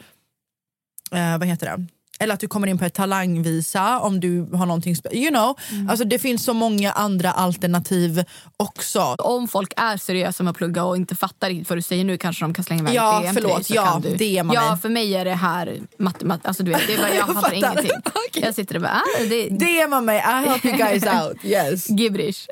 eh, 1.12 1.38
vad 1.38 1.48
heter 1.48 1.66
det? 1.78 1.86
Eller 2.20 2.34
att 2.34 2.40
du 2.40 2.48
kommer 2.48 2.68
in 2.68 2.78
på 2.78 2.86
ett 2.86 2.94
talangvisa 2.94 4.00
om 4.00 4.20
du 4.20 4.42
har 4.54 4.66
någonting 4.66 4.96
you 5.12 5.30
know. 5.30 5.56
Alltså 5.90 6.06
det 6.06 6.20
finns 6.20 6.44
så 6.46 6.54
många 6.54 6.92
andra 6.92 7.32
alternativ 7.32 8.24
också. 8.58 9.00
Om 9.20 9.48
folk 9.48 9.74
är 9.78 9.98
seriösa 9.98 10.44
med 10.44 10.52
att 10.52 10.58
plugga 10.58 10.84
och 10.84 10.96
inte 10.98 11.16
fattar 11.16 11.50
riktigt 11.50 11.70
vad 11.70 11.78
du 11.78 11.82
säger 11.82 12.04
nu 12.04 12.18
kanske 12.18 12.44
de 12.46 12.54
kan 12.54 12.64
slänga 12.66 12.82
iväg 12.82 12.94
Ja, 12.96 13.20
DM 13.22 13.36
till 13.36 13.44
förlåt. 13.44 13.56
dig, 13.58 13.64
så 13.64 13.74
Ja, 13.76 14.02
du. 14.04 14.10
DMa 14.42 14.54
Ja, 14.54 14.70
mig. 14.72 14.80
för 14.82 14.90
mig 14.90 15.16
är 15.16 15.26
det 15.26 15.34
här 15.34 15.80
matematik. 16.00 16.46
Alltså, 16.48 16.64
du 16.64 16.72
vet, 16.72 16.88
det 16.88 16.94
är 16.94 16.98
bara, 16.98 17.10
jag, 17.10 17.18
Jag 17.18 17.28
fattar, 17.28 17.42
fattar. 17.42 17.56
ingenting. 17.56 17.92
Okej. 18.30 18.44
Jag 18.46 18.56
sitter 18.56 18.76
och 18.76 18.82
bara, 18.82 18.92
ah, 18.92 19.24
det 19.30 19.50
DMa 19.50 20.02
mig, 20.02 20.18
I 20.18 20.22
help 20.50 20.66
you 20.66 20.78
guys 20.78 21.04
out. 21.24 21.46
Yes. 21.46 21.90
Gibberish. 21.90 22.48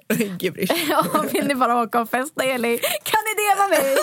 Och 1.13 1.34
vill 1.34 1.47
ni 1.47 1.56
bara 1.56 1.82
åka 1.82 2.01
och 2.01 2.10
festa 2.10 2.43
LA 2.43 2.78
kan 3.04 3.21
ni 3.25 3.32
DMa 3.41 3.67
mig. 3.69 3.95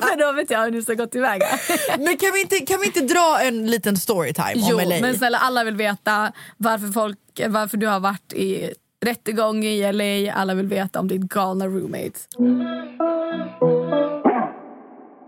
för 0.00 0.18
då 0.18 0.32
vet 0.32 0.50
jag 0.50 0.64
hur 0.64 0.70
ni 0.70 0.82
ska 0.82 0.94
gå 0.94 1.06
tillväga. 1.06 1.46
Men 1.98 2.16
kan 2.16 2.30
vi, 2.34 2.40
inte, 2.40 2.58
kan 2.58 2.80
vi 2.80 2.86
inte 2.86 3.00
dra 3.00 3.40
en 3.42 3.66
liten 3.70 3.96
storytime 3.96 4.52
Jo, 4.54 4.80
om 4.80 4.88
nej. 4.90 5.02
men 5.02 5.18
snälla 5.18 5.38
alla 5.38 5.64
vill 5.64 5.76
veta 5.76 6.32
varför, 6.56 6.86
folk, 6.86 7.18
varför 7.48 7.76
du 7.76 7.86
har 7.86 8.00
varit 8.00 8.32
i 8.32 8.74
rättegång 9.04 9.64
i 9.64 9.92
LA. 9.92 10.32
Alla 10.32 10.54
vill 10.54 10.66
veta 10.66 11.00
om 11.00 11.08
ditt 11.08 11.22
galna 11.22 11.66
roommate. 11.66 12.20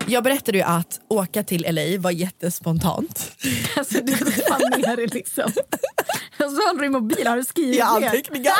Jag 0.08 0.24
berättade 0.24 0.58
ju 0.58 0.64
att 0.64 1.00
åka 1.08 1.42
till 1.42 1.66
LA 1.74 1.98
var 1.98 2.10
jättespontant. 2.10 3.32
Alltså 3.76 3.98
du 4.02 4.12
är 4.12 4.48
fan 4.48 4.80
nere 4.80 5.06
liksom. 5.06 5.52
Och 6.38 6.50
så 6.50 6.56
har 6.66 6.74
du 6.74 6.80
din 6.82 6.92
mobil, 6.92 7.26
har 7.26 7.36
du 7.36 7.44
skrivit 7.44 7.76
Jag 7.78 7.86
har 7.86 8.02
anteckningar. 8.02 8.52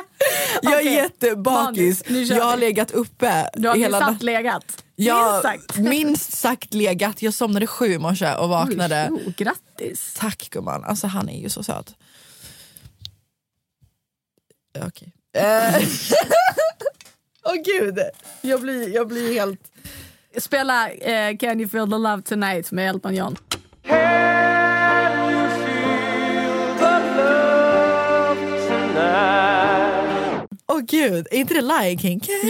Jag 0.62 0.72
är 0.72 0.80
Okej, 0.80 0.92
jättebakis. 0.94 2.02
Jag 2.08 2.44
har 2.44 2.56
legat 2.56 2.90
uppe 2.90 3.50
Du 3.54 3.68
har 3.68 3.76
hela 3.76 3.98
natten. 4.00 4.18
legat. 4.26 4.84
Jag 4.96 5.24
Minst 5.32 5.42
sagt. 5.42 5.76
minst 5.78 6.32
sagt 6.32 6.74
legat. 6.74 7.22
Jag 7.22 7.34
somnade 7.34 7.66
sju 7.66 7.86
i 7.86 7.98
morse 7.98 8.34
och 8.34 8.48
vaknade. 8.48 9.08
Oj, 9.12 9.22
oh, 9.26 9.32
grattis. 9.36 10.14
Tack 10.18 10.50
gumman. 10.50 10.84
Alltså 10.84 11.06
han 11.06 11.28
är 11.28 11.40
ju 11.42 11.48
så 11.48 11.62
söt. 11.62 11.94
Okej. 14.86 15.12
Eh, 15.36 15.76
Åh 17.44 17.54
gud. 17.64 17.98
Jag 18.40 18.60
blir, 18.60 18.88
jag 18.94 19.08
blir 19.08 19.34
helt... 19.34 19.60
Spela 20.38 20.90
eh, 20.90 21.36
Can 21.36 21.60
you 21.60 21.68
feel 21.68 21.86
the 21.86 21.98
love 21.98 22.22
tonight 22.22 22.72
med 22.72 22.88
Elton 22.90 23.14
John. 23.14 23.36
Åh 30.66 30.80
gud, 30.88 31.26
är 31.30 31.36
inte 31.36 31.54
det 31.54 31.60
Lion 31.60 31.98
King? 31.98 32.20
Can 32.20 32.48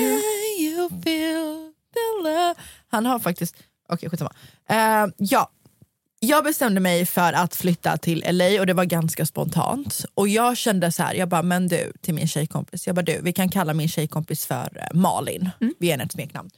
you 0.60 0.88
feel 1.04 1.72
the 1.94 2.28
love? 2.28 2.54
Han 2.88 3.06
har 3.06 3.18
faktiskt... 3.18 3.56
Okej, 3.88 4.10
skitsamma. 4.10 4.32
Uh, 4.70 5.12
ja, 5.16 5.50
jag 6.20 6.44
bestämde 6.44 6.80
mig 6.80 7.06
för 7.06 7.32
att 7.32 7.56
flytta 7.56 7.96
till 7.96 8.24
LA 8.30 8.60
och 8.60 8.66
det 8.66 8.74
var 8.74 8.84
ganska 8.84 9.26
spontant. 9.26 10.04
Och 10.14 10.28
jag 10.28 10.56
kände 10.56 10.92
så 10.92 11.02
här, 11.02 11.14
jag 11.14 11.28
bara, 11.28 11.42
men 11.42 11.68
du, 11.68 11.92
till 12.00 12.14
min 12.14 12.28
tjejkompis. 12.28 12.86
Jag 12.86 12.96
bara, 12.96 13.02
du, 13.02 13.20
vi 13.22 13.32
kan 13.32 13.48
kalla 13.48 13.74
min 13.74 13.88
tjejkompis 13.88 14.46
för 14.46 14.70
eh, 14.74 14.98
Malin. 14.98 15.50
Vi 15.78 15.90
är 15.90 16.04
ett 16.04 16.12
smeknamn. 16.12 16.50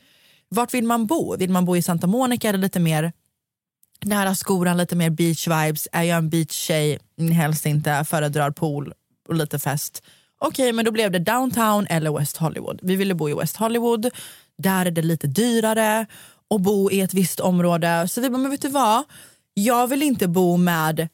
Vart 0.49 0.75
vill 0.75 0.85
man 0.85 1.07
bo? 1.07 1.37
Vill 1.37 1.51
man 1.51 1.65
bo 1.65 1.77
i 1.77 1.83
Santa 1.83 2.07
Monica 2.07 2.49
eller 2.49 2.59
lite 2.59 2.81
mer 2.81 3.13
nära 4.05 4.35
skolan, 4.35 4.77
lite 4.77 4.97
mer 4.97 5.11
beach 5.11 5.49
vibes? 5.49 5.89
Är 5.93 6.03
jag 6.03 6.19
en 6.19 6.31
beachtjej? 6.31 6.99
Mm, 7.21 7.33
Helst 7.33 7.67
inte, 7.67 8.05
föredrar 8.05 8.51
pool 8.51 8.93
och 9.29 9.35
lite 9.35 9.59
fest. 9.59 10.03
Okej, 10.41 10.73
men 10.73 10.85
då 10.85 10.91
blev 10.91 11.11
det 11.11 11.19
downtown 11.19 11.87
eller 11.87 12.19
West 12.19 12.37
Hollywood. 12.37 12.81
Vi 12.83 12.97
ville 12.97 13.15
bo 13.15 13.29
i 13.29 13.35
West 13.35 13.57
Hollywood. 13.57 14.11
Där 14.59 14.87
är 14.87 14.91
det 14.91 15.03
lite 15.03 15.27
dyrare 15.27 16.07
att 16.55 16.61
bo 16.61 16.91
i 16.91 17.01
ett 17.01 17.15
visst 17.15 17.41
område. 17.41 18.09
Så 18.09 18.21
vi 18.21 18.31
bara, 18.31 18.39
men 18.39 18.51
vet 18.51 18.63
du 18.63 18.69
vad? 18.69 19.05
Jag 19.55 19.87
vill 19.87 20.03
inte 20.03 20.29
bo 20.29 20.57
med 20.57 21.09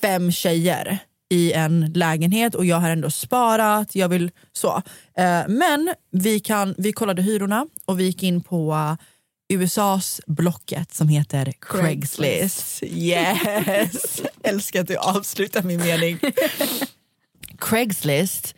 fem 0.00 0.32
tjejer 0.32 0.98
i 1.32 1.52
en 1.52 1.92
lägenhet 1.94 2.54
och 2.54 2.64
jag 2.64 2.76
har 2.76 2.90
ändå 2.90 3.10
sparat. 3.10 3.94
Jag 3.94 4.08
vill 4.08 4.30
så. 4.52 4.82
Eh, 5.16 5.42
men 5.48 5.94
vi, 6.10 6.40
kan, 6.40 6.74
vi 6.78 6.92
kollade 6.92 7.22
hyrorna 7.22 7.66
och 7.84 8.00
vi 8.00 8.04
gick 8.04 8.22
in 8.22 8.40
på 8.40 8.72
eh, 8.72 9.58
USAs 9.58 10.20
Blocket 10.26 10.94
som 10.94 11.08
heter 11.08 11.52
Craigslist. 11.60 12.82
Yes! 12.82 14.22
Älskar 14.42 14.80
att 14.80 14.86
du 14.86 14.96
avslutar 14.96 15.62
min 15.62 15.80
mening. 15.80 16.18
Craigslist 17.58 18.54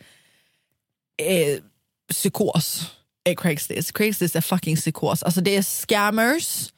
är 1.17 1.59
psykos. 2.11 2.91
Är 3.23 3.35
Craigslist. 3.35 3.93
Craigslist 3.93 4.35
är 4.35 4.41
fucking 4.41 4.75
psykos. 4.75 5.23
Alltså 5.23 5.41
det 5.41 5.55
är 5.55 5.63
scammers, 5.63 6.73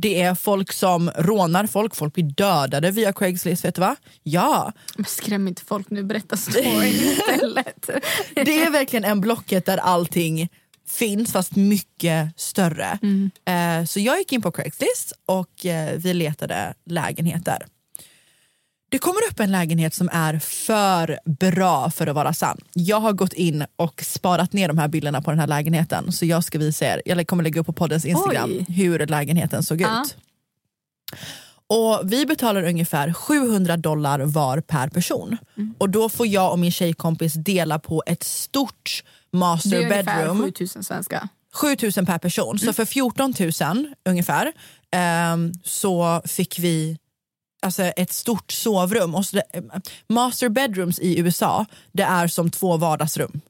det 0.00 0.22
är 0.22 0.34
folk 0.34 0.72
som 0.72 1.10
rånar 1.16 1.66
folk, 1.66 1.96
folk 1.96 2.14
blir 2.14 2.24
dödade 2.24 2.90
via 2.90 3.12
Craigslist. 3.12 3.64
Vet 3.64 3.74
du 3.74 3.80
va? 3.80 3.96
Ja. 4.22 4.72
Men 4.96 5.04
skräm 5.04 5.48
inte 5.48 5.62
folk 5.62 5.90
nu, 5.90 6.02
berätta 6.02 6.36
storyn 6.36 6.86
istället. 6.86 7.90
Det 8.34 8.62
är 8.62 8.70
verkligen 8.70 9.04
en 9.04 9.20
Blocket 9.20 9.66
där 9.66 9.78
allting 9.78 10.48
finns 10.88 11.32
fast 11.32 11.56
mycket 11.56 12.40
större. 12.40 12.98
Eh, 13.44 13.84
så 13.84 14.00
jag 14.00 14.18
gick 14.18 14.32
in 14.32 14.42
på 14.42 14.50
Craigslist 14.52 15.12
och 15.26 15.66
eh, 15.66 15.96
vi 15.96 16.14
letade 16.14 16.74
lägenheter. 16.86 17.66
Det 18.90 18.98
kommer 18.98 19.20
upp 19.30 19.40
en 19.40 19.52
lägenhet 19.52 19.94
som 19.94 20.08
är 20.12 20.38
för 20.38 21.18
bra 21.24 21.90
för 21.90 22.06
att 22.06 22.14
vara 22.14 22.32
sann. 22.34 22.58
Jag 22.72 23.00
har 23.00 23.12
gått 23.12 23.32
in 23.32 23.64
och 23.76 24.02
sparat 24.02 24.52
ner 24.52 24.68
de 24.68 24.78
här 24.78 24.88
bilderna 24.88 25.22
på 25.22 25.30
den 25.30 25.40
här 25.40 25.46
lägenheten 25.46 26.12
så 26.12 26.26
jag 26.26 26.44
ska 26.44 26.58
visa 26.58 26.84
er, 26.86 27.02
jag 27.04 27.26
kommer 27.26 27.42
lägga 27.42 27.60
upp 27.60 27.66
på 27.66 27.72
poddens 27.72 28.04
Instagram 28.04 28.50
Oj. 28.50 28.66
hur 28.74 29.06
lägenheten 29.06 29.62
såg 29.62 29.80
Ja. 29.80 30.02
ut. 30.02 30.16
Och 31.66 32.12
Vi 32.12 32.26
betalar 32.26 32.62
ungefär 32.62 33.12
700 33.12 33.76
dollar 33.76 34.20
var 34.20 34.60
per 34.60 34.88
person. 34.88 35.36
Mm. 35.56 35.74
Och 35.78 35.90
Då 35.90 36.08
får 36.08 36.26
jag 36.26 36.52
och 36.52 36.58
min 36.58 36.72
tjejkompis 36.72 37.34
dela 37.34 37.78
på 37.78 38.02
ett 38.06 38.22
stort 38.22 39.04
master 39.32 39.70
Det 39.70 39.76
är 39.76 39.80
ungefär 39.82 40.16
bedroom. 40.16 40.42
7000 40.42 40.84
svenska. 40.84 41.28
7000 41.54 42.06
per 42.06 42.18
person. 42.18 42.48
Mm. 42.56 42.58
Så 42.58 42.72
för 42.72 42.84
14 42.84 43.34
000 43.74 43.86
ungefär 44.08 44.52
ehm, 44.90 45.52
så 45.64 46.22
fick 46.24 46.58
vi 46.58 46.98
alltså 47.62 47.82
ett 47.82 48.12
stort 48.12 48.52
sovrum. 48.52 49.14
Och 49.14 49.24
det, 49.32 49.42
eh, 49.52 49.62
master 50.08 50.48
bedrooms 50.48 50.98
i 50.98 51.18
USA 51.18 51.66
det 51.92 52.02
är 52.02 52.28
som 52.28 52.50
två 52.50 52.76
vardagsrum. 52.76 53.40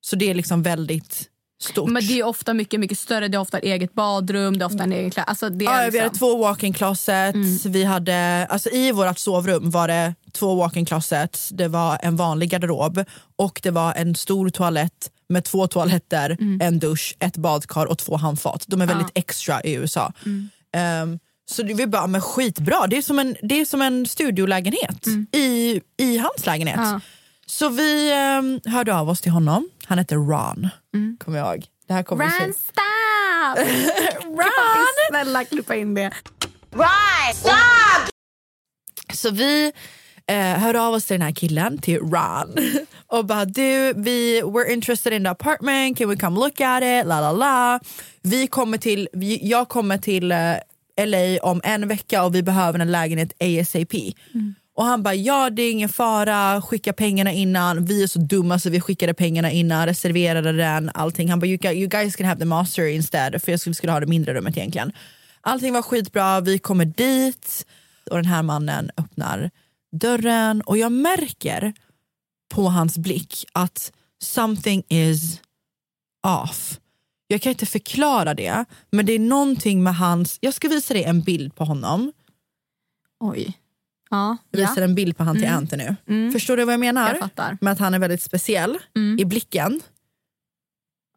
Så 0.00 0.16
det 0.16 0.30
är 0.30 0.34
liksom 0.34 0.62
väldigt 0.62 1.30
stort. 1.62 1.90
Men 1.90 2.06
det 2.06 2.18
är 2.20 2.26
ofta 2.26 2.54
mycket, 2.54 2.80
mycket 2.80 2.98
större. 2.98 3.28
Det 3.28 3.36
är 3.36 3.40
ofta 3.40 3.58
eget 3.58 3.94
badrum, 3.94 4.58
det 4.58 4.64
är 4.64 4.66
ofta 4.66 4.82
en 4.84 4.92
egen 4.92 5.10
klass. 5.10 5.24
Alltså 5.28 5.48
det 5.48 5.64
är 5.64 5.70
Ja, 5.70 5.78
Vi 5.78 5.84
liksom... 5.84 6.00
hade 6.02 6.18
två 6.18 6.36
walk-in 6.38 6.72
closets. 6.72 7.66
Vi 7.66 7.84
hade, 7.84 8.46
alltså 8.50 8.70
I 8.70 8.92
vårt 8.92 9.18
sovrum 9.18 9.70
var 9.70 9.88
det 9.88 10.14
två 10.32 10.54
walk-in 10.54 10.86
closets, 10.86 11.48
det 11.48 11.68
var 11.68 11.98
en 12.02 12.16
vanlig 12.16 12.50
garderob 12.50 13.04
och 13.36 13.60
det 13.62 13.70
var 13.70 13.92
en 13.94 14.14
stor 14.14 14.50
toalett 14.50 15.10
med 15.28 15.44
två 15.44 15.66
toaletter, 15.66 16.36
en 16.60 16.78
dusch, 16.78 17.16
ett 17.18 17.36
badkar 17.36 17.86
och 17.86 17.98
två 17.98 18.16
handfat. 18.16 18.64
De 18.66 18.80
är 18.80 18.86
väldigt 18.86 19.10
extra 19.14 19.62
i 19.62 19.72
USA. 19.74 20.12
Ehm, 20.72 21.18
så 21.50 21.62
vi 21.62 21.86
bara, 21.86 22.06
men 22.06 22.20
skitbra, 22.20 22.86
det 22.86 22.96
är 22.96 23.02
som 23.02 23.18
en, 23.18 23.36
det 23.42 23.60
är 23.60 23.64
som 23.64 23.82
en 23.82 24.06
studiolägenhet 24.06 25.06
i, 25.32 25.80
i 25.96 26.18
hans 26.18 26.46
lägenhet. 26.46 26.80
Ja. 26.82 27.00
Så 27.46 27.68
vi 27.68 28.12
um, 28.38 28.60
hörde 28.72 28.94
av 28.94 29.08
oss 29.08 29.20
till 29.20 29.32
honom, 29.32 29.68
han 29.84 29.98
heter 29.98 30.16
Ron. 30.16 30.68
Kommer 31.18 31.38
jag 31.38 31.54
ihåg. 31.54 31.66
Det 31.86 31.94
här 31.94 32.02
kommer 32.02 32.24
vi 32.24 32.30
se. 32.30 32.44
Ran, 32.44 32.54
stop! 32.54 33.60
Ran! 34.38 34.86
Snälla 35.10 35.44
klippa 35.44 35.74
in 35.76 35.94
det. 35.94 36.10
Så 39.12 39.30
vi 39.30 39.72
eh, 40.26 40.36
hör 40.36 40.74
av 40.74 40.94
oss 40.94 41.04
till 41.04 41.14
den 41.14 41.22
här 41.22 41.32
killen, 41.34 41.78
till 41.78 41.98
Ron 41.98 42.56
och 43.06 43.24
bara 43.24 43.44
du, 43.44 43.92
vi, 43.96 44.42
we're 44.42 44.72
interested 44.72 45.12
in 45.12 45.22
the 45.24 45.30
apartment, 45.30 45.98
can 45.98 46.08
we 46.08 46.16
come 46.16 46.40
look 46.40 46.60
at 46.60 46.82
it, 46.82 47.06
la 47.06 47.20
la 47.20 47.32
la. 47.32 47.80
Vi 48.22 48.46
kommer 48.46 48.78
till, 48.78 49.08
vi, 49.12 49.48
jag 49.48 49.68
kommer 49.68 49.98
till 49.98 50.32
eh, 50.32 50.38
LA 51.00 51.38
om 51.42 51.60
en 51.64 51.88
vecka 51.88 52.24
och 52.24 52.34
vi 52.34 52.42
behöver 52.42 52.78
en 52.78 52.92
lägenhet 52.92 53.32
ASAP. 53.40 53.94
Och 54.76 54.84
han 54.84 55.02
bara, 55.02 55.14
ja 55.14 55.50
det 55.50 55.62
är 55.62 55.72
ingen 55.72 55.88
fara, 55.88 56.62
skicka 56.62 56.92
pengarna 56.92 57.32
innan. 57.32 57.84
Vi 57.84 58.02
är 58.02 58.06
så 58.06 58.18
dumma 58.18 58.58
så 58.58 58.70
vi 58.70 58.80
skickade 58.80 59.14
pengarna 59.14 59.50
innan, 59.50 59.86
reserverade 59.86 60.52
den, 60.52 60.90
allting. 60.94 61.30
Han 61.30 61.40
bara, 61.40 61.46
you, 61.46 61.72
you 61.72 61.88
guys 61.88 62.16
can 62.16 62.26
have 62.26 62.40
the 62.40 62.46
master 62.46 62.86
instead. 62.86 63.42
För 63.42 63.52
jag 63.52 63.60
skulle, 63.60 63.74
skulle 63.74 63.92
ha 63.92 64.00
det 64.00 64.06
mindre 64.06 64.34
rummet 64.34 64.56
egentligen. 64.56 64.92
Allting 65.40 65.72
var 65.72 65.82
skitbra, 65.82 66.40
vi 66.40 66.58
kommer 66.58 66.84
dit 66.84 67.66
och 68.10 68.16
den 68.16 68.26
här 68.26 68.42
mannen 68.42 68.90
öppnar 68.96 69.50
dörren 69.92 70.60
och 70.60 70.78
jag 70.78 70.92
märker 70.92 71.74
på 72.54 72.62
hans 72.62 72.98
blick 72.98 73.44
att 73.52 73.92
something 74.22 74.82
is 74.88 75.40
off. 76.26 76.78
Jag 77.26 77.42
kan 77.42 77.50
inte 77.50 77.66
förklara 77.66 78.34
det, 78.34 78.64
men 78.90 79.06
det 79.06 79.12
är 79.12 79.18
någonting 79.18 79.82
med 79.82 79.96
hans... 79.96 80.38
Jag 80.40 80.54
ska 80.54 80.68
visa 80.68 80.94
dig 80.94 81.04
en 81.04 81.20
bild 81.22 81.54
på 81.54 81.64
honom. 81.64 82.12
Oj. 83.20 83.58
Ja. 84.10 84.36
Jag 84.50 84.58
visar 84.60 84.82
en 84.82 84.94
bild 84.94 85.16
på 85.16 85.24
han 85.24 85.36
till 85.36 85.44
Mm. 85.44 85.58
Anthony 85.58 85.84
nu. 85.84 85.96
Mm. 86.08 86.32
Förstår 86.32 86.56
du 86.56 86.64
vad 86.64 86.72
jag 86.72 86.80
menar? 86.80 87.08
Jag 87.08 87.18
fattar. 87.18 87.58
Med 87.60 87.72
att 87.72 87.78
han 87.78 87.94
är 87.94 87.98
väldigt 87.98 88.22
speciell 88.22 88.78
Mm. 88.96 89.18
i 89.18 89.24
blicken. 89.24 89.80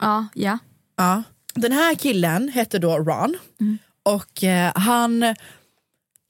Ja, 0.02 0.28
ja. 0.34 0.58
Ja. 0.98 1.24
Den 1.56 1.72
här 1.72 1.96
killen 1.96 2.50
hette 2.50 2.80
då 2.80 2.98
Ron 2.98 3.38
och 4.04 4.44
eh, 4.44 4.72
han 4.76 5.36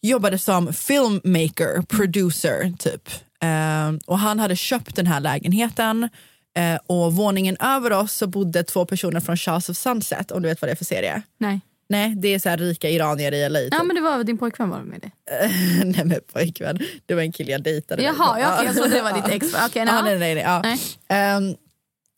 jobbade 0.02 0.38
som 0.38 0.74
filmmaker, 0.74 1.82
producer 1.82 2.74
typ. 2.80 3.10
Eh, 3.42 3.92
och 4.06 4.20
han 4.20 4.40
hade 4.40 4.56
köpt 4.56 4.96
den 4.96 5.08
här 5.08 5.20
lägenheten 5.20 6.10
eh, 6.58 6.80
och 6.88 7.14
våningen 7.14 7.58
över 7.60 7.94
oss 7.94 8.14
så 8.14 8.28
bodde 8.28 8.64
två 8.64 8.86
personer 8.86 9.20
från 9.20 9.38
Shahs 9.38 9.70
of 9.70 9.78
Sunset 9.78 10.32
om 10.32 10.42
du 10.42 10.50
vet 10.50 10.62
vad 10.62 10.70
det 10.70 10.74
är 10.74 10.76
för 10.76 10.86
serie. 10.86 11.22
Nej. 11.38 11.62
Nej, 11.90 12.14
det 12.16 12.28
är 12.28 12.40
så 12.40 12.50
rika 12.50 12.90
iranier 12.90 13.32
i 13.32 13.50
LA. 13.50 13.60
Typ. 13.60 13.74
Ja 13.74 13.84
men 13.84 13.96
det 13.96 14.02
var 14.02 14.24
din 14.24 14.38
pojkvän 14.38 14.70
var 14.70 14.82
med 14.82 15.00
det. 15.02 15.12
nej 15.86 16.06
men 16.06 16.20
pojkvän, 16.34 16.80
det 17.06 17.14
var 17.16 17.22
en 17.22 17.32
kille 17.32 17.52
jag 17.52 17.64
dejtade. 17.64 18.04
Jaha, 18.04 18.40
ja, 18.40 18.54
okej, 18.54 18.66
jag 18.66 18.76
trodde 18.76 18.96
det 18.96 19.02
var 19.02 19.14
ditt 19.22 19.44
ex. 19.44 19.54
Nej. 19.54 19.70
ja, 19.74 20.02
nej, 20.02 20.20
nej, 20.20 20.36
nej, 20.36 20.44
ja. 20.44 20.62
Nej. 20.62 20.80
Ehm, 21.08 21.56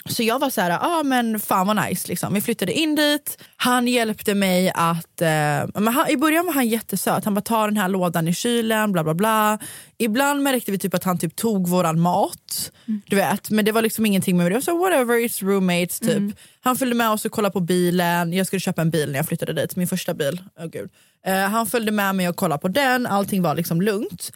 så 0.06 0.24
jag 0.24 0.40
var 0.40 0.50
så 0.50 0.62
här, 0.62 0.80
ah, 0.82 1.04
men 1.04 1.40
fan 1.40 1.68
vad 1.68 1.76
nice. 1.76 2.08
Liksom. 2.08 2.34
Vi 2.34 2.42
flyttade 2.42 2.74
in 2.74 2.96
dit. 2.96 3.44
Han 3.56 3.88
hjälpte 3.88 4.36
mig 4.36 4.72
att... 4.76 5.22
Eh, 5.22 5.28
men 5.74 5.88
han, 5.88 6.10
I 6.10 6.18
början 6.18 6.46
var 6.46 6.54
han 6.54 6.68
jättesöt. 6.68 7.26
Han 7.26 7.34
bara 7.34 7.42
ta 7.42 7.66
den 7.66 7.78
här 7.78 7.88
lådan 7.90 8.28
i 8.28 8.34
kylen, 8.34 8.92
bla 8.92 9.04
bla 9.04 9.14
bla. 9.14 9.60
Ibland 9.98 10.44
märkte 10.44 10.72
vi 10.72 10.78
typ 10.78 10.94
att 10.94 11.04
han 11.04 11.18
typ 11.18 11.36
tog 11.36 11.68
våran 11.68 12.00
mat. 12.00 12.72
Du 13.08 13.16
vet, 13.16 13.50
Men 13.50 13.66
det 13.66 13.72
var 13.72 13.82
liksom 13.82 14.06
ingenting 14.06 14.38
med 14.38 14.52
det. 14.52 14.54
Jag 14.54 14.64
så 14.64 14.78
whatever, 14.78 15.16
it's 15.16 15.44
roommates. 15.44 16.00
Typ. 16.00 16.40
Han 16.62 16.76
följde 16.76 16.96
med 16.96 17.10
oss 17.10 17.26
och 17.26 17.32
kollade 17.32 17.54
på 17.54 17.60
bilen. 17.60 18.34
Jag 18.34 18.48
skulle 18.48 18.60
köpa 18.60 18.82
en 18.82 18.90
bil 18.90 19.12
när 19.12 19.20
jag 19.20 19.28
flyttade 19.28 19.54
dit, 19.54 19.76
min 19.76 19.88
första 19.88 20.14
bil. 20.14 20.42
Oh, 20.60 20.66
gud. 20.66 20.90
Eh, 21.26 21.34
han 21.36 21.68
följde 21.68 21.92
med 21.92 22.16
mig 22.16 22.30
och 22.30 22.36
kollade 22.36 22.62
på 22.62 22.68
den. 22.68 23.06
Allting 23.06 23.42
var 23.42 23.56
liksom 23.56 23.82
lugnt. 23.82 24.32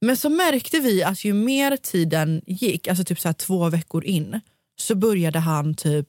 Men 0.00 0.16
så 0.16 0.30
märkte 0.30 0.80
vi 0.80 1.02
att 1.02 1.24
ju 1.24 1.32
mer 1.32 1.76
tiden 1.76 2.42
gick, 2.46 2.88
alltså 2.88 3.04
typ 3.04 3.20
så 3.20 3.32
två 3.32 3.68
veckor 3.68 4.04
in, 4.04 4.40
så 4.76 4.94
började 4.94 5.38
han 5.38 5.74
typ 5.74 6.08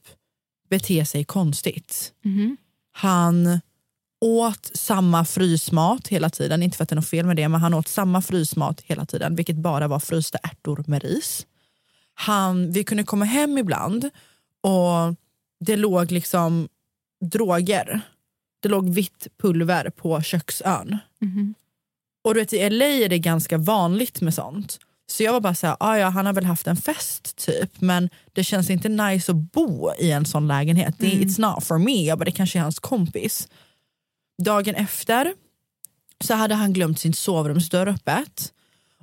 bete 0.69 1.05
sig 1.05 1.23
konstigt. 1.23 2.13
Mhm. 2.21 2.57
Han 2.91 3.59
åt 4.21 4.71
samma 4.73 5.25
frysmat 5.25 6.07
hela 6.07 6.29
tiden, 6.29 6.63
inte 6.63 6.77
för 6.77 6.83
att 6.83 6.89
det 6.89 6.93
är 6.93 6.95
något 6.95 7.09
fel 7.09 7.25
med 7.25 7.35
det, 7.35 7.49
men 7.49 7.61
han 7.61 7.73
åt 7.73 7.87
samma 7.87 8.21
frysmat 8.21 8.81
hela 8.81 9.05
tiden, 9.05 9.35
vilket 9.35 9.55
bara 9.55 9.87
var 9.87 9.99
frysta 9.99 10.37
ärtor 10.37 10.83
med 10.87 11.03
ris. 11.03 11.47
Han, 12.13 12.71
vi 12.71 12.83
kunde 12.83 13.03
komma 13.03 13.25
hem 13.25 13.57
ibland 13.57 14.09
och 14.61 15.15
det 15.59 15.75
låg 15.75 16.11
liksom 16.11 16.69
droger. 17.31 18.01
Det 18.59 18.69
låg 18.69 18.89
vitt 18.89 19.27
pulver 19.41 19.89
på 19.89 20.21
köksön. 20.21 20.97
Mhm. 21.21 21.55
Och 22.23 22.33
du 22.33 22.39
vet, 22.39 22.53
i 22.53 22.69
LA 22.69 22.85
är 22.85 23.09
det 23.09 23.19
ganska 23.19 23.57
vanligt 23.57 24.21
med 24.21 24.33
sånt. 24.33 24.79
Så 25.07 25.23
jag 25.23 25.33
var 25.33 25.39
bara 25.41 25.55
såhär, 25.55 25.77
ah, 25.79 25.97
ja 25.97 26.09
han 26.09 26.25
har 26.25 26.33
väl 26.33 26.45
haft 26.45 26.67
en 26.67 26.75
fest 26.75 27.35
typ 27.45 27.81
men 27.81 28.09
det 28.33 28.43
känns 28.43 28.69
inte 28.69 28.89
nice 28.89 29.31
att 29.31 29.37
bo 29.37 29.93
i 29.99 30.11
en 30.11 30.25
sån 30.25 30.47
lägenhet. 30.47 30.95
Det, 30.97 31.07
It's 31.07 31.41
not 31.41 31.63
for 31.63 31.77
me. 31.77 32.05
Jag 32.05 32.17
bara, 32.19 32.25
det 32.25 32.31
kanske 32.31 32.59
är 32.59 32.63
hans 32.63 32.79
kompis. 32.79 33.47
Dagen 34.43 34.75
efter 34.75 35.33
så 36.23 36.33
hade 36.33 36.55
han 36.55 36.73
glömt 36.73 36.99
sin 36.99 37.13
sovrumsdörr 37.13 37.87
öppet 37.87 38.53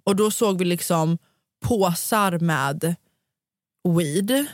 och 0.04 0.16
då 0.16 0.30
såg 0.30 0.58
vi 0.58 0.64
liksom 0.64 1.18
påsar 1.64 2.38
med 2.38 2.94
weed. 3.88 4.46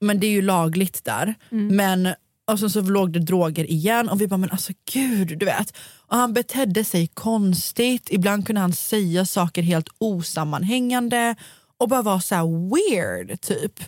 Men 0.00 0.20
det 0.20 0.26
är 0.26 0.30
ju 0.30 0.42
lagligt 0.42 1.04
där. 1.04 1.34
Men 1.50 2.14
och 2.44 2.58
sen 2.58 2.70
så 2.70 2.80
låg 2.80 3.12
det 3.12 3.20
droger 3.20 3.70
igen 3.70 4.08
och 4.08 4.20
vi 4.20 4.26
bara 4.26 4.36
men 4.36 4.50
alltså 4.50 4.72
gud 4.92 5.38
du 5.38 5.46
vet. 5.46 5.76
Och 6.06 6.16
han 6.16 6.32
betedde 6.32 6.84
sig 6.84 7.06
konstigt, 7.06 8.08
ibland 8.10 8.46
kunde 8.46 8.60
han 8.60 8.72
säga 8.72 9.26
saker 9.26 9.62
helt 9.62 9.88
osammanhängande 9.98 11.36
och 11.76 11.88
bara 11.88 12.02
vara 12.02 12.20
så 12.20 12.34
här 12.34 12.70
weird 12.70 13.40
typ. 13.40 13.84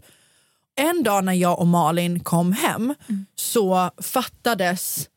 En 0.77 1.03
dag 1.03 1.25
när 1.25 1.33
jag 1.33 1.59
och 1.59 1.67
Malin 1.67 2.21
kom 2.21 2.53
hem 2.53 2.95
så 3.35 3.91
fattades 4.03 5.09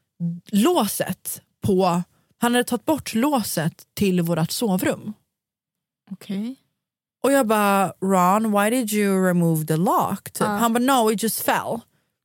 låset 0.52 1.42
på, 1.62 2.04
han 2.38 2.54
hade 2.54 2.64
tagit 2.64 2.86
bort 2.86 3.14
låset 3.14 3.84
till 3.94 4.22
vårt 4.22 4.52
sovrum. 4.52 5.14
Okej. 6.12 6.56
Och 7.24 7.32
jag 7.32 7.48
bara, 7.48 7.94
Ron, 8.02 8.52
why 8.52 8.70
did 8.70 8.94
you 8.94 9.26
remove 9.28 9.66
the 9.66 9.76
lock? 9.76 10.24
Typ. 10.24 10.40
Ja. 10.40 10.48
Han 10.48 10.74
bara, 10.74 10.80
no 10.84 11.12
it 11.12 11.24
just 11.24 11.42
fell. 11.42 11.80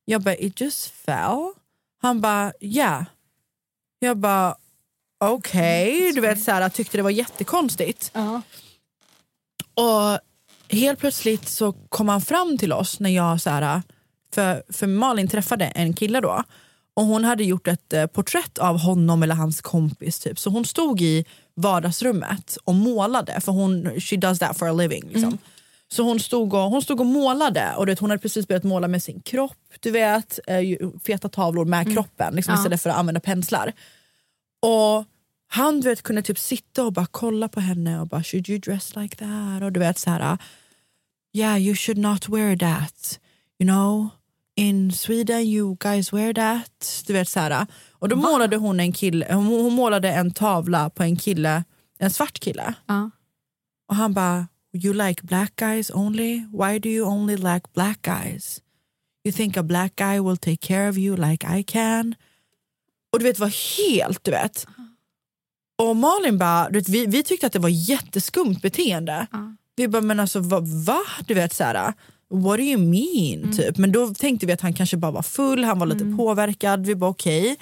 Jag 0.04 0.22
bara, 0.22 0.36
it 0.36 0.60
just 0.60 0.90
fell? 0.90 1.52
Han 2.02 2.20
bara, 2.20 2.52
yeah. 2.60 3.04
Jag 3.98 4.16
bara, 4.16 4.56
okej. 5.20 6.12
Du 6.12 6.20
vet, 6.20 6.42
så 6.42 6.50
här, 6.50 6.60
jag 6.60 6.72
tyckte 6.72 6.96
det 6.96 7.02
var 7.02 7.10
jättekonstigt. 7.10 8.10
Ja. 8.14 8.42
Och 9.74 10.18
helt 10.68 10.98
plötsligt 10.98 11.48
så 11.48 11.72
kom 11.72 12.08
han 12.08 12.20
fram 12.20 12.58
till 12.58 12.72
oss 12.72 13.00
när 13.00 13.10
jag, 13.10 13.40
så 13.40 13.50
här, 13.50 13.82
för, 14.34 14.62
för 14.68 14.86
Malin 14.86 15.28
träffade 15.28 15.64
en 15.64 15.94
kille 15.94 16.20
då. 16.20 16.42
Och 16.94 17.04
hon 17.04 17.24
hade 17.24 17.44
gjort 17.44 17.68
ett 17.68 17.92
eh, 17.92 18.06
porträtt 18.06 18.58
av 18.58 18.78
honom 18.78 19.22
eller 19.22 19.34
hans 19.34 19.60
kompis. 19.60 20.18
Typ. 20.18 20.38
Så 20.38 20.50
hon 20.50 20.64
stod 20.64 21.00
i 21.00 21.24
vardagsrummet 21.54 22.58
och 22.64 22.74
målade, 22.74 23.40
för 23.40 23.52
hon, 23.52 24.00
she 24.00 24.16
does 24.16 24.38
that 24.38 24.58
for 24.58 24.68
a 24.68 24.72
living. 24.72 25.04
Liksom. 25.08 25.38
Så 25.92 26.02
hon 26.02 26.20
stod, 26.20 26.54
och, 26.54 26.60
hon 26.60 26.82
stod 26.82 27.00
och 27.00 27.06
målade 27.06 27.74
och 27.76 27.86
du 27.86 27.92
vet, 27.92 27.98
hon 27.98 28.10
hade 28.10 28.22
precis 28.22 28.48
börjat 28.48 28.64
måla 28.64 28.88
med 28.88 29.02
sin 29.02 29.20
kropp. 29.20 29.58
Du 29.80 29.90
vet, 29.90 30.38
eh, 30.46 30.88
feta 31.06 31.28
tavlor 31.28 31.64
med 31.64 31.94
kroppen 31.94 32.34
liksom, 32.34 32.52
Ja. 32.54 32.58
istället 32.58 32.82
för 32.82 32.90
att 32.90 32.96
använda 32.96 33.20
penslar. 33.20 33.72
Och 34.62 35.04
han 35.48 35.80
du 35.80 35.88
vet, 35.88 36.02
kunde 36.02 36.22
typ 36.22 36.38
sitta 36.38 36.84
och 36.84 36.92
bara 36.92 37.06
kolla 37.06 37.48
på 37.48 37.60
henne 37.60 38.00
och 38.00 38.06
bara 38.08 38.22
should 38.22 38.48
you 38.48 38.58
dress 38.58 38.96
like 38.96 39.16
that? 39.16 39.62
Och 39.62 39.72
du 39.72 39.80
vet 39.80 39.98
så 39.98 40.10
här, 40.10 40.38
yeah 41.36 41.62
you 41.62 41.76
should 41.76 41.98
not 41.98 42.28
wear 42.28 42.56
that. 42.56 43.20
You 43.58 43.68
know, 43.70 44.08
in 44.56 44.92
Sweden 44.92 45.40
you 45.40 45.76
guys 45.80 46.12
wear 46.12 46.34
that. 46.34 47.04
Du 47.06 47.12
vet 47.12 47.28
så 47.28 47.40
här. 47.40 47.66
Och 47.90 48.08
då 48.08 48.16
målade 48.16 48.56
hon 48.56 48.80
en 48.80 48.92
kille, 48.92 49.34
hon, 49.34 49.46
hon 49.46 49.72
målade 49.72 50.12
en 50.12 50.30
tavla 50.30 50.90
på 50.90 51.02
en 51.02 51.16
kille, 51.16 51.64
en 51.98 52.10
svart 52.10 52.40
kille. 52.40 52.74
Ja. 52.86 53.10
Och 53.88 53.96
han 53.96 54.14
bara, 54.14 54.46
you 54.72 54.92
like 54.92 55.22
black 55.22 55.56
guys 55.56 55.90
only? 55.90 56.46
Why 56.50 56.78
do 56.78 56.88
you 56.88 57.06
only 57.06 57.36
like 57.36 57.72
black 57.74 58.02
guys? 58.02 58.60
You 59.24 59.32
think 59.32 59.56
a 59.56 59.62
black 59.62 59.96
guy 59.96 60.20
will 60.20 60.36
take 60.36 60.60
care 60.60 60.88
of 60.88 60.98
you 60.98 61.16
like 61.16 61.44
I 61.58 61.62
can? 61.62 62.14
Och 63.12 63.18
du 63.18 63.24
vet, 63.24 63.38
var 63.38 63.52
helt, 63.78 64.24
du 64.24 64.30
vet. 64.30 64.66
Och 65.82 65.96
Malin 65.96 66.38
bara, 66.38 66.70
du 66.70 66.78
vet, 66.78 66.88
vi, 66.88 67.06
vi 67.06 67.22
tyckte 67.22 67.46
att 67.46 67.52
det 67.52 67.58
var 67.58 67.90
jätteskumt 67.90 68.56
beteende. 68.62 69.26
Vi 69.76 69.88
bara, 69.88 70.02
men 70.02 70.20
alltså 70.20 70.40
va? 70.40 70.60
va? 70.60 71.00
Du 71.26 71.34
vet 71.34 71.54
så 71.54 71.64
här, 71.64 71.92
what 72.30 72.58
do 72.58 72.62
you 72.62 72.78
mean? 72.80 73.52
Typ. 73.56 73.76
Men 73.78 73.92
då 73.92 74.14
tänkte 74.14 74.46
vi 74.46 74.52
att 74.52 74.60
han 74.60 74.72
kanske 74.72 74.96
bara 74.96 75.12
var 75.12 75.22
full, 75.22 75.64
han 75.64 75.78
var 75.78 75.86
lite 75.86 76.16
påverkad. 76.16 76.86
Vi 76.86 76.94
bara 76.94 77.10
okej. 77.10 77.56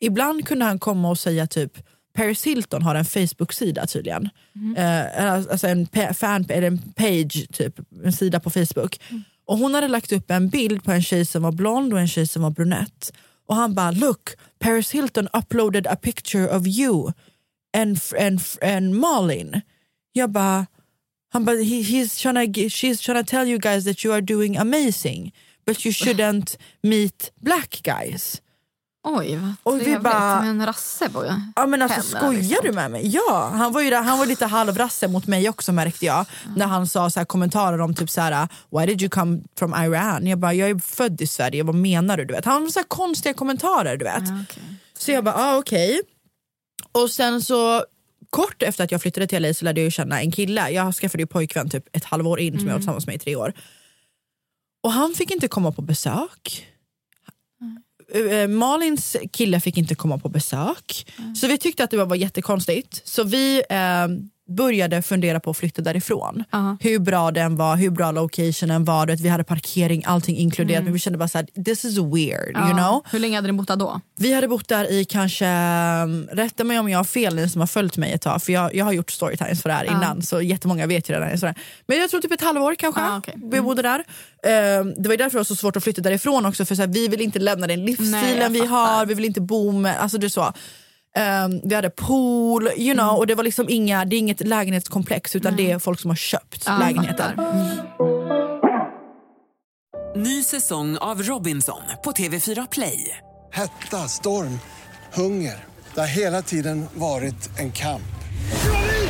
Ibland 0.00 0.46
kunde 0.46 0.64
han 0.64 0.78
komma 0.78 1.10
och 1.10 1.18
säga 1.18 1.46
typ 1.46 1.72
Paris 2.14 2.44
Hilton 2.46 2.82
har 2.82 2.94
en 2.94 3.04
Facebook-sida 3.04 3.86
tydligen. 3.86 4.28
Eh, 4.76 5.00
eh 5.00 5.32
alltså, 5.32 5.50
alltså 5.50 5.66
en, 5.66 6.14
fan, 6.14 6.46
eller 6.48 6.66
en 6.66 6.78
page, 6.78 7.46
typ, 7.52 7.80
en 8.04 8.12
sida 8.12 8.40
på 8.40 8.50
Facebook. 8.50 9.00
Och 9.46 9.58
Hon 9.58 9.74
hade 9.74 9.88
lagt 9.88 10.12
upp 10.12 10.30
en 10.30 10.48
bild 10.48 10.84
på 10.84 10.92
en 10.92 11.02
tjej 11.02 11.24
som 11.24 11.42
var 11.42 11.52
blond 11.52 11.92
och 11.92 12.00
en 12.00 12.08
tjej 12.08 12.26
som 12.26 12.42
var 12.42 12.50
brunett. 12.50 13.12
Och 13.46 13.56
han 13.56 13.74
bara 13.74 13.90
look, 13.90 14.28
Paris 14.58 14.90
Hilton 14.90 15.28
uploaded 15.32 15.86
a 15.86 15.96
picture 15.96 16.56
of 16.56 16.66
you 16.66 17.12
and, 17.76 18.00
and, 18.20 18.40
and 18.62 18.94
Malin. 18.94 19.60
Jag 20.12 20.30
bara, 20.30 20.66
han 21.32 21.44
bara 21.44 21.56
he, 21.56 21.82
he's 21.82 22.22
trying 22.22 22.52
to, 22.52 22.60
she's 22.60 23.00
trying 23.00 23.24
to 23.24 23.30
tell 23.30 23.48
you 23.48 23.58
guys 23.58 23.84
that 23.84 24.04
you 24.04 24.14
are 24.14 24.20
doing 24.20 24.56
amazing 24.56 25.32
but 25.66 25.84
you 25.84 25.92
shouldn't 25.92 26.56
meet 26.82 27.32
black 27.40 27.82
guys. 27.82 28.40
Oj, 29.06 29.40
vad 29.62 29.80
trevligt. 29.80 30.02
bara- 30.02 30.44
en 30.44 30.66
rasse 30.66 31.10
på 31.10 31.34
Ja 31.56 31.66
men 31.66 31.82
alltså 31.82 32.02
skojar 32.02 32.32
liksom. 32.32 32.58
du 32.62 32.72
med 32.72 32.90
mig? 32.90 33.08
Ja, 33.08 33.50
han 33.54 33.72
var 33.72 33.80
ju 33.80 33.90
där, 33.90 34.02
han 34.02 34.18
var 34.18 34.26
lite 34.26 34.46
halvrasse 34.46 35.08
mot 35.08 35.26
mig 35.26 35.48
också 35.48 35.72
märkte 35.72 36.06
jag. 36.06 36.26
När 36.56 36.66
han 36.66 36.86
sa 36.86 37.10
så 37.10 37.20
här 37.20 37.24
kommentarer 37.24 37.80
om 37.80 37.94
typ 37.94 38.10
så 38.10 38.20
här 38.20 38.48
why 38.70 38.86
did 38.86 39.02
you 39.02 39.08
come 39.10 39.40
from 39.58 39.74
Iran? 39.74 40.26
Jag 40.26 40.38
bara 40.38 40.54
jag 40.54 40.70
är 40.70 40.78
född 40.78 41.20
i 41.20 41.26
Sverige, 41.26 41.62
vad 41.62 41.74
menar 41.74 42.16
du? 42.16 42.24
du 42.24 42.34
vet? 42.34 42.44
Han 42.44 42.54
hade 42.54 42.72
så 42.72 42.78
här 42.78 42.86
konstiga 42.86 43.34
kommentarer 43.34 43.96
du 43.96 44.04
vet. 44.04 44.28
Ja, 44.28 44.38
okej. 44.50 44.62
Så 44.98 45.10
jag 45.10 45.24
bara 45.24 45.34
ah, 45.34 45.56
okej. 45.56 46.00
Och 46.92 47.10
sen 47.10 47.42
så 47.42 47.84
kort 48.30 48.62
efter 48.62 48.84
att 48.84 48.90
jag 48.92 49.02
flyttade 49.02 49.26
till 49.26 49.42
LA 49.42 49.54
så 49.54 49.64
lärde 49.64 49.80
jag 49.80 49.84
ju 49.84 49.90
känna 49.90 50.20
en 50.20 50.32
kille. 50.32 50.70
Jag 50.70 50.94
skaffade 50.94 51.22
ju 51.22 51.26
pojkvän 51.26 51.70
typ 51.70 51.96
ett 51.96 52.04
halvår 52.04 52.40
in 52.40 52.58
som 52.58 52.66
jag 52.66 52.74
var 52.74 52.78
tillsammans 52.78 53.06
med 53.06 53.14
i 53.14 53.18
tre 53.18 53.36
år. 53.36 53.52
Och 54.82 54.92
han 54.92 55.14
fick 55.14 55.30
inte 55.30 55.48
komma 55.48 55.72
på 55.72 55.82
besök. 55.82 56.66
Eh, 58.14 58.48
Malins 58.48 59.16
kille 59.32 59.60
fick 59.60 59.76
inte 59.76 59.94
komma 59.94 60.18
på 60.18 60.28
besök. 60.28 61.06
Så 61.36 61.46
vi 61.46 61.58
tyckte 61.58 61.84
att 61.84 61.90
det 61.90 62.04
var 62.04 62.16
jättekonstigt. 62.16 63.02
Så 63.04 63.24
vi 63.24 63.62
eh, 63.70 64.08
började 64.48 65.02
fundera 65.02 65.40
på 65.40 65.50
att 65.50 65.56
flytta 65.56 65.82
därifrån. 65.82 66.44
Hur 66.80 66.98
bra 66.98 67.30
den 67.30 67.56
var, 67.56 67.76
hur 67.76 67.90
bra 67.90 68.10
locationen 68.10 68.84
var. 68.84 69.06
vet, 69.06 69.20
Vi 69.20 69.28
hade 69.28 69.44
parkering, 69.44 70.02
allting 70.06 70.36
inkluderat. 70.36 70.76
Mm. 70.76 70.84
Men 70.84 70.92
vi 70.92 70.98
kände 70.98 71.18
bara 71.18 71.28
så 71.28 71.38
här, 71.38 71.46
this 71.64 71.84
is 71.84 71.98
weird. 71.98 72.50
Ja. 72.54 72.68
You 72.68 72.72
know? 72.78 73.02
Hur 73.10 73.18
länge 73.18 73.36
hade 73.36 73.46
ni 73.46 73.52
bott 73.52 73.68
där 73.68 73.76
då? 73.76 74.00
Vi 74.18 74.32
hade 74.34 74.48
bott 74.48 74.68
där 74.68 74.92
i 74.92 75.04
kanske, 75.04 75.46
um, 76.02 76.28
rätta 76.32 76.64
mig 76.64 76.78
om 76.78 76.88
jag 76.88 76.98
har 76.98 77.04
fel 77.04 77.34
ni 77.34 77.48
som 77.48 77.60
har 77.60 77.66
följt 77.66 77.96
mig 77.96 78.12
ett 78.12 78.22
tag, 78.22 78.42
för 78.42 78.52
jag, 78.52 78.74
jag 78.74 78.84
har 78.84 78.92
gjort 78.92 79.10
storytimes 79.10 79.62
för 79.62 79.68
det 79.68 79.74
här 79.74 79.84
Ja. 79.84 79.90
innan 79.96 80.22
så 80.22 80.40
jättemånga 80.40 80.86
vet 80.86 81.10
ju 81.10 81.14
redan. 81.14 81.38
Sådär. 81.38 81.54
Men 81.86 81.98
jag 81.98 82.10
tror 82.10 82.20
typ 82.20 82.32
ett 82.32 82.42
halvår 82.42 82.74
kanske 82.74 83.00
Ja, 83.00 83.16
okej. 83.18 83.34
vi 83.52 83.60
bodde 83.60 83.82
där. 83.82 83.98
Um, 83.98 84.94
det 85.02 85.08
var 85.08 85.16
därför 85.16 85.30
det 85.30 85.36
var 85.36 85.44
så 85.44 85.56
svårt 85.56 85.76
att 85.76 85.84
flytta 85.84 86.00
därifrån 86.02 86.46
också 86.46 86.64
för 86.64 86.74
så 86.74 86.82
här, 86.82 86.88
vi 86.88 87.08
vill 87.08 87.20
inte 87.20 87.38
lämna 87.38 87.66
den 87.66 87.78
Nej, 87.78 87.86
livsstilen 87.86 88.38
jag 88.40 88.50
vi 88.50 88.66
har, 88.66 89.06
vi 89.06 89.14
vill 89.14 89.24
inte 89.24 89.40
bo 89.40 89.72
med, 89.72 90.00
alltså 90.00 90.18
det 90.18 90.26
är 90.26 90.28
så. 90.28 90.52
Um, 91.18 91.60
vi 91.64 91.74
hade 91.74 91.90
pool, 91.90 92.68
you 92.76 92.94
know, 92.94 93.18
och 93.18 93.26
det 93.26 93.34
var 93.34 93.44
liksom 93.44 93.66
inga, 93.68 94.04
det 94.04 94.16
är 94.16 94.18
inget 94.18 94.40
lägenhetskomplex 94.40 95.36
utan 95.36 95.56
det 95.56 95.70
är 95.70 95.78
folk 95.78 96.00
som 96.00 96.10
har 96.10 96.16
köpt 96.16 96.62
Ja, 96.66 96.78
lägenheter. 96.78 97.34
Ny 100.16 100.42
säsong 100.42 100.96
av 100.96 101.22
Robinson 101.22 101.80
på 102.04 102.12
TV4 102.12 102.68
Play. 102.70 103.18
Hetta, 103.52 104.08
storm, 104.08 104.58
hunger. 105.12 105.64
Det 105.94 106.00
har 106.00 106.06
hela 106.06 106.42
tiden 106.42 106.86
varit 106.94 107.58
en 107.58 107.72
kamp. 107.72 108.02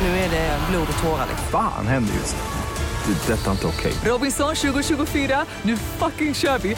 Nu 0.00 0.08
är 0.08 0.30
det 0.30 0.58
blod 0.70 0.86
och 0.96 1.02
tårar. 1.02 1.26
Fan 1.50 1.86
händer 1.86 2.14
just 2.14 2.36
nu. 2.36 3.14
Det. 3.14 3.32
är 3.32 3.36
Detta 3.36 3.46
är 3.46 3.52
inte 3.52 3.66
okej. 3.66 3.92
Robinson 4.04 4.54
2024, 4.54 5.46
nu 5.62 5.76
fucking 5.76 6.34
kör 6.34 6.58
vi! 6.58 6.76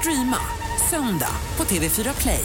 Streama 0.00 0.38
söndag 0.90 1.32
på 1.56 1.64
TV4 1.64 2.20
Play. 2.20 2.44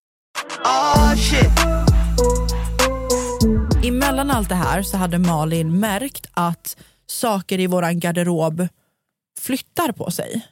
Oh 0.63 1.15
shit. 1.15 1.51
Emellan 3.85 4.31
allt 4.31 4.49
det 4.49 4.55
här 4.55 4.81
så 4.81 4.97
hade 4.97 5.17
Malin 5.19 5.79
märkt 5.79 6.27
att 6.33 6.77
saker 7.07 7.59
i 7.59 7.67
våran 7.67 7.99
garderob 7.99 8.67
flyttar 9.39 9.91
på 9.91 10.11
sig. 10.11 10.47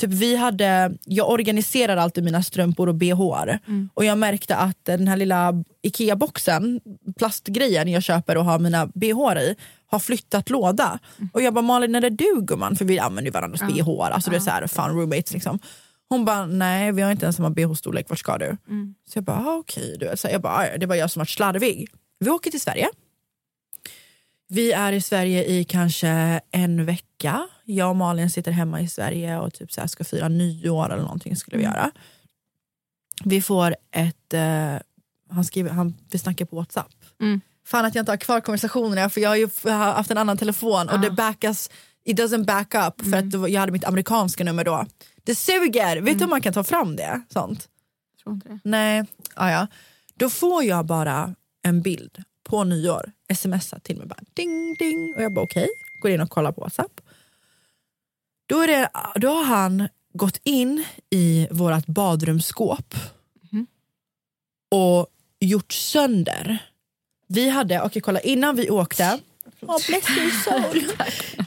Typ 0.00 0.10
vi 0.10 0.36
hade, 0.36 0.92
jag 1.04 1.30
organiserar 1.30 1.96
alltid 1.96 2.24
mina 2.24 2.42
strumpor 2.42 2.88
och 2.88 2.94
bhar 2.94 3.58
och 3.94 4.04
jag 4.04 4.18
märkte 4.18 4.56
att 4.56 4.84
den 4.84 5.08
här 5.08 5.16
lilla 5.16 5.52
Ikea-boxen, 5.82 6.80
plastgrejen 7.18 7.88
jag 7.88 8.02
köper 8.02 8.36
och 8.36 8.44
har 8.44 8.58
mina 8.58 8.86
bh 8.86 9.36
i, 9.38 9.54
har 9.86 9.98
flyttat 9.98 10.50
låda. 10.50 10.98
Och 11.32 11.42
jag 11.42 11.54
bara 11.54 11.62
Malin, 11.62 11.94
är 11.94 12.00
det 12.00 12.10
du 12.10 12.40
gumman? 12.42 12.76
För 12.76 12.84
vi 12.84 12.98
använder 12.98 13.24
ju 13.28 13.30
varandras 13.32 13.60
Ja. 13.60 13.84
bh, 13.84 14.10
alltså 14.12 14.30
det 14.30 14.36
är 14.36 14.40
så 14.40 14.50
här, 14.50 14.66
fan 14.66 14.90
roommates 14.96 15.32
liksom. 15.32 15.58
Hon 16.12 16.24
bara, 16.24 16.46
nej 16.46 16.92
vi 16.92 17.02
har 17.02 17.10
inte 17.12 17.24
ens 17.24 17.36
samma 17.36 17.50
bh-storlek, 17.50 18.08
vart 18.08 18.18
ska 18.18 18.38
du? 18.38 18.56
Så 19.08 19.16
jag 19.18 19.24
bara, 19.24 19.36
ah, 19.46 19.56
okej. 19.56 19.96
Du 20.00 20.06
vet, 20.06 20.20
så 20.20 20.28
jag 20.32 20.40
bara, 20.42 20.54
"Ah, 20.54 20.76
det 20.78 20.86
var 20.86 20.94
jag 20.94 21.10
som 21.10 21.20
var 21.20 21.26
slarvig. 21.26 21.88
Vi 22.18 22.30
åker 22.30 22.50
till 22.50 22.60
Sverige. 22.60 22.88
Vi 24.48 24.72
är 24.72 24.92
i 24.92 25.00
Sverige 25.00 25.44
i 25.44 25.64
kanske 25.64 26.40
en 26.50 26.84
vecka. 26.84 27.48
Jag 27.64 27.90
och 27.90 27.96
Malin 27.96 28.30
sitter 28.30 28.52
hemma 28.52 28.80
i 28.80 28.88
Sverige 28.88 29.38
och 29.38 29.52
typ 29.54 29.72
så 29.72 29.80
här 29.80 29.88
ska 29.88 30.04
fira 30.04 30.28
nyår 30.28 30.92
eller 30.92 31.02
någonting 31.02 31.36
skulle 31.36 31.56
vi 31.58 31.64
göra. 31.64 31.90
Vi 33.24 33.42
får 33.42 33.76
ett, 33.96 34.34
eh, 34.34 34.76
han 35.30 35.44
skriver, 35.44 35.70
han, 35.70 35.94
vi 36.10 36.18
snackar 36.18 36.44
på 36.44 36.56
Whatsapp. 36.56 36.92
Mm. 37.20 37.40
Fan 37.66 37.84
att 37.84 37.94
jag 37.94 38.02
inte 38.02 38.12
har 38.12 38.16
kvar 38.16 38.40
konversationerna 38.40 39.10
för 39.10 39.20
jag 39.20 39.28
har 39.28 39.36
ju 39.36 39.48
jag 39.64 39.72
har 39.72 39.92
haft 39.92 40.10
en 40.10 40.18
annan 40.18 40.36
telefon 40.38 40.88
och 40.88 41.00
det 41.00 41.10
backas, 41.10 41.70
it 42.04 42.18
doesn't 42.18 42.44
back 42.44 42.74
up 42.74 43.10
för 43.10 43.16
att 43.16 43.30
det 43.30 43.38
var, 43.38 43.48
jag 43.48 43.60
hade 43.60 43.72
mitt 43.72 43.84
amerikanska 43.84 44.44
nummer 44.44 44.64
då. 44.64 44.86
Det 45.24 45.34
suger! 45.34 46.00
Vet 46.00 46.18
du 46.18 46.24
om 46.24 46.30
man 46.30 46.42
kan 46.42 46.52
ta 46.52 46.64
fram 46.64 46.96
det? 46.96 47.22
Sånt? 47.28 47.68
Tror 48.22 48.34
inte 48.34 48.48
det. 48.48 48.60
Nej, 48.64 49.04
ah, 49.34 49.50
ja. 49.50 49.66
Då 50.14 50.30
får 50.30 50.64
jag 50.64 50.86
bara 50.86 51.34
en 51.62 51.82
bild 51.82 52.22
på 52.44 52.64
nyår, 52.64 53.12
smsat 53.34 53.84
till 53.84 53.96
mig 53.96 54.06
bara 54.06 54.20
ding 54.34 54.74
ding 54.74 55.14
och 55.16 55.22
jag 55.22 55.32
bara 55.32 55.44
okej, 55.44 55.68
går 56.00 56.10
in 56.10 56.20
och 56.20 56.30
kollar 56.30 56.52
på 56.52 56.60
Whatsapp. 56.60 57.00
Då, 58.46 58.60
är 58.60 58.66
det, 58.66 58.90
då 59.14 59.28
har 59.28 59.44
han 59.44 59.88
gått 60.12 60.40
in 60.44 60.84
i 61.10 61.48
vårt 61.50 61.86
badrumsskåp 61.86 62.94
och 64.70 65.06
gjort 65.40 65.72
sönder. 65.72 66.58
Vi 67.26 67.48
hade, 67.48 67.82
okej 67.82 68.02
kolla 68.02 68.20
innan 68.20 68.56
vi 68.56 68.70
åkte 68.70 69.18
Oh, 69.66 69.76
bless 69.86 70.10
your 70.18 70.30
soul. 70.30 70.82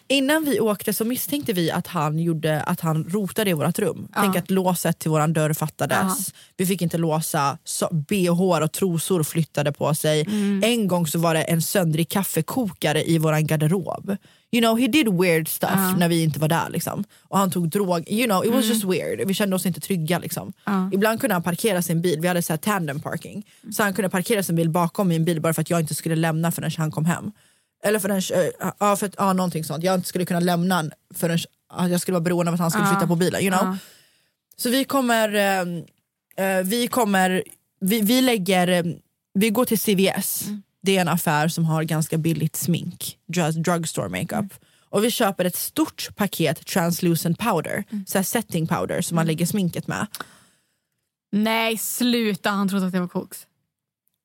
Innan 0.07 0.45
vi 0.45 0.59
åkte 0.59 0.93
så 0.93 1.05
misstänkte 1.05 1.53
vi 1.53 1.72
att 1.72 1.88
han, 1.88 2.20
gjorde, 2.20 2.61
att 2.61 2.80
han 2.82 3.03
rotade 3.03 3.49
i 3.49 3.53
vårt 3.53 3.80
rum. 3.80 4.07
Ja. 4.16 4.22
Tänk 4.22 4.36
att 4.36 4.51
låset 4.51 4.99
till 4.99 5.11
våran 5.11 5.34
dörr 5.34 5.53
fattades. 5.53 5.97
Ja. 5.97 6.16
Vi 6.57 6.66
fick 6.66 6.82
inte 6.82 6.97
låsa, 6.97 7.57
så, 7.63 7.89
bh 8.09 8.30
och 8.63 8.72
trosor 8.72 9.24
flyttade 9.24 9.72
på 9.72 9.95
sig. 9.95 10.22
Mm. 10.22 10.61
En 10.66 10.88
gång 10.88 11.07
så 11.07 11.20
var 11.20 11.34
det 11.34 11.41
en 11.41 11.61
söndrig 11.61 12.09
kaffekokare 12.09 13.03
i 13.09 13.18
våran 13.18 13.47
garderob. 13.47 14.18
You 14.51 14.61
know, 14.61 14.80
he 14.80 14.88
did 14.88 15.07
weird 15.22 15.47
stuff 15.47 15.72
Ja. 15.74 15.95
när 15.97 16.07
vi 16.09 16.24
inte 16.24 16.39
var 16.39 16.47
där. 16.47 16.70
Liksom. 16.70 17.03
Och 17.22 17.38
han 17.38 17.51
tog 17.51 17.70
drog. 17.70 18.09
You 18.09 18.26
know, 18.26 18.45
it 18.45 18.51
was 18.53 18.63
Mm. 18.66 18.74
just 18.74 18.84
weird. 18.86 19.28
Vi 19.28 19.34
kände 19.34 19.55
oss 19.55 19.66
inte 19.66 19.80
trygga. 19.80 20.20
Liksom. 20.20 20.53
Ibland 20.93 21.22
kunde 21.22 21.34
han 21.34 21.43
parkera 21.43 21.82
sin 21.82 22.01
bil, 22.01 22.20
vi 22.22 22.28
hade 22.28 22.41
så 22.41 22.53
här 22.53 22.57
tandem 22.57 22.99
parking. 22.99 23.45
Så 23.72 23.84
han 23.84 23.93
kunde 23.93 24.09
parkera 24.09 24.43
sin 24.43 24.55
bil 24.55 24.70
bakom 24.70 25.07
min 25.07 25.26
bil 25.26 25.41
bara 25.41 25.53
för 25.53 25.61
att 25.61 25.70
jag 25.70 25.80
inte 25.80 25.95
skulle 25.95 26.16
lämna 26.16 26.51
förrän 26.51 26.72
han 26.78 26.91
kom 26.91 27.05
hem. 27.05 27.32
Eller 27.86 27.99
förrän, 27.99 28.17
äh, 28.17 28.71
ja, 28.79 28.95
för 28.95 29.11
ja, 29.17 29.33
någonting 29.33 29.63
sånt. 29.63 29.83
Jag 29.83 29.95
inte 29.95 30.07
skulle 30.07 30.25
kunna 30.25 30.39
lämna 30.39 30.83
förrän 31.15 31.39
ja, 31.69 31.89
jag 31.89 32.01
skulle 32.01 32.13
vara 32.13 32.23
beroende 32.23 32.49
av 32.49 32.53
att 32.53 32.59
han 32.59 32.71
skulle 32.71 32.88
flytta 32.88 33.07
på 33.07 33.15
bilen. 33.15 33.41
You 33.41 33.57
know? 33.57 33.77
Så 34.57 34.69
vi 34.69 34.83
kommer, 34.83 35.33
ehm, 35.33 35.83
eh, 36.38 36.63
vi 36.63 36.88
kommer, 36.88 37.43
vi, 37.79 38.01
vi 38.01 38.21
lägger, 38.21 38.67
ehm, 38.67 38.95
vi 39.33 39.49
går 39.49 39.65
till 39.65 39.79
CVS. 39.79 40.45
Det 40.81 40.97
är 40.97 41.01
en 41.01 41.07
affär 41.07 41.47
som 41.47 41.65
har 41.65 41.83
ganska 41.83 42.17
billigt 42.17 42.55
smink, 42.55 43.17
drug, 43.27 43.63
drugstore 43.63 44.09
makeup. 44.09 44.53
Och 44.89 45.03
vi 45.03 45.11
köper 45.11 45.45
ett 45.45 45.55
stort 45.55 46.15
paket 46.15 46.65
translucent 46.65 47.39
powder, 47.39 47.83
så 48.07 48.17
här 48.17 48.23
setting 48.23 48.67
powder 48.67 49.01
som 49.01 49.15
man 49.15 49.27
lägger 49.27 49.45
sminket 49.45 49.88
med. 49.88 50.07
Nej, 51.31 51.77
sluta. 51.77 52.49
Han 52.49 52.69
trodde 52.69 52.86
att 52.86 52.91
det 52.91 52.99
var 52.99 53.07
koks. 53.07 53.47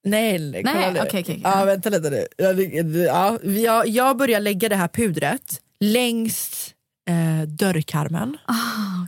Nej, 0.03 0.39
Nej, 0.39 0.63
kolla 0.63 0.91
nu. 0.91 0.99
okej, 1.01 1.21
okej. 1.21 1.41
Ja, 1.43 1.65
vänta 1.65 1.89
lite 1.89 2.09
nu. 2.09 2.27
Jag, 2.37 2.61
ja, 2.95 3.37
jag, 3.43 3.87
jag 3.87 4.17
börjar 4.17 4.39
lägga 4.39 4.69
det 4.69 4.75
här 4.75 4.87
pudret 4.87 5.61
längs 5.79 6.73
eh, 7.09 7.47
dörrkarmen, 7.47 8.37
Ah, 8.45 8.55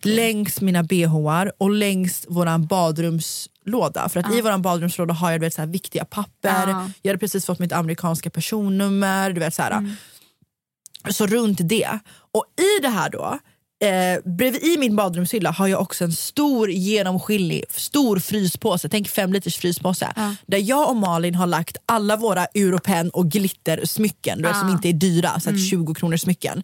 längs 0.03 0.61
mina 0.61 0.83
bhar 0.83 1.51
och 1.57 1.69
längs 1.71 2.25
våran 2.29 2.65
badrumslåda. 2.65 4.09
För 4.09 4.19
att 4.19 4.35
i 4.35 4.41
våran 4.41 4.61
badrumslåda 4.61 5.13
har 5.13 5.31
jag 5.31 5.39
vet, 5.39 5.53
så 5.53 5.61
här, 5.61 5.67
viktiga 5.67 6.05
papper, 6.05 6.49
Ah. 6.67 6.89
jag 7.01 7.09
hade 7.11 7.19
precis 7.19 7.45
fått 7.45 7.59
mitt 7.59 7.71
amerikanska 7.73 8.29
personnummer. 8.29 9.31
Du 9.33 9.39
vet, 9.39 9.53
så, 9.53 9.61
här. 9.61 9.95
så 11.09 11.27
runt 11.27 11.59
det. 11.61 11.99
Och 12.31 12.45
i 12.59 12.81
det 12.81 12.89
här 12.89 13.09
då, 13.09 13.39
eh, 13.84 14.19
bredvid 14.25 14.63
i 14.63 14.77
min 14.77 14.95
badrumshylla 14.95 15.51
har 15.51 15.67
jag 15.67 15.81
också 15.81 16.03
en 16.03 16.11
stor 16.11 16.71
genomskinlig 16.71 17.63
stor 17.69 18.19
fryspåse, 18.19 18.89
tänk 18.89 19.07
fem 19.07 19.34
liters 19.34 19.57
fryspåse. 19.57 20.13
Där 20.45 20.57
jag 20.57 20.89
och 20.89 20.95
Malin 20.95 21.36
har 21.36 21.47
lagt 21.47 21.77
alla 21.86 22.17
våra 22.17 22.45
Europen 22.45 23.09
och 23.09 23.31
glittersmycken 23.31 24.41
vet, 24.41 24.57
som 24.57 24.69
inte 24.69 24.89
är 24.89 24.93
dyra, 24.93 25.39
så 25.39 25.49
att 25.49 25.69
20 25.69 25.93
kronor 25.93 26.17
smycken. 26.17 26.63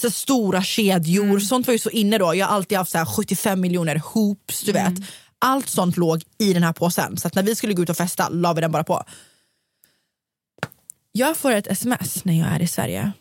Så 0.00 0.10
stora 0.10 0.62
kedjor, 0.62 1.40
sånt 1.40 1.66
var 1.66 1.72
ju 1.72 1.78
så 1.78 1.90
inne 1.90 2.18
då. 2.18 2.34
Jag 2.34 2.46
har 2.46 2.54
alltid 2.54 2.78
haft 2.78 2.90
så 2.90 2.98
här 2.98 3.04
75 3.04 3.60
miljoner 3.60 4.02
hoops, 4.04 4.62
du 4.62 4.72
vet. 4.72 4.94
Allt 5.38 5.68
sånt 5.68 5.96
låg 5.96 6.22
i 6.38 6.52
den 6.52 6.62
här 6.62 6.72
påsen. 6.72 7.16
Så 7.16 7.28
att 7.28 7.34
när 7.34 7.42
vi 7.42 7.54
skulle 7.54 7.74
gå 7.74 7.82
ut 7.82 7.90
och 7.90 7.96
festa 7.96 8.28
la 8.28 8.52
vi 8.52 8.60
den 8.60 8.72
bara 8.72 8.84
på. 8.84 9.04
Jag 11.12 11.36
får 11.36 11.52
ett 11.52 11.66
sms 11.66 12.24
när 12.24 12.38
jag 12.38 12.48
är 12.48 12.62
i 12.62 12.66
Sverige 12.66 13.12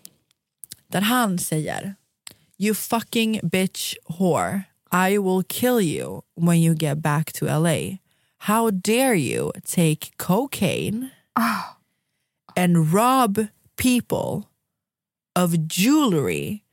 där 0.92 1.02
han 1.02 1.40
säger 1.40 1.96
You 2.62 2.74
fucking 2.74 3.40
bitch 3.40 3.96
whore. 4.12 4.66
I 4.92 5.18
will 5.18 5.44
kill 5.44 5.80
you 5.80 6.24
when 6.36 6.60
you 6.60 6.76
get 6.76 7.02
back 7.02 7.32
to 7.34 7.46
LA. 7.46 8.00
How 8.40 8.70
dare 8.70 9.14
you 9.14 9.54
take 9.66 10.12
cocaine 10.18 11.12
and 12.58 12.92
rob 12.92 13.48
people 13.78 14.50
of 15.38 15.68
jewelry 15.68 16.66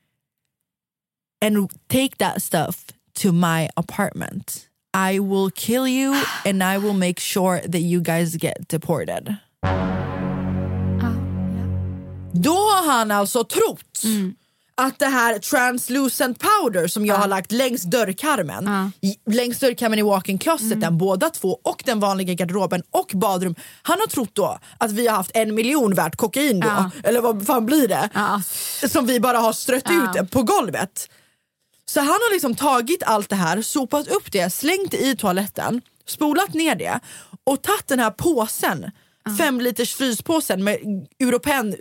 and 1.41 1.71
take 1.87 2.17
that 2.17 2.41
stuff 2.41 2.87
to 3.15 3.31
my 3.31 3.69
apartment. 3.77 4.67
I 4.93 5.19
will 5.19 5.49
kill 5.51 5.87
you 5.87 6.21
and 6.45 6.61
I 6.63 6.79
will 6.79 6.95
make 6.95 7.19
sure 7.21 7.61
that 7.61 7.81
you 7.81 8.01
guys 8.01 8.35
get 8.35 8.67
deported. 8.67 9.37
Ah, 9.63 11.13
Då 12.33 12.55
har 12.55 12.83
han 12.91 13.11
alltså 13.11 13.43
trott 13.43 14.01
mm. 14.03 14.35
Att 14.81 14.99
det 14.99 15.05
här 15.07 15.39
translucent 15.39 16.39
powder 16.39 16.87
som 16.87 17.05
jag 17.05 17.15
har 17.15 17.27
lagt 17.27 17.51
längs 17.51 17.81
dörrkarmen, 17.81 18.91
i, 19.01 19.15
längs 19.25 19.59
dörrkarmen 19.59 19.99
i 19.99 20.01
walk-in 20.01 20.37
closeten, 20.39 20.97
båda 20.97 21.29
två 21.29 21.59
och 21.63 21.83
den 21.85 21.99
vanliga 21.99 22.33
garderoben 22.33 22.83
och 22.91 23.11
badrum. 23.13 23.55
Han 23.81 23.99
har 23.99 24.07
trott 24.07 24.29
då 24.33 24.59
att 24.77 24.91
vi 24.91 25.07
har 25.07 25.15
haft 25.17 25.31
en 25.33 25.55
miljon 25.55 25.93
värt 25.93 26.15
kokain 26.15 26.59
då, 26.59 26.91
eller 27.03 27.21
vad 27.21 27.45
fan 27.45 27.65
blir 27.65 27.87
det? 27.87 28.09
Som 28.89 29.05
vi 29.05 29.19
bara 29.19 29.37
har 29.37 29.53
strött 29.53 29.87
ut 29.91 30.31
på 30.31 30.43
golvet. 30.43 31.09
Så 31.89 31.99
han 31.99 32.07
har 32.07 32.33
liksom 32.33 32.55
tagit 32.55 33.03
allt 33.03 33.29
det 33.29 33.35
här, 33.35 33.61
sopat 33.61 34.07
upp 34.07 34.31
det, 34.31 34.49
slängt 34.53 34.91
det 34.91 34.97
i 34.97 35.15
toaletten, 35.15 35.81
spolat 36.05 36.53
ner 36.53 36.75
det 36.75 36.99
och 37.43 37.61
tagit 37.61 37.87
den 37.87 37.99
här 37.99 38.11
påsen, 38.11 38.91
fem 39.37 39.61
liters 39.61 39.95
fryspåsen 39.95 40.63
med 40.63 40.77
europen 41.19 41.75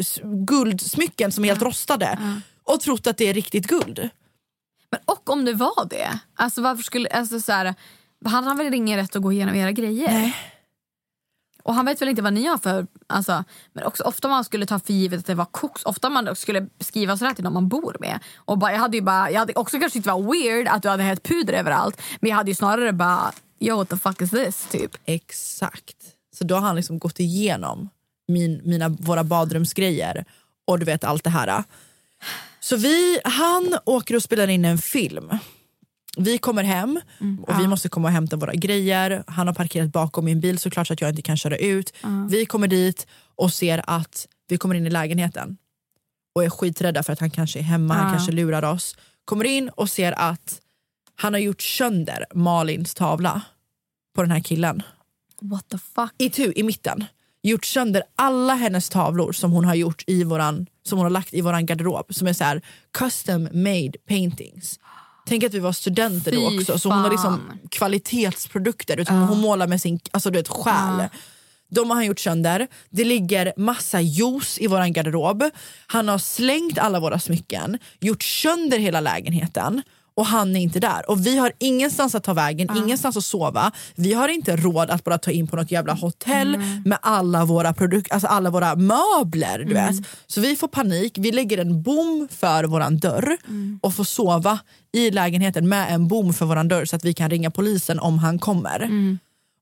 guldsmycken 0.46 1.32
som 1.32 1.44
är 1.44 1.48
helt 1.48 1.62
rostade 1.62 2.18
och 2.66 2.80
trott 2.80 3.06
att 3.06 3.16
det 3.16 3.28
är 3.28 3.34
riktigt 3.34 3.66
guld. 3.66 4.08
Men 4.90 5.00
och 5.04 5.30
om 5.30 5.44
det 5.44 5.52
var 5.52 5.88
det, 5.90 6.18
alltså 6.34 6.62
varför 6.62 6.82
skulle, 6.82 7.08
alltså 7.08 7.40
så 7.40 7.52
här, 7.52 7.74
han 8.24 8.44
har 8.44 8.54
väl 8.54 8.74
ingen 8.74 8.98
rätt 8.98 9.16
att 9.16 9.22
gå 9.22 9.32
igenom 9.32 9.54
era 9.54 9.72
grejer? 9.72 10.36
Och 11.62 11.74
han 11.74 11.86
vet 11.86 12.02
väl 12.02 12.08
inte 12.08 12.22
vad 12.22 12.32
ni 12.32 12.46
har 12.46 12.58
för, 12.58 12.86
alltså, 13.06 13.44
men 13.72 13.84
också 13.84 14.02
ofta 14.02 14.28
man 14.28 14.44
skulle 14.44 14.66
ta 14.66 14.78
för 14.78 14.92
givet 14.92 15.20
att 15.20 15.26
det 15.26 15.34
var 15.34 15.44
koks, 15.44 15.84
ofta 15.84 16.10
man 16.10 16.36
skulle 16.36 16.68
skriva 16.80 17.16
sådär 17.16 17.34
till 17.34 17.44
någon 17.44 17.52
man 17.52 17.68
bor 17.68 17.96
med. 18.00 18.18
Och 18.36 18.58
bara, 18.58 18.72
jag 18.72 18.78
hade 18.78 18.96
ju 18.96 19.02
bara, 19.02 19.30
jag 19.30 19.38
hade 19.38 19.52
också 19.52 19.78
kanske 19.78 19.98
inte 19.98 20.08
var 20.08 20.32
weird 20.32 20.68
att 20.68 20.82
du 20.82 20.88
hade 20.88 21.02
hett 21.02 21.22
puder 21.22 21.52
överallt, 21.52 22.02
men 22.20 22.30
jag 22.30 22.36
hade 22.36 22.50
ju 22.50 22.54
snarare 22.54 22.92
bara, 22.92 23.32
yo 23.58 23.76
what 23.76 23.88
the 23.88 23.96
fuck 23.96 24.22
is 24.22 24.30
this? 24.30 24.66
Typ. 24.70 24.96
Exakt. 25.04 25.96
Så 26.38 26.44
då 26.44 26.54
har 26.54 26.62
han 26.62 26.76
liksom 26.76 26.98
gått 26.98 27.20
igenom 27.20 27.88
min, 28.28 28.60
mina, 28.64 28.88
våra 28.88 29.24
badrumsgrejer 29.24 30.24
och 30.66 30.78
du 30.78 30.84
vet 30.84 31.04
allt 31.04 31.24
det 31.24 31.30
här. 31.30 31.64
Så 32.68 32.76
vi, 32.76 33.20
han 33.24 33.78
åker 33.84 34.16
och 34.16 34.22
spelar 34.22 34.48
in 34.48 34.64
en 34.64 34.78
film. 34.78 35.30
Vi 36.16 36.38
kommer 36.38 36.62
hem 36.64 37.00
och 37.46 37.60
vi 37.60 37.66
måste 37.66 37.88
komma 37.88 38.08
och 38.08 38.12
hämta 38.12 38.36
våra 38.36 38.54
grejer. 38.54 39.24
Han 39.26 39.46
har 39.46 39.54
parkerat 39.54 39.92
bakom 39.92 40.24
min 40.24 40.40
bil 40.40 40.58
såklart 40.58 40.86
så 40.86 40.92
att 40.92 41.00
jag 41.00 41.10
inte 41.10 41.22
kan 41.22 41.36
köra 41.36 41.56
ut. 41.56 41.92
Vi 42.30 42.46
kommer 42.46 42.68
dit 42.68 43.06
och 43.34 43.52
ser 43.52 43.82
att 43.86 44.28
vi 44.48 44.58
kommer 44.58 44.74
in 44.74 44.86
i 44.86 44.90
lägenheten 44.90 45.56
och 46.34 46.44
är 46.44 46.50
skiträdda 46.50 47.02
för 47.02 47.12
att 47.12 47.20
han 47.20 47.30
kanske 47.30 47.58
är 47.58 47.62
hemma, 47.62 47.94
han 47.94 48.06
Ja. 48.06 48.12
kanske 48.14 48.32
lurar 48.32 48.62
oss. 48.62 48.96
Kommer 49.24 49.44
in 49.44 49.68
och 49.68 49.90
ser 49.90 50.12
att 50.12 50.60
han 51.14 51.32
har 51.34 51.40
gjort 51.40 51.62
sönder 51.62 52.24
Malins 52.34 52.94
tavla 52.94 53.40
på 54.14 54.22
den 54.22 54.30
här 54.30 54.40
killen. 54.40 54.82
What 55.40 55.68
the 55.68 55.78
fuck? 55.78 56.12
I, 56.18 56.30
tu, 56.30 56.52
I 56.56 56.62
mitten. 56.62 57.04
Gjort 57.46 57.64
sönder 57.64 58.02
alla 58.16 58.54
hennes 58.54 58.88
tavlor 58.88 59.32
som 59.32 59.52
hon 59.52 59.64
har 59.64 59.74
gjort 59.74 60.04
i 60.06 60.24
våran, 60.24 60.66
som 60.82 60.98
hon 60.98 61.04
har 61.04 61.10
lagt 61.10 61.34
i 61.34 61.40
våran 61.40 61.66
garderob 61.66 62.14
som 62.14 62.26
är 62.26 62.32
så 62.32 62.44
här 62.44 62.62
custom 62.98 63.42
made 63.52 63.92
paintings. 64.08 64.80
Tänk 65.26 65.44
att 65.44 65.54
vi 65.54 65.58
var 65.58 65.72
studenter 65.72 66.32
då 66.32 66.50
Fy 66.50 66.58
också 66.58 66.78
så 66.78 66.88
hon 66.88 66.98
har 66.98 67.10
liksom 67.10 67.36
fan. 67.48 67.58
kvalitetsprodukter 67.70 69.00
utan 69.00 69.16
hon 69.16 69.40
målar 69.40 69.66
med 69.66 69.80
sin 69.80 70.00
alltså, 70.10 70.30
du 70.30 70.38
vet, 70.38 70.48
själ. 70.48 71.08
De 71.70 71.90
har 71.90 71.96
han 71.96 72.06
gjort 72.06 72.20
sönder. 72.20 72.66
Det 72.90 73.04
ligger 73.04 73.52
massa 73.56 74.00
juice 74.00 74.58
i 74.58 74.66
våran 74.66 74.92
garderob. 74.92 75.44
Han 75.86 76.08
har 76.08 76.18
slängt 76.18 76.78
alla 76.78 77.00
våra 77.00 77.18
smycken, 77.18 77.78
gjort 78.00 78.22
sönder 78.22 78.78
hela 78.78 79.00
lägenheten 79.00 79.82
och 80.16 80.26
han 80.26 80.56
är 80.56 80.60
inte 80.60 80.80
där. 80.80 81.10
Och 81.10 81.26
vi 81.26 81.38
har 81.38 81.52
ingenstans 81.58 82.14
att 82.14 82.24
ta 82.24 82.32
vägen, 82.32 82.68
ingenstans 82.76 83.16
att 83.16 83.24
sova. 83.24 83.72
Vi 83.94 84.12
har 84.12 84.28
inte 84.28 84.56
råd 84.56 84.90
att 84.90 85.04
bara 85.04 85.18
ta 85.18 85.30
in 85.30 85.46
på 85.46 85.56
något 85.56 85.70
jävla 85.70 85.92
hotell 85.94 86.58
med 86.84 86.98
alla 87.02 87.44
våra, 87.44 87.72
produk- 87.72 88.08
alltså 88.10 88.26
alla 88.28 88.50
våra 88.50 88.76
möbler. 88.76 89.58
Du 89.58 89.74
vet. 89.74 90.06
Så 90.26 90.40
vi 90.40 90.56
får 90.56 90.68
panik, 90.68 91.12
vi 91.18 91.32
lägger 91.32 91.58
en 91.58 91.82
bom 91.82 92.28
för 92.30 92.64
våran 92.64 92.98
dörr 92.98 93.36
och 93.82 93.94
får 93.94 94.04
sova 94.04 94.58
i 94.92 95.10
lägenheten 95.10 95.68
med 95.68 95.94
en 95.94 96.08
bom 96.08 96.34
för 96.34 96.46
våran 96.46 96.68
dörr 96.68 96.84
så 96.84 96.96
att 96.96 97.04
vi 97.04 97.14
kan 97.14 97.30
ringa 97.30 97.50
polisen 97.50 97.98
om 98.00 98.18
han 98.18 98.38
kommer. 98.38 98.88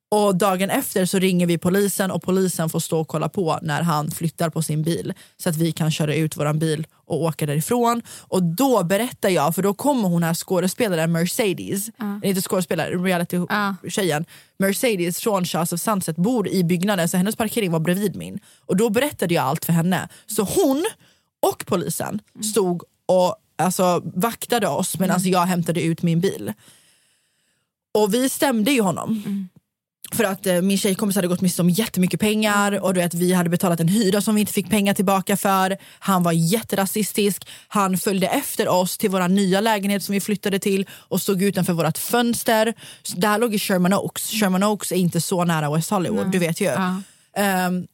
Och 0.09 0.37
dagen 0.37 0.71
efter 0.71 1.07
så 1.07 1.19
ringer 1.19 1.47
vi 1.47 1.59
polisen 1.59 2.11
och 2.11 2.23
polisen 2.23 2.71
får 2.71 2.81
stå 2.81 3.01
och 3.01 3.09
kolla 3.09 3.29
på 3.29 3.59
när 3.63 3.83
han 3.83 4.11
flyttar 4.11 4.51
på 4.51 4.63
sin 4.63 4.83
bil 4.83 5.15
så 5.37 5.49
att 5.49 5.57
vi 5.57 5.73
kan 5.73 5.91
köra 5.91 6.15
ut 6.15 6.37
våran 6.37 6.59
bil 6.59 6.87
och 6.95 7.23
åka 7.23 7.47
därifrån. 7.47 8.03
Och 8.21 8.43
då 8.43 8.85
berättar 8.85 9.29
jag, 9.29 9.55
för 9.55 9.63
då 9.63 9.75
kommer 9.75 10.09
hon 10.09 10.23
här 10.23 10.35
skådespelaren 10.35 11.13
Mercedes, 11.13 11.91
eller 12.01 12.27
inte 12.27 12.43
skådespelare, 12.43 12.91
reality-tjejen, 12.97 14.25
Mercedes 14.59 15.21
från 15.21 15.45
Shahs 15.45 15.73
of 15.73 15.81
Sunset 15.81 16.17
bor 16.17 16.49
i 16.49 16.65
byggnaden 16.65 17.09
så 17.09 17.17
hennes 17.17 17.37
parkering 17.37 17.71
var 17.71 17.81
bredvid 17.81 18.17
min. 18.17 18.39
Och 18.67 18.77
då 18.77 18.91
berättade 18.91 19.35
jag 19.35 19.45
allt 19.45 19.65
för 19.65 19.73
henne. 19.73 20.09
Så 20.27 20.43
hon 20.43 20.85
och 21.43 21.67
polisen 21.67 22.21
stod 22.51 22.83
och 23.07 23.37
alltså, 23.59 24.03
vaktade 24.05 24.69
oss 24.69 24.99
medan 24.99 25.21
jag 25.23 25.47
hämtade 25.47 25.83
ut 25.83 26.03
min 26.03 26.21
bil. 26.21 26.53
Och 27.95 28.15
vi 28.15 28.29
stämde 28.29 28.71
ju 28.71 28.81
honom. 28.81 29.49
För 30.17 30.25
att 30.25 30.47
eh, 30.47 30.63
min 30.63 30.79
tjejkompis 30.79 31.17
hade 31.17 31.29
gått 31.29 31.41
miste 31.41 31.63
om 31.63 31.71
jättemycket 31.71 32.21
pengar 32.21 32.85
och 32.85 32.95
du 32.95 33.01
vet, 33.01 33.15
vi 33.15 33.33
hade 33.33 33.51
betalat 33.51 33.81
en 33.81 33.89
hyra 33.89 34.21
som 34.21 34.35
vi 34.35 34.41
inte 34.41 34.53
fick 34.53 34.71
pengar 34.71 34.95
tillbaka 34.95 35.37
för. 35.37 35.77
Han 35.99 36.23
var 36.23 36.33
jätterasistisk. 36.33 37.49
Han 37.69 37.99
följde 37.99 38.27
efter 38.27 38.69
oss 38.69 38.99
till 38.99 39.11
vår 39.11 39.29
nya 39.29 39.61
lägenhet 39.61 40.03
som 40.03 40.13
vi 40.13 40.21
flyttade 40.21 40.59
till 40.59 40.87
och 40.91 41.21
stod 41.23 41.43
utanför 41.43 41.73
vårt 41.73 41.99
fönster. 41.99 42.75
Så 43.03 43.17
där 43.17 43.39
låg 43.39 43.55
i 43.55 43.59
Sherman 43.59 43.93
Oaks. 43.95 44.31
Sherman 44.31 44.63
Oaks 44.63 44.93
är 44.93 44.97
inte 44.97 45.21
så 45.21 45.45
nära 45.45 45.75
West 45.75 45.91
Hollywood, 45.91 46.31
du 46.33 46.39
vet 46.39 46.61
ju. 46.61 46.67
Ehm, 47.37 47.87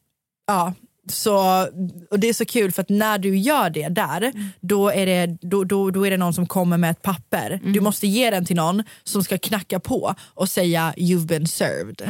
ja, 0.46 0.74
så, 1.08 1.66
och 2.10 2.20
det 2.20 2.28
är 2.28 2.32
så 2.32 2.44
kul 2.44 2.72
för 2.72 2.82
att 2.82 2.88
när 2.88 3.18
du 3.18 3.38
gör 3.38 3.70
det 3.70 3.88
där, 3.88 4.32
då, 4.60 4.88
är 4.88 5.06
det, 5.06 5.38
då, 5.40 5.64
då, 5.64 5.90
då 5.90 6.06
är 6.06 6.10
det 6.10 6.16
någon 6.16 6.34
som 6.34 6.46
kommer 6.46 6.76
med 6.76 6.90
ett 6.90 7.02
papper. 7.02 7.60
Du 7.64 7.80
måste 7.80 8.06
ge 8.06 8.30
den 8.30 8.44
till 8.44 8.56
någon 8.56 8.82
som 9.04 9.24
ska 9.24 9.38
knacka 9.38 9.80
på 9.80 10.14
och 10.34 10.48
säga 10.48 10.94
you've 10.96 11.26
been 11.26 11.46
served. 11.46 12.02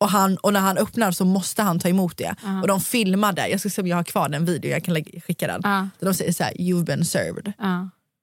Och, 0.00 0.08
han, 0.08 0.36
och 0.36 0.52
när 0.52 0.60
han 0.60 0.78
öppnar 0.78 1.12
så 1.12 1.24
måste 1.24 1.62
han 1.62 1.78
ta 1.78 1.88
emot 1.88 2.16
det. 2.16 2.34
Och 2.62 2.68
de 2.68 2.80
filmade, 2.80 3.48
jag 3.48 3.60
ska 3.60 3.70
se 3.70 3.82
om 3.82 3.88
jag 3.88 3.96
har 3.96 4.04
kvar 4.04 4.28
den 4.28 4.44
videon, 4.44 4.70
jag 4.70 4.84
kan 4.84 4.94
lägga, 4.94 5.20
skicka 5.20 5.46
den. 5.46 5.60
Där 5.98 6.06
de 6.06 6.14
säger 6.14 6.32
så 6.32 6.44
här, 6.44 6.52
you've 6.52 6.84
been 6.84 7.04
served. 7.04 7.52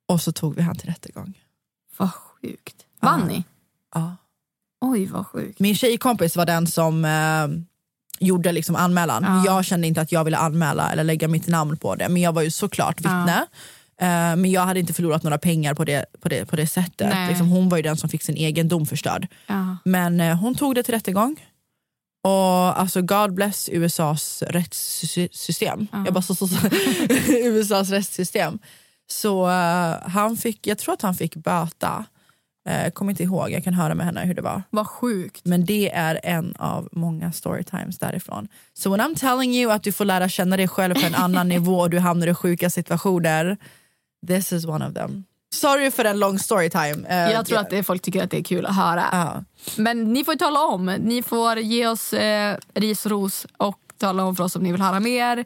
Och 0.08 0.20
så 0.20 0.32
tog 0.32 0.54
vi 0.54 0.62
han 0.62 0.76
till 0.76 0.88
rättegång. 0.88 1.38
Vad 1.96 2.10
sjukt. 2.14 2.76
Vann 3.00 3.20
ni? 3.28 3.44
Ja. 3.94 4.16
Oj 4.80 5.06
vad 5.06 5.26
sjukt. 5.26 5.60
Min 5.60 5.74
tjejkompis 5.74 6.36
var 6.36 6.46
den 6.46 6.66
som 6.66 7.04
eh, 7.04 7.46
gjorde 8.20 8.52
liksom 8.52 8.76
anmälan. 8.76 9.24
Ja. 9.24 9.42
Jag 9.46 9.64
kände 9.64 9.86
inte 9.86 10.00
att 10.00 10.12
jag 10.12 10.24
ville 10.24 10.36
anmäla 10.36 10.92
eller 10.92 11.04
lägga 11.04 11.28
mitt 11.28 11.46
namn 11.46 11.76
på 11.76 11.94
det. 11.94 12.08
Men 12.08 12.22
jag 12.22 12.32
var 12.32 12.42
ju 12.42 12.50
såklart 12.50 13.00
vittne. 13.00 13.46
Eh, 14.00 14.36
men 14.36 14.50
jag 14.50 14.60
hade 14.60 14.80
inte 14.80 14.92
förlorat 14.92 15.22
några 15.22 15.38
pengar 15.38 15.74
på 15.74 15.84
det, 15.84 16.04
på 16.20 16.28
det, 16.28 16.44
på 16.46 16.56
det 16.56 16.66
sättet. 16.66 17.28
Liksom, 17.28 17.48
hon 17.48 17.68
var 17.68 17.76
ju 17.76 17.82
den 17.82 17.96
som 17.96 18.08
fick 18.08 18.22
sin 18.22 18.36
egen 18.36 18.68
dom 18.68 18.86
förstörd. 18.86 19.26
Ja. 19.46 19.76
Men 19.84 20.20
eh, 20.20 20.36
hon 20.36 20.54
tog 20.54 20.74
det 20.74 20.82
till 20.82 20.94
rättegång. 20.94 21.36
Och 22.24 22.80
alltså 22.80 23.02
God 23.02 23.34
bless 23.34 23.68
USAs 23.72 24.42
rättssystem. 24.42 25.86
Jag 26.04 26.14
bara 26.14 26.22
så, 26.22 26.34
så, 26.34 26.48
så. 26.48 26.56
USAs 27.28 27.90
rättssystem. 27.90 28.58
Så 29.10 29.48
eh, 29.48 29.94
han 30.08 30.36
fick, 30.36 30.66
jag 30.66 30.78
tror 30.78 30.94
att 30.94 31.02
han 31.02 31.14
fick 31.14 31.36
böta. 31.36 32.04
Uh, 32.68 32.90
kommer 32.90 33.10
inte 33.12 33.22
ihåg, 33.22 33.50
jag 33.50 33.64
kan 33.64 33.74
höra 33.74 33.94
med 33.94 34.06
henne 34.06 34.24
hur 34.24 34.34
det 34.34 34.42
var. 34.42 34.62
Vad 34.70 34.86
sjukt. 34.86 35.40
Men 35.44 35.64
det 35.64 35.90
är 35.94 36.20
en 36.22 36.54
av 36.58 36.88
många 36.92 37.32
storytimes 37.32 37.98
därifrån. 37.98 38.48
Så 38.74 38.90
when 38.90 39.00
I'm 39.00 39.14
telling 39.18 39.54
you 39.54 39.72
att 39.72 39.82
du 39.82 39.92
får 39.92 40.04
lära 40.04 40.28
känna 40.28 40.56
dig 40.56 40.68
själv 40.68 40.94
på 40.94 41.06
en 41.06 41.14
annan 41.24 41.48
nivå 41.48 41.78
och 41.80 41.90
du 41.90 41.98
hamnar 41.98 42.26
i 42.26 42.34
sjuka 42.34 42.70
situationer, 42.70 43.56
this 44.26 44.52
is 44.52 44.66
one 44.66 44.88
of 44.88 44.94
them. 44.94 45.24
Sorry 45.54 45.90
för 45.90 46.04
en 46.04 46.18
lång 46.18 46.38
storytime. 46.38 47.08
Eh, 47.08 47.32
Jag 47.32 47.46
tror 47.46 47.58
att 47.58 47.70
det, 47.70 47.82
folk 47.82 48.02
tycker 48.02 48.24
att 48.24 48.30
det 48.30 48.38
är 48.38 48.42
kul 48.42 48.66
att 48.66 48.76
höra. 48.76 49.44
Men 49.76 50.12
ni 50.12 50.24
får 50.24 50.34
ju 50.34 50.38
tala 50.38 50.60
om. 50.66 50.86
Ni 50.86 51.22
får 51.22 51.58
ge 51.58 51.86
oss 51.86 52.12
eh, 52.12 52.56
ris 52.74 53.04
och 53.06 53.10
ros 53.10 53.46
och 53.56 53.78
tala 53.98 54.24
om 54.24 54.36
för 54.36 54.44
oss 54.44 54.56
om 54.56 54.62
ni 54.62 54.72
vill 54.72 54.80
höra 54.82 55.00
mer. 55.00 55.44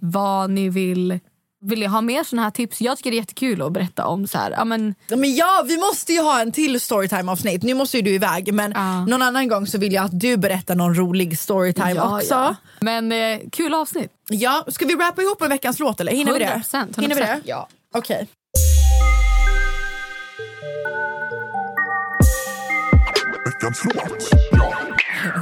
Vad 0.00 0.50
ni 0.50 0.68
vill. 0.68 1.18
Vill 1.66 1.80
ni 1.80 1.86
ha 1.86 2.00
mer 2.00 2.24
såna 2.24 2.42
här 2.42 2.50
tips? 2.50 2.80
Jag 2.80 2.96
tycker 2.96 3.10
det 3.10 3.16
är 3.16 3.18
jättekul 3.18 3.62
att 3.62 3.72
berätta 3.72 4.06
om 4.06 4.26
så 4.26 4.38
här. 4.38 4.50
Ja, 4.50 4.64
men, 4.64 4.94
Ja, 5.08 5.16
Men 5.16 5.34
ja, 5.34 5.64
vi 5.68 5.76
måste 5.78 6.12
ju 6.12 6.20
ha 6.20 6.40
en 6.40 6.52
till 6.52 6.80
storytime 6.80 7.32
avsnitt. 7.32 7.62
Nu 7.62 7.74
måste 7.74 7.96
ju 7.96 8.02
du 8.02 8.10
iväg 8.10 8.54
men 8.54 8.70
någon 9.08 9.22
annan 9.22 9.48
gång 9.48 9.66
så 9.66 9.78
vill 9.78 9.92
jag 9.92 10.04
att 10.04 10.20
du 10.20 10.36
berättar 10.36 10.74
någon 10.74 10.94
rolig 10.94 11.38
storytime 11.38 11.90
Ja, 11.94 12.16
också. 12.16 12.34
ja. 12.34 12.54
Men 12.80 13.12
eh, 13.12 13.38
kul 13.52 13.74
avsnitt. 13.74 14.10
Ja, 14.28 14.64
ska 14.68 14.86
vi 14.86 14.94
rappa 14.94 15.22
ihop 15.22 15.42
en 15.42 15.48
veckans 15.48 15.78
låt 15.78 16.00
eller? 16.00 16.12
Hinner 16.12 16.32
vi 16.32 16.38
det? 16.38 16.62
100%, 16.64 17.00
Hinner 17.00 17.14
vi 17.14 17.20
det? 17.20 17.26
100%. 17.26 17.40
Ja. 17.44 17.68
Okej. 17.94 18.28
Veckans 23.44 23.84
låt. 23.84 24.30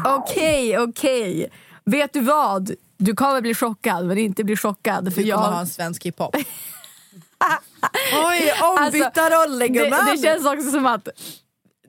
Okej, 0.05 0.79
okej. 0.79 1.51
Vet 1.85 2.13
du 2.13 2.21
vad? 2.21 2.71
Du 3.05 3.15
kommer 3.15 3.41
bli 3.41 3.55
chockad 3.55 4.07
men 4.07 4.19
inte 4.19 4.45
bli 4.45 4.57
chockad. 4.57 5.15
För 5.15 5.23
Du 5.23 5.29
jag... 5.29 5.39
kommer 5.39 5.53
ha 5.53 5.61
en 5.61 5.67
svensk 5.67 6.05
hiphop. 6.05 6.37
Oj, 8.27 8.53
ombytta 8.63 9.31
roller 9.31 9.59
det, 9.59 9.69
gumman! 9.69 10.07
det 10.07 10.23
känns 10.23 10.47
också 10.47 10.71
som 10.71 10.87
att 10.87 11.09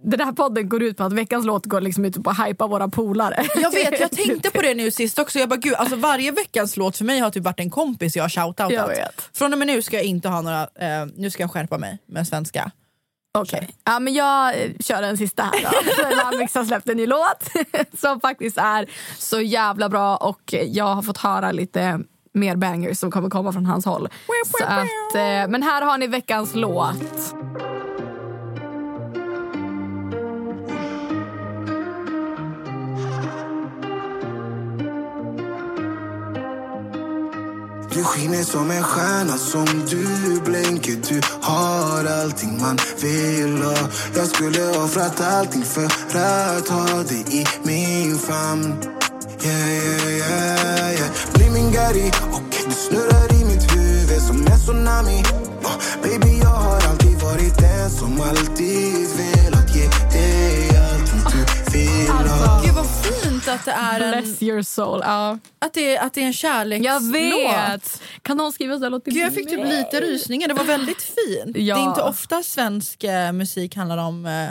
den 0.03 0.19
här 0.19 0.31
podden 0.31 0.69
går 0.69 0.83
ut 0.83 0.97
på 0.97 1.03
att 1.03 1.13
veckans 1.13 1.45
låt 1.45 1.65
går 1.65 1.81
liksom 1.81 2.05
ut 2.05 2.23
på 2.23 2.29
att 2.29 2.47
hypa 2.47 2.67
våra 2.67 2.87
polare. 2.87 3.45
Jag 3.55 3.71
vet, 3.71 3.99
jag 3.99 4.11
tänkte 4.25 4.51
på 4.51 4.61
det 4.61 4.73
nu 4.73 4.91
sist 4.91 5.19
också. 5.19 5.39
Jag 5.39 5.49
bara, 5.49 5.55
gud, 5.55 5.73
alltså 5.73 5.95
varje 5.95 6.31
veckans 6.31 6.77
låt 6.77 6.97
för 6.97 7.05
mig 7.05 7.19
har 7.19 7.29
typ 7.29 7.43
varit 7.43 7.59
en 7.59 7.69
kompis 7.69 8.15
jag 8.15 8.23
har 8.23 8.29
shoutoutat. 8.29 8.71
Jag 8.71 8.87
vet. 8.87 9.29
Från 9.33 9.53
och 9.53 9.59
med 9.59 9.67
nu 9.67 9.81
ska 9.81 9.95
jag 9.95 10.05
inte 10.05 10.29
ha 10.29 10.41
några, 10.41 10.61
eh, 10.61 11.05
nu 11.15 11.29
ska 11.31 11.43
jag 11.43 11.51
skärpa 11.51 11.77
mig 11.77 11.97
med 12.05 12.27
svenska. 12.27 12.71
Okej, 13.37 13.69
ja, 13.83 13.99
men 13.99 14.13
jag 14.13 14.63
eh, 14.63 14.71
kör 14.79 15.03
en 15.03 15.17
sista 15.17 15.43
här 15.43 15.61
då. 15.61 16.15
Lamix 16.31 16.55
har 16.55 16.63
släppt 16.63 16.89
en 16.89 16.97
ny 16.97 17.05
låt 17.05 17.51
som 17.99 18.19
faktiskt 18.19 18.57
är 18.57 18.89
så 19.17 19.41
jävla 19.41 19.89
bra 19.89 20.17
och 20.17 20.53
jag 20.53 20.85
har 20.85 21.01
fått 21.01 21.17
höra 21.17 21.51
lite 21.51 21.99
mer 22.33 22.55
bangers 22.55 22.97
som 22.97 23.11
kommer 23.11 23.29
komma 23.29 23.53
från 23.53 23.65
hans 23.65 23.85
håll. 23.85 24.09
Så 24.59 24.63
att, 24.65 25.15
eh, 25.15 25.51
men 25.51 25.63
här 25.63 25.81
har 25.81 25.97
ni 25.97 26.07
veckans 26.07 26.55
låt. 26.55 27.33
Du 37.93 38.03
skiner 38.03 38.43
som 38.43 38.71
en 38.71 38.83
stjärna 38.83 39.37
som 39.37 39.65
du 39.89 40.05
blänker. 40.45 40.95
Du 41.09 41.21
har 41.41 42.05
allting 42.05 42.61
man 42.61 42.77
vill 43.01 43.63
ha. 43.63 43.77
Jag 44.15 44.27
skulle 44.27 44.69
offrat 44.69 45.21
allting 45.21 45.63
för 45.63 45.85
att 45.85 46.67
ha 46.67 47.03
dig 47.03 47.25
i 47.29 47.45
min 47.63 48.17
famn. 48.17 48.77
Yeah, 49.43 49.69
yeah, 49.69 50.09
yeah, 50.09 50.93
yeah. 50.93 51.09
Bli 51.33 51.49
min 51.49 51.71
Gary 51.71 52.11
och 52.31 52.55
du 52.67 52.73
snurrar 52.73 53.41
i 53.41 53.45
mitt 53.45 53.75
huvud 53.75 54.21
som 54.21 54.47
en 54.47 54.59
tsunami. 54.59 55.23
Oh, 55.63 55.77
Baby, 56.03 56.39
jag 56.39 56.49
har 56.49 56.75
alltid 56.75 57.21
varit 57.21 57.57
den 57.57 57.89
som 57.89 58.21
alltid 58.21 59.07
velat 59.17 59.75
ge 59.75 59.87
dig 60.11 60.77
allt 60.77 60.92
ha 61.77 62.61
Gud 62.65 62.73
vad 62.75 62.87
fint 62.89 63.47
att 63.47 63.65
det 63.65 63.71
är 63.71 63.99
en, 63.99 64.23
Bless 64.23 64.41
your 64.43 64.61
soul. 64.61 64.99
Ja. 65.03 65.37
att 65.59 65.73
det, 65.73 65.97
att 65.97 66.13
det 66.13 66.21
är 66.21 66.25
en 66.25 66.33
kärlekslåt. 66.33 66.85
Jag 66.85 67.11
vet! 67.11 68.01
Kan 68.21 68.37
någon 68.37 68.53
skriva 68.53 68.77
så 68.77 68.83
här 68.83 68.89
låt 68.89 69.03
till 69.03 69.13
Gud, 69.13 69.23
jag 69.23 69.33
fick 69.33 69.49
typ 69.49 69.65
lite 69.65 70.01
rysningar, 70.01 70.47
det 70.47 70.53
var 70.53 70.63
väldigt 70.63 71.01
fint. 71.01 71.57
Ja. 71.57 71.75
Det 71.75 71.81
är 71.81 71.87
inte 71.89 72.01
ofta 72.01 72.43
svensk 72.43 73.03
eh, 73.03 73.31
musik 73.31 73.75
handlar 73.75 73.97
om 73.97 74.25
eh, 74.25 74.49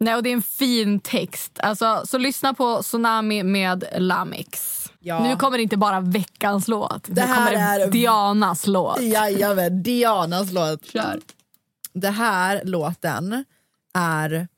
Nej, 0.00 0.14
och 0.14 0.22
det 0.22 0.28
är 0.30 0.34
en 0.34 0.42
fin 0.42 1.00
text. 1.00 1.52
Alltså, 1.60 2.02
så 2.06 2.18
lyssna 2.18 2.54
på 2.54 2.82
Tsunami 2.82 3.42
med 3.42 3.84
Lamix. 3.98 4.84
Ja. 5.00 5.22
Nu 5.22 5.36
kommer 5.36 5.56
det 5.56 5.62
inte 5.62 5.76
bara 5.76 6.00
veckans 6.00 6.68
låt. 6.68 7.04
Det 7.06 7.14
nu 7.14 7.20
här 7.20 7.36
kommer 7.36 7.50
det 7.76 7.82
är- 7.84 7.90
Dianas 7.90 8.66
låt. 8.66 9.00
Jajamän, 9.00 9.82
Dianas 9.82 10.52
låt. 10.52 10.84
Kör. 10.86 11.20
Det 11.92 12.10
här 12.10 12.60
låten 12.64 13.44
är 13.94 14.48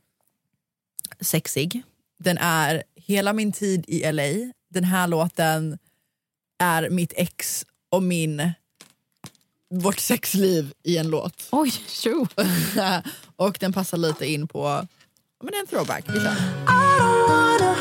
sexig. 1.20 1.82
Den 2.18 2.38
är 2.38 2.82
hela 2.96 3.32
min 3.32 3.52
tid 3.52 3.84
i 3.88 4.12
LA. 4.12 4.52
Den 4.70 4.84
här 4.84 5.06
låten 5.06 5.78
är 6.58 6.90
mitt 6.90 7.12
ex 7.16 7.66
och 7.90 8.02
min 8.02 8.52
vårt 9.70 9.98
sexliv 9.98 10.72
i 10.82 10.96
en 10.96 11.08
låt. 11.08 11.48
Oj, 11.52 11.70
tjo. 11.70 12.26
och 13.36 13.56
den 13.60 13.72
passar 13.72 13.98
lite 13.98 14.26
in 14.26 14.48
på 14.48 14.86
men 15.42 15.50
det 15.52 15.56
är 15.56 15.60
en 15.60 15.66
throwback. 15.66 16.04
Vi 16.08 16.20
kör. 16.20 16.34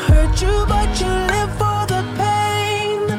hurt 0.08 0.42
you, 0.42 0.66
but 0.66 1.00
you 1.00 1.08
live 1.08 1.50
for 1.58 1.86
the 1.86 2.02
pain. 2.16 3.10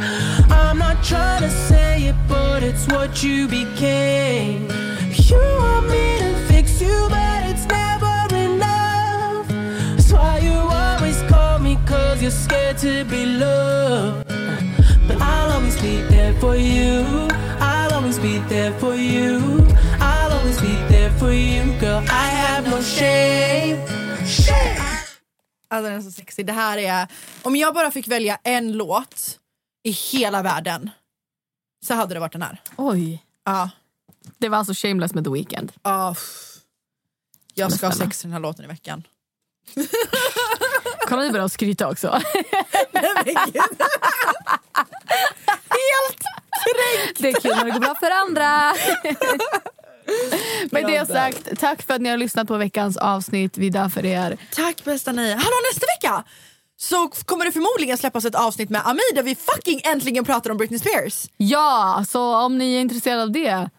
I'm 0.49 0.77
not 0.77 1.03
trying 1.03 1.41
to 1.41 1.49
say 1.49 2.07
it, 2.09 2.15
but 2.27 2.63
it's 2.63 2.87
what 2.87 3.23
you 3.23 3.47
became. 3.47 4.67
You 5.29 5.37
want 5.59 5.89
me 5.89 6.20
you're 12.31 12.43
scared 12.43 12.77
to 12.77 13.05
be 13.05 13.25
loved. 13.25 14.27
But 15.07 15.21
I'll 15.21 15.51
always 15.51 15.81
be 15.81 16.01
there 16.09 16.33
for 16.39 16.55
you. 16.55 17.05
I'll 17.59 17.93
always 17.93 18.19
be 18.19 18.39
there 18.49 18.73
for 18.79 18.95
you. 18.95 19.39
I'll 19.99 20.31
always 20.31 20.61
be 20.61 20.75
there 20.89 21.11
for 21.19 21.31
you, 21.31 21.63
girl. 21.79 22.03
I 22.03 22.29
have 22.45 22.69
no 22.69 22.81
shame. 22.81 23.77
Shame. 24.25 24.81
Alltså 25.67 25.89
den 25.89 25.99
är 25.99 26.01
så 26.01 26.11
sexig. 26.11 26.45
Det 26.45 26.53
här 26.53 26.77
är, 26.77 27.07
om 27.41 27.55
jag 27.55 27.73
bara 27.73 27.91
fick 27.91 28.07
välja 28.07 28.39
en 28.43 28.71
låt 28.71 29.39
i 29.83 29.91
hela 29.91 30.41
världen 30.41 30.89
så 31.85 31.93
hade 31.93 32.13
det 32.13 32.19
varit 32.19 32.31
den 32.33 32.41
här. 32.41 32.61
Oj. 32.77 33.23
Ja. 33.45 33.69
Det 34.37 34.49
var 34.49 34.57
alltså 34.57 34.73
Shameless 34.73 35.13
med 35.13 35.23
The 35.23 35.29
Weeknd. 35.29 35.71
Ja. 35.83 36.15
Jag 37.53 37.71
ska 37.71 37.87
ha 37.87 37.93
sex 37.93 38.19
till 38.19 38.27
den 38.27 38.33
här 38.33 38.39
låten 38.39 38.65
i 38.65 38.67
veckan. 38.67 39.03
Kan 41.11 41.19
vi 41.19 41.31
börja 41.31 41.49
skryta 41.49 41.89
också? 41.89 42.07
Helt 42.07 42.23
kränkt! 46.63 47.17
Det 47.17 47.29
är 47.29 47.41
kul 47.41 47.51
när 47.55 47.65
det 47.65 47.71
går 47.71 47.79
bra 47.79 47.95
för 47.95 48.11
andra. 48.11 48.73
Med 50.71 50.85
det 50.85 51.07
sagt, 51.07 51.59
tack 51.59 51.81
för 51.81 51.93
att 51.93 52.01
ni 52.01 52.09
har 52.09 52.17
lyssnat 52.17 52.47
på 52.47 52.57
veckans 52.57 52.97
avsnitt. 52.97 53.57
Vi 53.57 53.67
är 53.67 53.71
där 53.71 53.89
för 53.89 54.05
er. 54.05 54.37
Tack 54.55 54.83
bästa 54.83 55.11
ni. 55.11 55.31
Hallå 55.31 55.55
nästa 55.73 55.85
vecka 55.85 56.23
så 56.77 57.07
kommer 57.25 57.45
det 57.45 57.51
förmodligen 57.51 57.97
släppas 57.97 58.25
ett 58.25 58.35
avsnitt 58.35 58.69
med 58.69 58.81
Ami 58.87 59.01
där 59.15 59.23
vi 59.23 59.35
fucking 59.35 59.81
äntligen 59.83 60.25
pratar 60.25 60.49
om 60.49 60.57
Britney 60.57 60.79
Spears. 60.79 61.25
Ja, 61.37 62.05
så 62.09 62.35
om 62.35 62.57
ni 62.57 62.75
är 62.75 62.79
intresserade 62.79 63.23
av 63.23 63.31
det, 63.31 63.69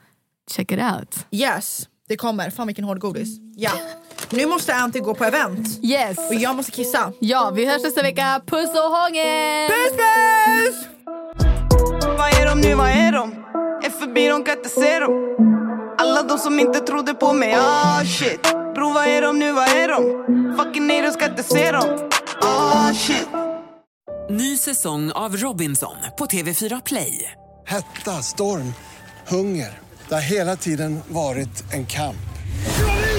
check 0.51 0.73
it 0.73 0.81
out. 0.81 1.27
Yes, 1.31 1.89
det 2.09 2.17
kommer. 2.17 2.51
Fan 2.51 2.67
vilken 2.67 2.85
hård 2.85 2.99
godis. 2.99 3.39
Ja. 3.57 3.71
Nu 4.33 4.47
måste 4.47 4.75
Anty 4.75 5.01
gå 5.01 5.15
på 5.15 5.25
event. 5.25 5.69
Yes. 5.83 6.19
Och 6.19 6.35
jag 6.35 6.57
måste 6.57 6.73
kissa. 6.73 7.13
Ja, 7.19 7.53
vi 7.55 7.67
hörs 7.67 7.83
nästa 7.83 8.03
vecka. 8.03 8.41
Puss 8.47 8.69
och 8.69 8.91
hångel! 8.91 9.69
Puss 9.69 9.97
puss! 9.97 10.89
Vad 12.19 12.29
är 12.41 12.47
de 12.47 12.61
nu, 12.61 12.75
vad 12.75 12.89
är 12.89 13.13
de? 13.13 13.33
Är 13.85 13.91
förbi, 13.91 14.29
de 14.29 14.45
kan 14.45 14.57
inte 14.57 14.69
se 14.69 14.99
dem 14.99 15.37
Alla 15.99 16.23
de 16.23 16.39
som 16.39 16.59
inte 16.59 16.81
trodde 16.81 17.15
på 17.15 17.33
mig, 17.33 17.55
ah 17.55 18.05
shit 18.05 18.43
Bro, 18.75 18.93
vad 18.93 19.07
är 19.07 19.23
de 19.23 19.39
nu, 19.39 19.53
vad 19.53 19.69
är 19.69 19.89
de? 19.89 20.03
Fucking 20.59 20.87
nej, 20.87 21.03
de 21.03 21.11
ska 21.13 21.25
inte 21.25 21.43
se 21.43 21.73
dem 21.73 22.11
Ah 22.41 22.95
shit 22.95 23.29
Ny 24.31 24.57
säsong 24.57 25.13
av 25.13 25.37
Robinson 25.37 25.97
på 26.19 26.27
TV4 26.27 26.83
Play. 26.85 27.33
Hetta, 27.67 28.11
storm, 28.11 28.75
hunger. 29.29 29.79
Det 30.09 30.15
har 30.15 30.23
hela 30.23 30.57
tiden 30.57 31.01
varit 31.09 31.73
en 31.73 31.87
kamp. 31.87 32.32